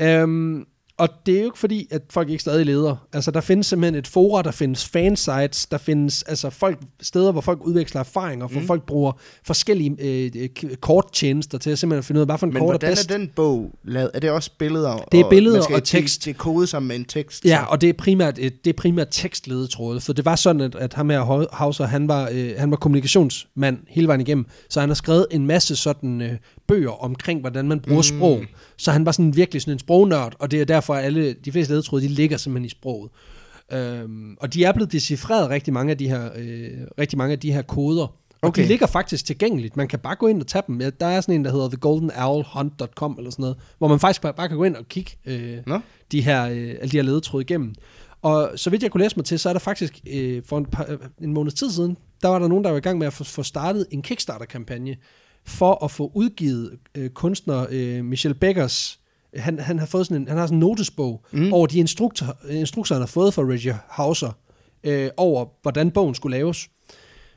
Øhm, 0.00 0.64
og 0.98 1.08
det 1.26 1.34
er 1.34 1.38
jo 1.38 1.44
ikke 1.44 1.58
fordi, 1.58 1.88
at 1.90 2.02
folk 2.10 2.30
ikke 2.30 2.40
stadig 2.40 2.66
leder. 2.66 3.06
Altså, 3.12 3.30
der 3.30 3.40
findes 3.40 3.66
simpelthen 3.66 3.94
et 3.98 4.06
fora, 4.06 4.42
der 4.42 4.50
findes 4.50 4.84
fansites, 4.88 5.66
der 5.66 5.78
findes 5.78 6.22
altså 6.22 6.50
folk, 6.50 6.78
steder, 7.02 7.32
hvor 7.32 7.40
folk 7.40 7.60
udveksler 7.62 8.00
erfaringer, 8.00 8.46
hvor 8.48 8.60
Mm. 8.60 8.66
folk 8.66 8.86
bruger 8.86 9.12
forskellige 9.44 9.96
øh, 10.00 10.48
korttjenester 10.80 11.58
til 11.58 11.70
at 11.70 11.78
simpelthen 11.78 12.02
finde 12.02 12.18
ud 12.18 12.22
af, 12.22 12.26
hvad 12.26 12.38
for 12.38 12.46
en 12.46 12.52
Men 12.52 12.60
kort 12.62 12.68
er 12.68 12.72
hvordan 12.78 12.90
bedst. 12.90 13.10
er 13.10 13.16
den 13.18 13.30
bog 13.36 13.70
lavet? 13.84 14.10
Er 14.14 14.20
det 14.20 14.30
også 14.30 14.50
billeder? 14.58 14.96
Det 15.12 15.20
er 15.20 15.28
billeder 15.30 15.60
og 15.74 15.84
til- 15.84 15.98
tekst. 16.00 16.24
Det 16.24 16.30
er 16.30 16.34
kodet 16.34 16.68
sammen 16.68 16.88
med 16.88 16.96
en 16.96 17.04
tekst. 17.04 17.44
Ja, 17.44 17.58
så- 17.60 17.66
og 17.70 17.80
det 17.80 17.88
er 17.88 17.92
primært, 17.92 18.38
et- 18.38 18.64
det 18.64 18.70
er 18.70 18.76
primært 18.76 19.08
tekstledetråde, 19.10 20.00
for 20.00 20.12
det 20.12 20.24
var 20.24 20.36
sådan, 20.36 20.60
at, 20.62 20.74
at 20.74 20.94
ham 20.94 21.10
her 21.10 21.48
Hauser, 21.54 21.86
han 21.86 22.08
var, 22.08 22.28
øh, 22.32 22.50
han 22.58 22.70
var 22.70 22.76
kommunikationsmand 22.76 23.78
hele 23.88 24.06
vejen 24.06 24.20
igennem, 24.20 24.46
så 24.70 24.80
han 24.80 24.88
har 24.88 24.94
skrevet 24.94 25.26
en 25.30 25.46
masse 25.46 25.76
sådan 25.76 26.20
øh, 26.22 26.32
bøger 26.68 27.04
omkring, 27.04 27.40
hvordan 27.40 27.68
man 27.68 27.80
bruger. 27.80 27.96
Mm. 27.98 28.02
sprog. 28.18 28.40
Så 28.78 28.92
han 28.92 29.06
var 29.06 29.12
sådan 29.12 29.36
virkelig 29.36 29.62
sådan 29.62 29.72
en 29.72 29.78
sprognørd, 29.78 30.34
og 30.38 30.50
det 30.50 30.60
er 30.60 30.64
derfor, 30.64 30.94
at 30.94 31.04
alle, 31.04 31.32
de 31.32 31.52
fleste 31.52 31.72
ledetråde, 31.72 32.02
de 32.02 32.08
ligger 32.08 32.36
simpelthen 32.36 32.64
i 32.64 32.68
sproget. 32.68 33.10
Øhm, 33.72 34.36
og 34.40 34.54
de 34.54 34.64
er 34.64 34.72
blevet 34.72 34.92
decifreret 34.92 35.50
rigtig 35.50 35.72
mange 35.72 35.90
af 35.90 35.98
de 35.98 36.08
her, 36.08 36.30
øh, 36.36 36.70
rigtig 36.98 37.18
mange 37.18 37.32
af 37.32 37.38
de 37.38 37.52
her 37.52 37.62
koder. 37.62 38.06
Og 38.42 38.48
okay. 38.48 38.62
De 38.62 38.68
ligger 38.68 38.86
faktisk 38.86 39.24
tilgængeligt. 39.24 39.76
Man 39.76 39.88
kan 39.88 39.98
bare 39.98 40.16
gå 40.16 40.26
ind 40.26 40.40
og 40.40 40.46
tage 40.46 40.62
dem. 40.66 40.80
Ja, 40.80 40.90
Der 40.90 41.06
er 41.06 41.20
sådan 41.20 41.34
en, 41.34 41.44
der 41.44 41.50
hedder 41.50 41.68
thegoldenowlhunt.com 41.68 43.14
eller 43.18 43.30
sådan 43.30 43.42
noget, 43.42 43.56
hvor 43.78 43.88
man 43.88 44.00
faktisk 44.00 44.22
bare, 44.22 44.34
bare 44.34 44.48
kan 44.48 44.56
gå 44.56 44.64
ind 44.64 44.76
og 44.76 44.88
kigge 44.88 45.12
øh, 45.26 45.58
Nå. 45.66 45.80
de 46.12 46.20
her, 46.20 46.44
øh, 46.44 46.74
alle 46.80 46.88
de 46.90 46.96
her 46.96 47.02
ledetråde 47.02 47.42
igennem. 47.42 47.74
Og 48.22 48.50
så 48.56 48.70
vidt 48.70 48.82
jeg 48.82 48.90
kunne 48.90 49.02
læse 49.02 49.16
mig 49.16 49.24
til, 49.24 49.38
så 49.38 49.48
er 49.48 49.52
der 49.52 49.60
faktisk 49.60 50.00
øh, 50.12 50.42
for 50.46 50.58
en, 50.58 50.66
par, 50.66 50.86
øh, 50.88 50.98
en 51.20 51.32
måneds 51.32 51.54
tid 51.54 51.70
siden, 51.70 51.96
der 52.22 52.28
var 52.28 52.38
der 52.38 52.48
nogen, 52.48 52.64
der 52.64 52.70
var 52.70 52.76
i 52.76 52.80
gang 52.80 52.98
med 52.98 53.06
at 53.06 53.12
få, 53.12 53.24
få 53.24 53.42
startet 53.42 53.86
en 53.90 54.02
Kickstarter-kampagne 54.02 54.96
for 55.44 55.84
at 55.84 55.90
få 55.90 56.10
udgivet 56.14 56.78
øh, 56.94 57.10
kunstner 57.10 57.66
øh, 57.70 58.04
Michel 58.04 58.34
Beckers 58.34 59.00
han, 59.36 59.58
han 59.58 59.78
har 59.78 59.86
fået 59.86 60.06
sådan 60.06 60.22
en, 60.22 60.28
han 60.28 60.36
har 60.36 60.46
sådan 60.46 60.56
en 60.56 60.60
notesbog 60.60 61.24
mm. 61.32 61.52
Over 61.52 61.66
de 61.66 61.78
instruktor, 61.78 62.36
instrukser, 62.50 62.94
han 62.94 63.02
har 63.02 63.06
fået 63.06 63.34
fra 63.34 63.42
Reggie 63.42 63.78
Hauser, 63.88 64.32
øh, 64.84 65.10
over 65.16 65.46
hvordan 65.62 65.90
bogen 65.90 66.14
skulle 66.14 66.36
laves. 66.36 66.68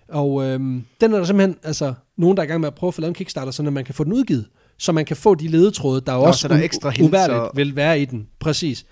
Og 0.07 0.43
øh, 0.43 0.59
den 1.01 1.13
er 1.13 1.17
der 1.17 1.23
simpelthen 1.23 1.57
altså, 1.63 1.93
nogen, 2.17 2.37
der 2.37 2.43
er 2.43 2.47
i 2.47 2.49
gang 2.49 2.61
med 2.61 2.67
at 2.67 2.75
prøve 2.75 2.87
at 2.87 2.93
få 2.93 3.01
lavet 3.01 3.09
en 3.11 3.15
Kickstarter, 3.15 3.51
så 3.51 3.63
man 3.63 3.85
kan 3.85 3.95
få 3.95 4.03
den 4.03 4.13
udgivet, 4.13 4.45
så 4.77 4.91
man 4.91 5.05
kan 5.05 5.17
få 5.17 5.35
de 5.35 5.47
ledetråde, 5.47 6.01
der 6.01 6.13
Nå, 6.13 6.19
også 6.19 6.39
så 6.39 6.47
der 6.47 6.55
er 6.55 6.63
ekstra 6.63 6.89
hints 6.89 7.09
uværligt 7.09 7.39
og- 7.39 7.51
vil 7.55 7.75
være 7.75 8.01
i 8.01 8.05
den. 8.05 8.27
Præcis. 8.39 8.85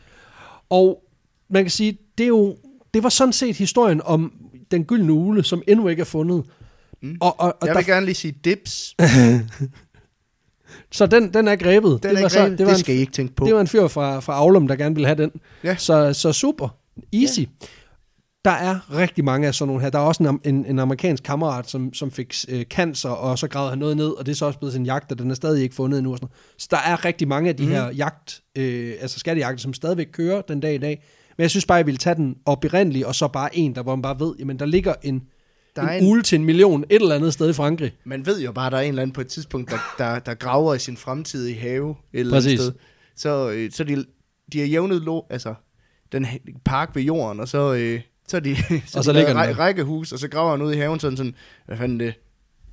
Og 0.69 1.03
man 1.49 1.63
kan 1.63 1.71
sige, 1.71 1.97
det 2.17 2.23
er 2.23 2.27
jo, 2.27 2.57
det 2.93 3.03
var 3.03 3.09
sådan 3.09 3.33
set 3.33 3.55
historien 3.55 4.01
om 4.05 4.33
den 4.71 4.83
gyldne 4.85 5.13
ule, 5.13 5.43
som 5.43 5.61
endnu 5.67 5.87
ikke 5.87 6.01
er 6.01 6.05
fundet. 6.05 6.43
Mm. 7.01 7.17
Og, 7.19 7.39
og, 7.39 7.47
og 7.61 7.67
Jeg 7.67 7.75
der, 7.75 7.79
vil 7.79 7.85
gerne 7.85 8.05
lige 8.05 8.15
sige 8.15 8.35
dips. 8.43 8.95
så 10.91 11.05
den, 11.05 11.33
den 11.33 11.47
er 11.47 11.55
grebet. 11.55 12.03
Den 12.03 12.11
det, 12.11 12.17
er 12.17 12.21
var 12.21 12.29
så, 12.29 12.39
grebet. 12.39 12.57
det, 12.57 12.65
var 12.65 12.71
det 12.71 12.77
en, 12.77 12.83
skal 12.83 12.95
I 12.95 12.99
ikke 12.99 13.11
tænke 13.11 13.35
på. 13.35 13.45
det 13.45 13.53
var 13.53 13.61
en 13.61 13.67
fyr 13.67 13.87
fra, 13.87 14.19
fra 14.19 14.33
Aulum, 14.33 14.67
der 14.67 14.75
gerne 14.75 14.95
ville 14.95 15.07
have 15.07 15.17
den. 15.23 15.31
Ja. 15.63 15.75
Så, 15.75 16.13
så 16.13 16.33
super. 16.33 16.69
Easy. 17.13 17.41
Der 18.45 18.51
er 18.51 18.95
rigtig 18.97 19.25
mange 19.25 19.47
af 19.47 19.55
sådan 19.55 19.67
nogle 19.67 19.81
her. 19.81 19.89
Der 19.89 19.99
er 19.99 20.03
også 20.03 20.23
en, 20.23 20.55
en, 20.55 20.65
en 20.65 20.79
amerikansk 20.79 21.23
kammerat, 21.23 21.69
som, 21.69 21.93
som 21.93 22.11
fik 22.11 22.35
øh, 22.49 22.65
cancer, 22.65 23.09
og 23.09 23.39
så 23.39 23.47
gravede 23.47 23.69
han 23.69 23.79
noget 23.79 23.97
ned, 23.97 24.07
og 24.09 24.25
det 24.25 24.31
er 24.31 24.35
så 24.35 24.45
også 24.45 24.59
blevet 24.59 24.73
sin 24.73 24.85
jagt, 24.85 25.11
og 25.11 25.19
den 25.19 25.31
er 25.31 25.35
stadig 25.35 25.63
ikke 25.63 25.75
fundet 25.75 25.97
endnu. 25.97 26.11
Og 26.11 26.17
sådan 26.17 26.25
noget. 26.25 26.61
Så 26.61 26.67
der 26.71 26.77
er 26.77 27.05
rigtig 27.05 27.27
mange 27.27 27.49
af 27.49 27.55
de 27.55 27.63
mm. 27.63 27.69
her 27.69 27.91
jagt, 27.91 28.41
øh, 28.55 28.93
altså 29.01 29.19
skattejagter, 29.19 29.61
som 29.61 29.73
stadigvæk 29.73 30.07
kører 30.11 30.41
den 30.41 30.59
dag 30.59 30.75
i 30.75 30.77
dag. 30.77 31.03
Men 31.37 31.41
jeg 31.41 31.49
synes 31.49 31.65
bare, 31.65 31.75
jeg 31.75 31.85
ville 31.85 31.97
tage 31.97 32.15
den 32.15 32.35
oprindeligt, 32.45 33.05
og 33.05 33.15
så 33.15 33.27
bare 33.27 33.57
en, 33.57 33.75
der 33.75 33.83
hvor 33.83 33.95
man 33.95 34.01
bare 34.01 34.19
ved, 34.19 34.33
jamen 34.39 34.59
der 34.59 34.65
ligger 34.65 34.93
en, 35.03 35.21
Der 35.81 35.87
er 35.87 35.97
en, 35.97 36.03
en, 36.03 36.11
ule 36.11 36.21
til 36.21 36.39
en 36.39 36.45
million 36.45 36.83
et 36.89 37.01
eller 37.01 37.15
andet 37.15 37.33
sted 37.33 37.49
i 37.49 37.53
Frankrig. 37.53 37.91
man 38.03 38.25
ved 38.25 38.41
jo 38.41 38.51
bare, 38.51 38.69
der 38.69 38.77
er 38.77 38.81
en 38.81 38.89
eller 38.89 39.01
anden 39.01 39.13
på 39.13 39.21
et 39.21 39.27
tidspunkt, 39.27 39.71
der, 39.71 39.77
der, 39.97 40.19
der 40.19 40.33
graver 40.33 40.73
i 40.73 40.79
sin 40.79 40.97
fremtidige 40.97 41.59
have 41.59 41.89
et 42.13 42.19
eller 42.19 42.37
andet 42.37 42.59
sted. 42.59 42.71
Så, 43.15 43.49
øh, 43.49 43.71
så 43.71 43.83
de, 43.83 44.05
de 44.53 44.59
har 44.59 44.65
jævnet 44.65 45.01
lo, 45.01 45.21
altså, 45.29 45.53
den 46.11 46.27
park 46.65 46.95
ved 46.95 47.03
jorden, 47.03 47.39
og 47.39 47.47
så, 47.47 47.73
øh, 47.73 48.01
så, 48.27 48.39
de, 48.39 48.55
så, 48.87 48.97
Og 48.97 49.03
så 49.03 49.11
de 49.13 49.17
ligger 49.17 49.33
ræ- 49.33 49.57
rækkehus, 49.59 50.11
og 50.11 50.19
så 50.19 50.27
graver 50.27 50.51
han 50.51 50.61
ud 50.61 50.73
i 50.73 50.77
haven 50.77 50.99
sådan 50.99 51.17
sådan, 51.17 51.35
hvad 51.65 51.77
fanden 51.77 51.99
det, 51.99 52.13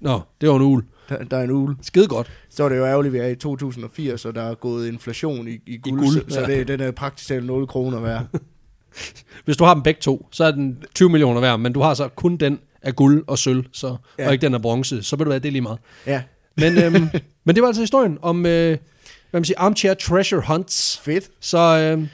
Nå, 0.01 0.21
det 0.41 0.49
var 0.49 0.57
en 0.57 0.63
ule. 0.63 0.83
der, 1.09 1.25
der 1.25 1.37
er 1.37 1.43
en 1.45 1.51
ule. 1.51 1.77
Skide 1.83 2.09
godt. 2.09 2.33
Så 2.51 2.65
er 2.65 2.69
det 2.69 2.77
jo 2.77 2.87
ærgerligt, 2.87 3.15
at 3.15 3.21
vi 3.21 3.27
er 3.27 3.31
i 3.31 3.37
2080, 3.37 4.25
og 4.25 4.35
der 4.35 4.43
er 4.43 4.55
gået 4.55 4.89
inflation 4.89 5.49
i, 5.49 5.59
i 5.67 5.77
guld, 5.77 6.01
guld, 6.01 6.31
så, 6.31 6.35
så 6.35 6.41
ja. 6.41 6.47
det, 6.47 6.69
den 6.69 6.81
er 6.81 6.91
praktisk 6.91 7.29
talt 7.29 7.47
0 7.47 7.67
kroner 7.67 8.01
værd. 8.01 8.27
Hvis 9.45 9.57
du 9.57 9.65
har 9.65 9.75
dem 9.75 9.83
begge 9.83 10.01
to, 10.01 10.29
så 10.31 10.45
er 10.45 10.51
den 10.51 10.83
20 10.95 11.11
millioner 11.11 11.41
værd, 11.41 11.61
men 11.61 11.73
du 11.73 11.81
har 11.81 11.95
så 11.95 12.09
kun 12.09 12.37
den 12.37 12.59
af 12.83 12.97
guld 12.97 13.25
og 13.27 13.39
sølv, 13.39 13.65
så, 13.73 13.97
ja. 14.19 14.27
Og 14.27 14.33
ikke 14.33 14.47
den 14.47 14.55
af 14.55 14.63
bronze, 14.63 15.03
så 15.03 15.17
vil 15.17 15.25
du 15.25 15.31
være 15.31 15.39
det 15.39 15.49
er 15.49 15.53
lige 15.53 15.63
meget. 15.63 15.79
ja, 16.07 16.23
Men, 16.57 16.79
øhm, 16.83 17.09
men 17.45 17.55
det 17.55 17.63
var 17.63 17.67
altså 17.69 17.83
historien 17.83 18.19
om, 18.23 18.47
øh, 18.47 18.79
hvad 19.31 19.41
man 19.41 19.45
siger, 19.45 19.59
armchair 19.61 19.95
treasure 19.95 20.43
hunts. 20.47 20.99
fedt. 21.05 21.31
Så, 21.41 21.59
øh, 21.99 22.07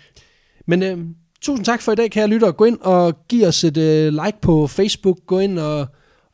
men 0.66 0.82
øh, 0.82 0.98
tusind 1.40 1.64
tak 1.64 1.82
for 1.82 1.92
i 1.92 1.94
dag, 1.94 2.10
kære 2.10 2.26
lytter. 2.26 2.52
Gå 2.52 2.64
ind 2.64 2.78
og 2.80 3.26
giv 3.28 3.46
os 3.46 3.64
et 3.64 3.76
øh, 3.76 4.12
like 4.12 4.38
på 4.42 4.66
Facebook. 4.66 5.18
Gå 5.26 5.38
ind 5.38 5.58
og, 5.58 5.78
og 5.80 5.88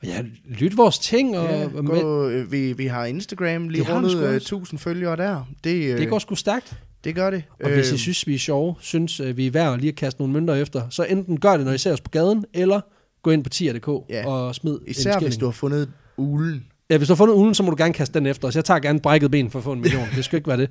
ja, 0.04 0.22
lyt 0.48 0.76
vores 0.76 0.98
ting. 0.98 1.38
Og, 1.38 1.44
Ja, 1.50 1.68
med, 1.68 1.82
gå, 1.82 2.28
øh, 2.28 2.52
vi, 2.52 2.72
vi 2.72 2.86
har 2.86 3.04
Instagram 3.04 3.68
lige 3.68 3.84
Det 3.84 3.94
rundet 3.94 4.16
øh, 4.16 4.22
også. 4.22 4.36
1000 4.36 4.78
følgere 4.80 5.16
der. 5.16 5.44
Det, 5.64 5.92
øh, 5.92 5.98
det 5.98 6.08
går 6.08 6.18
sgu 6.18 6.34
stærkt. 6.34 6.76
det 7.04 7.14
gør 7.14 7.30
det. 7.30 7.42
Og 7.64 7.70
hvis 7.70 7.90
I 7.90 7.92
Øh, 7.92 7.98
synes, 7.98 8.26
vi 8.26 8.34
er 8.34 8.38
sjove, 8.38 8.74
synes 8.80 9.20
øh, 9.20 9.36
vi 9.36 9.46
er 9.46 9.50
værd 9.50 9.72
at 9.74 9.80
lige 9.80 9.88
at 9.88 9.96
kaste 9.96 10.20
nogle 10.20 10.32
mønter 10.34 10.54
efter, 10.54 10.82
så 10.90 11.04
enten 11.04 11.40
gør 11.40 11.56
det, 11.56 11.66
når 11.66 11.72
I 11.72 11.78
ser 11.78 11.92
os 11.92 12.00
på 12.00 12.10
gaden, 12.10 12.44
eller 12.54 12.80
gå 13.22 13.30
ind 13.30 13.44
på 13.44 13.50
tier.dk 13.50 13.88
Ja. 14.10 14.26
og 14.28 14.54
smid 14.54 14.78
Især 14.86 15.16
en 15.16 15.22
hvis 15.24 15.36
du 15.36 15.44
har 15.44 15.52
fundet 15.52 15.90
ulen. 16.16 16.64
Ja, 16.90 16.96
hvis 16.96 17.08
du 17.08 17.14
har 17.14 17.16
fundet 17.16 17.34
ulen, 17.34 17.54
så 17.54 17.62
må 17.62 17.70
du 17.70 17.76
gerne 17.78 17.92
kaste 17.94 18.18
den 18.18 18.26
efter 18.26 18.48
os. 18.48 18.56
Jeg 18.56 18.64
tager 18.64 18.80
gerne 18.80 19.00
brækket 19.00 19.30
ben 19.30 19.50
for 19.50 19.58
at 19.58 19.64
få 19.64 19.72
en 19.72 19.80
million. 19.80 20.06
det 20.16 20.24
skal 20.24 20.36
ikke 20.36 20.48
være 20.48 20.56
det. 20.56 20.70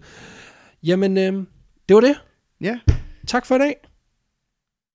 Jamen, 0.83 1.17
øh, 1.17 1.33
det 1.89 1.95
var 1.95 2.01
det. 2.01 2.15
Ja, 2.61 2.79
Tak 3.27 3.45
for 3.45 3.55
i 3.55 3.59
dag. 3.59 3.75